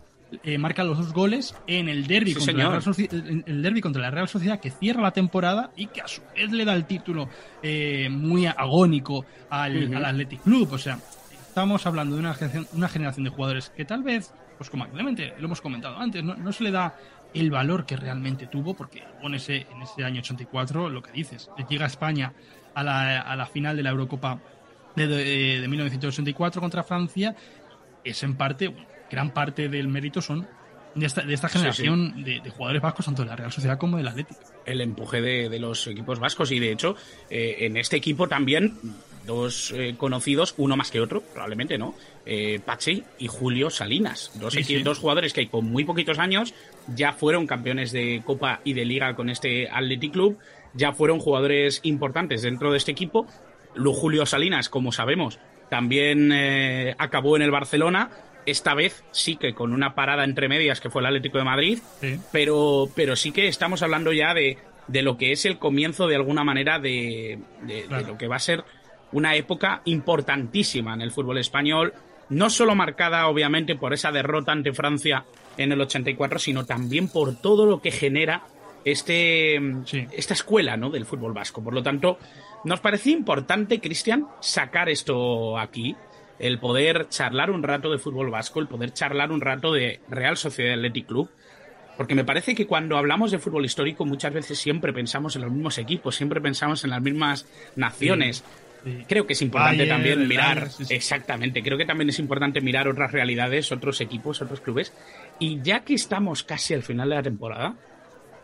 eh, 0.44 0.58
marca 0.58 0.84
los 0.84 0.98
dos 0.98 1.14
goles 1.14 1.56
en 1.68 1.88
el 1.88 2.08
derby, 2.08 2.34
contra 2.34 2.54
la 2.54 2.70
Real 2.80 3.44
el 3.46 3.62
derby 3.62 3.82
contra 3.82 4.02
la 4.02 4.12
Real 4.12 4.28
Sociedad 4.28 4.60
que 4.60 4.72
cierra 4.72 5.02
la 5.02 5.12
temporada 5.12 5.72
y 5.76 5.88
que 5.88 6.02
a 6.02 6.08
su 6.08 6.22
vez 6.36 6.52
le 6.52 6.66
da 6.66 6.74
el 6.74 6.86
título 6.86 7.30
eh, 7.62 8.10
muy 8.10 8.46
agónico 8.48 9.26
al, 9.50 9.96
al, 9.96 10.06
Athletic 10.06 10.42
Club. 10.42 10.74
O 10.74 10.78
sea, 10.78 11.00
estamos 11.48 11.86
hablando 11.86 12.16
de 12.16 12.22
una 12.22 12.34
generación, 12.34 12.68
una 12.74 12.90
generación 12.90 13.24
de 13.24 13.30
jugadores 13.30 13.70
que 13.70 13.86
tal 13.86 14.04
vez, 14.04 14.34
pues 14.58 14.70
como 14.70 14.88
Clemente, 14.90 15.34
lo 15.40 15.46
hemos 15.46 15.62
comentado 15.62 15.98
antes, 15.98 16.24
no, 16.24 16.52
se 16.52 16.64
le 16.64 16.72
da 16.72 16.96
el 17.34 17.52
valor 17.52 17.86
que 17.86 17.96
realmente 17.96 18.48
tuvo, 18.48 18.74
porque 18.74 19.04
en 19.22 19.34
ese, 19.36 19.68
en 19.72 19.82
ese 19.82 20.04
año 20.04 20.22
84, 20.22 20.90
lo 20.90 21.02
que 21.02 21.12
dices, 21.12 21.50
llega 21.70 21.86
a 21.86 21.88
España 21.88 22.34
a 22.74 22.84
la, 22.84 23.22
a 23.22 23.36
la 23.36 23.46
final 23.46 23.78
de 23.78 23.84
la 23.84 23.92
Eurocopa 23.92 24.40
de, 24.96 25.08
de, 25.08 25.68
1984 25.68 26.62
contra 26.62 26.84
Francia, 26.84 27.36
es 28.04 28.24
en 28.24 28.36
parte 28.36 28.74
gran 29.10 29.32
parte 29.32 29.70
del 29.70 29.88
mérito 29.88 30.22
son 30.22 30.48
de 30.96 31.06
esta, 31.06 31.22
de 31.22 31.34
esta 31.34 31.50
generación 31.50 32.24
De, 32.24 32.40
jugadores 32.50 32.82
vascos, 32.82 33.06
tanto 33.06 33.24
de 33.24 33.30
la 33.30 33.36
Real 33.36 33.52
Sociedad 33.52 33.78
como 33.78 33.98
del 33.98 34.08
Atlético. 34.08 34.40
El 34.66 34.82
empuje 34.82 35.22
de, 35.22 35.60
los 35.60 35.86
equipos 35.88 36.20
vascos 36.20 36.52
y 36.52 36.60
de 36.60 36.72
hecho 36.72 36.96
eh, 37.30 37.58
en 37.60 37.78
este 37.78 37.98
equipo 37.98 38.28
también 38.28 38.78
dos 39.26 39.74
eh, 39.76 39.96
conocidos, 39.98 40.54
uno 40.58 40.78
más 40.78 40.92
que 40.92 41.02
otro, 41.02 41.22
probablemente, 41.22 41.78
¿no? 41.78 41.96
Eh, 42.26 42.60
Pachi 42.64 43.04
y 43.20 43.28
Julio 43.28 43.70
Salinas, 43.70 44.32
dos, 44.36 44.56
dos 44.84 45.00
jugadores 45.00 45.34
que 45.34 45.48
con 45.48 45.66
muy 45.66 45.84
poquitos 45.84 46.20
años 46.20 46.54
ya 46.96 47.12
fueron 47.12 47.48
campeones 47.48 47.92
de 47.92 48.22
Copa 48.24 48.62
y 48.64 48.74
de 48.74 48.86
Liga 48.86 49.16
con 49.16 49.30
este 49.30 49.68
Athletic 49.70 50.14
Club, 50.14 50.38
ya 50.74 50.94
fueron 50.94 51.20
jugadores 51.20 51.80
importantes 51.84 52.44
dentro 52.44 52.72
de 52.72 52.78
este 52.78 52.92
equipo. 52.92 53.28
Julio 53.76 54.26
Salinas, 54.26 54.70
como 54.70 54.92
sabemos, 54.92 55.40
también 55.70 56.32
acabó 56.98 57.36
en 57.36 57.42
el 57.42 57.52
Barcelona 57.52 58.10
esta 58.46 58.74
vez 58.74 59.04
sí 59.12 59.38
que 59.38 59.54
con 59.54 59.74
una 59.74 59.96
parada 59.96 60.24
entre 60.24 60.48
medias 60.48 60.80
que 60.80 60.90
fue 60.90 61.02
el 61.02 61.08
Atlético 61.08 61.38
de 61.38 61.44
Madrid, 61.44 61.80
pero, 62.32 62.90
pero 62.96 63.16
sí 63.16 63.32
que 63.32 63.48
estamos 63.48 63.82
hablando 63.82 64.14
ya 64.14 64.34
de, 64.34 64.58
de, 64.88 65.02
lo 65.02 65.18
que 65.18 65.32
es 65.32 65.46
el 65.46 65.58
comienzo 65.58 66.08
de 66.08 66.16
alguna 66.16 66.44
manera 66.44 66.80
de, 66.80 67.40
de, 67.64 67.86
lo 67.90 68.18
que 68.18 68.28
va 68.28 68.36
a 68.36 68.40
ser 68.40 68.64
una 69.12 69.36
época 69.36 69.82
importantísima 69.86 70.94
en 70.94 71.02
el 71.02 71.12
fútbol 71.12 71.38
español, 71.38 71.94
no 72.30 72.50
solo 72.50 72.76
marcada 72.76 73.28
obviamente 73.28 73.76
por 73.76 73.94
esa 73.94 74.12
derrota 74.12 74.52
ante 74.52 74.74
Francia 74.74 75.26
en 75.58 75.72
el 75.72 75.82
84, 75.82 76.40
sino 76.40 76.66
también 76.66 77.08
por 77.08 77.36
todo 77.36 77.66
lo 77.66 77.82
que 77.82 77.92
genera 77.92 78.44
este, 78.84 79.56
esta 80.12 80.34
escuela 80.34 80.78
¿no? 80.78 80.90
del 80.90 81.06
fútbol 81.06 81.34
vasco. 81.34 81.64
Por 81.64 81.74
lo 81.74 81.82
tanto, 81.82 82.20
nos 82.64 82.80
parecía 82.80 83.14
importante, 83.14 83.80
Cristian, 83.80 84.28
sacar 84.42 84.90
esto 84.90 85.58
aquí 85.58 85.96
el 86.40 86.60
poder 86.60 87.08
charlar 87.10 87.52
un 87.52 87.64
rato 87.64 87.92
de 87.92 87.98
fútbol 87.98 88.30
vasco, 88.30 88.60
el 88.60 88.68
poder 88.68 88.94
charlar 88.94 89.32
un 89.32 89.42
rato 89.42 89.74
de 89.74 90.00
Real 90.10 90.38
Sociedad 90.38 90.74
Athletic 90.74 91.08
Club, 91.08 91.30
porque 91.98 92.16
me 92.16 92.26
parece 92.26 92.56
que 92.56 92.68
cuando 92.68 92.98
hablamos 92.98 93.32
de 93.32 93.40
fútbol 93.40 93.66
histórico 93.66 94.06
muchas 94.06 94.34
veces 94.34 94.58
siempre 94.58 94.92
pensamos 94.92 95.36
en 95.36 95.44
los 95.44 95.52
mismos 95.52 95.78
equipos, 95.78 96.16
siempre 96.16 96.42
pensamos 96.42 96.84
en 96.84 96.90
las 96.90 97.02
mismas 97.02 97.48
naciones. 97.76 98.44
Creo 99.08 99.26
que 99.26 99.34
es 99.34 99.42
importante 99.42 99.88
también 99.88 100.28
mirar, 100.28 100.70
exactamente, 100.90 101.64
creo 101.64 101.78
que 101.78 101.86
también 101.86 102.10
es 102.10 102.20
importante 102.20 102.62
mirar 102.62 102.88
otras 102.88 103.12
realidades, 103.12 103.72
otros 103.72 104.00
equipos, 104.00 104.42
otros 104.42 104.62
clubes. 104.62 104.94
Y 105.40 105.62
ya 105.64 105.80
que 105.80 105.96
estamos 105.96 106.44
casi 106.44 106.76
al 106.76 106.84
final 106.84 107.10
de 107.10 107.16
la 107.16 107.24
temporada, 107.24 107.76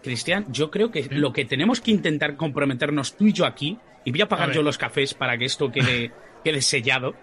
Cristian, 0.02 0.46
yo 0.52 0.72
creo 0.72 0.90
que 0.90 1.08
lo 1.12 1.32
que 1.32 1.46
tenemos 1.46 1.80
que 1.80 1.92
intentar 1.92 2.38
comprometernos 2.38 3.16
tú 3.16 3.28
y 3.28 3.34
yo 3.34 3.46
aquí, 3.46 3.78
y 4.04 4.12
voy 4.12 4.22
a 4.22 4.30
pagar 4.30 4.52
yo 4.52 4.64
los 4.64 4.80
cafés 4.80 5.14
para 5.14 5.38
que 5.38 5.46
esto 5.46 5.72
quede, 5.72 6.12
quede 6.44 6.62
sellado, 6.64 7.14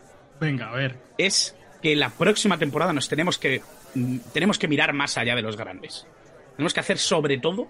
Venga, 0.41 0.71
a 0.71 0.73
ver. 0.73 0.99
Es 1.17 1.57
que 1.83 1.97
la 1.97 2.11
próxima 2.11 2.59
temporada 2.59 2.93
nos 2.93 3.09
tenemos 3.09 3.39
que, 3.39 3.63
mm, 3.95 4.19
tenemos 4.33 4.59
que 4.59 4.69
mirar 4.69 4.93
más 4.93 5.17
allá 5.19 5.35
de 5.35 5.43
los 5.43 5.57
grandes. 5.57 6.07
Tenemos 6.57 6.75
que 6.75 6.81
hacer 6.81 6.99
sobre 6.99 7.39
todo 7.39 7.69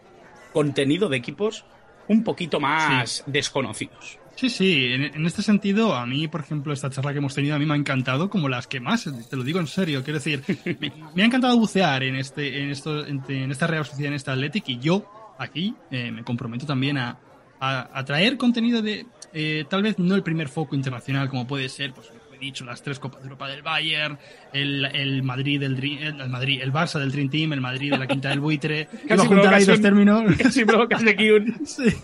contenido 0.53 1.09
de 1.09 1.19
equipos 1.19 1.65
un 2.09 2.25
poquito 2.25 2.59
más 2.59 3.23
desconocidos. 3.27 4.19
Sí, 4.35 4.51
sí, 4.51 4.93
en, 4.93 5.27
este 5.27 5.43
sentido, 5.43 5.97
a 5.97 6.07
mí, 6.07 6.29
por 6.29 6.43
ejemplo, 6.43 6.73
esta 6.73 6.89
charla 6.91 7.11
que 7.11 7.19
hemos 7.19 7.35
tenido 7.35 7.57
a 7.57 7.59
mí 7.59 7.67
me 7.67 7.75
ha 7.75 7.77
encantado, 7.77 8.31
como 8.31 8.49
las 8.49 8.69
que 8.69 8.79
más, 8.79 9.11
te 9.29 9.37
lo 9.37 9.43
digo 9.43 9.59
en 9.59 9.67
serio, 9.67 10.05
quiero 10.05 10.21
decir, 10.21 10.45
me, 11.15 11.23
ha 11.23 11.27
encantado 11.27 11.59
bucear 11.59 12.05
en 12.05 12.15
este, 12.15 12.63
en 12.63 12.71
esto, 12.71 13.05
en, 13.05 13.51
esta 13.51 13.67
Real 13.67 13.85
Sociedad, 13.85 14.13
en 14.13 14.15
esta 14.15 14.33
Athletic, 14.35 14.69
y 14.69 14.79
yo 14.79 15.35
aquí 15.41 15.75
eh, 15.91 16.13
me 16.13 16.23
comprometo 16.23 16.67
también 16.67 16.99
a, 16.99 17.19
a, 17.59 18.05
traer 18.05 18.37
contenido 18.37 18.81
de, 18.81 19.07
eh, 19.33 19.65
tal 19.69 19.83
vez 19.83 19.99
no 19.99 20.15
el 20.15 20.23
primer 20.23 20.49
foco 20.49 20.77
internacional, 20.77 21.29
como 21.29 21.47
puede 21.47 21.69
ser, 21.69 21.93
pues 21.93 22.09
dicho, 22.39 22.65
las 22.65 22.83
tres 22.83 22.99
Copas 22.99 23.21
de 23.21 23.27
Europa 23.27 23.49
del 23.49 23.63
Bayern, 23.63 24.19
el, 24.53 24.85
el 24.85 25.23
Madrid 25.23 25.61
del 25.61 25.79
el 25.83 26.29
Madrid, 26.29 26.61
el 26.63 26.73
Barça 26.73 26.99
del 26.99 27.13
Dream 27.13 27.29
Team, 27.29 27.53
el 27.53 27.61
Madrid 27.61 27.91
de 27.93 27.99
la 27.99 28.07
Quinta 28.07 28.29
del 28.29 28.41
Buitre. 28.41 28.89
Casi 29.09 29.27
juntar 29.27 29.55
ahí 29.55 29.65
dos 29.65 29.81
términos. 29.81 30.37
Casi 30.39 30.65
provocas 30.65 31.05
aquí 31.07 31.31
un, 31.31 31.55
sí. 31.67 31.95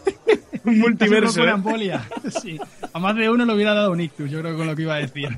un 0.65 0.79
multiverso. 0.79 1.43
Una 1.43 1.51
¿eh? 1.51 1.55
ampolia. 1.55 2.09
Sí. 2.41 2.59
A 2.93 2.99
más 2.99 3.17
de 3.17 3.29
uno 3.29 3.45
le 3.45 3.55
hubiera 3.55 3.75
dado 3.75 3.93
un 3.93 4.01
ictus, 4.01 4.31
yo 4.31 4.41
creo 4.41 4.57
con 4.57 4.67
lo 4.67 4.77
que 4.77 4.83
iba 4.83 4.95
a 4.95 4.99
decir. 4.99 5.29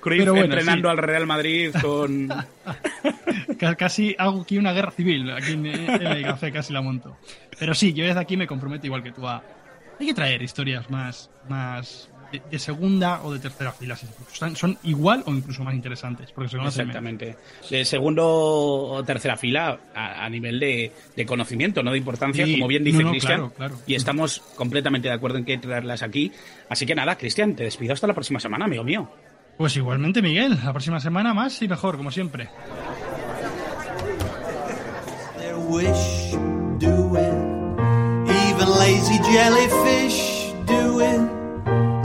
Cruyff 0.00 0.20
Pero 0.20 0.32
bueno, 0.32 0.46
entrenando 0.46 0.90
al 0.90 0.98
Real 0.98 1.26
Madrid 1.26 1.72
con... 1.80 2.28
casi 3.78 4.16
hago 4.18 4.42
aquí 4.42 4.58
una 4.58 4.72
guerra 4.72 4.90
civil, 4.90 5.30
aquí 5.30 5.52
en, 5.52 5.66
el 5.66 6.22
café 6.24 6.50
casi 6.50 6.72
la 6.72 6.82
monto. 6.82 7.16
Pero 7.58 7.72
sí, 7.72 7.92
yo 7.92 8.04
desde 8.04 8.18
aquí 8.18 8.36
me 8.36 8.48
comprometo 8.48 8.86
igual 8.86 9.02
que 9.02 9.12
tú 9.12 9.28
a... 9.28 9.42
Hay 10.00 10.06
que 10.06 10.14
traer 10.14 10.42
historias 10.42 10.90
más, 10.90 11.30
más, 11.48 12.10
de, 12.50 12.58
segunda 12.58 13.22
o 13.22 13.32
de 13.32 13.38
tercera 13.38 13.72
fila. 13.72 13.96
Son, 14.54 14.78
igual 14.84 15.22
o 15.26 15.32
incluso 15.32 15.62
más 15.64 15.74
interesantes. 15.74 16.32
Porque 16.32 16.56
Exactamente. 16.56 17.36
De 17.70 17.84
segundo 17.84 18.24
o 18.26 19.04
tercera 19.04 19.36
fila 19.36 19.78
a, 19.94 20.28
nivel 20.28 20.58
de, 20.58 21.26
conocimiento, 21.26 21.82
no 21.82 21.92
de 21.92 21.98
importancia, 21.98 22.44
como 22.44 22.66
bien 22.66 22.84
dice 22.84 23.04
Cristian. 23.04 23.52
Y 23.86 23.94
estamos 23.94 24.40
completamente 24.56 25.08
de 25.08 25.14
acuerdo 25.14 25.38
en 25.38 25.44
que 25.44 25.58
traerlas 25.58 26.02
aquí. 26.02 26.32
Así 26.68 26.86
que 26.86 26.94
nada, 26.94 27.16
Cristian, 27.16 27.54
te 27.54 27.64
despido 27.64 27.92
hasta 27.92 28.06
la 28.06 28.14
próxima 28.14 28.40
semana, 28.40 28.64
amigo 28.64 28.84
mío. 28.84 29.10
Pues 29.56 29.76
igualmente, 29.76 30.22
Miguel. 30.22 30.58
La 30.64 30.72
próxima 30.72 31.00
semana 31.00 31.34
más 31.34 31.60
y 31.62 31.68
mejor, 31.68 31.96
como 31.96 32.10
siempre. 32.10 32.48
lazy 38.82 39.18
jellyfish 39.18 40.52
do 40.66 41.00
it. 41.00 41.41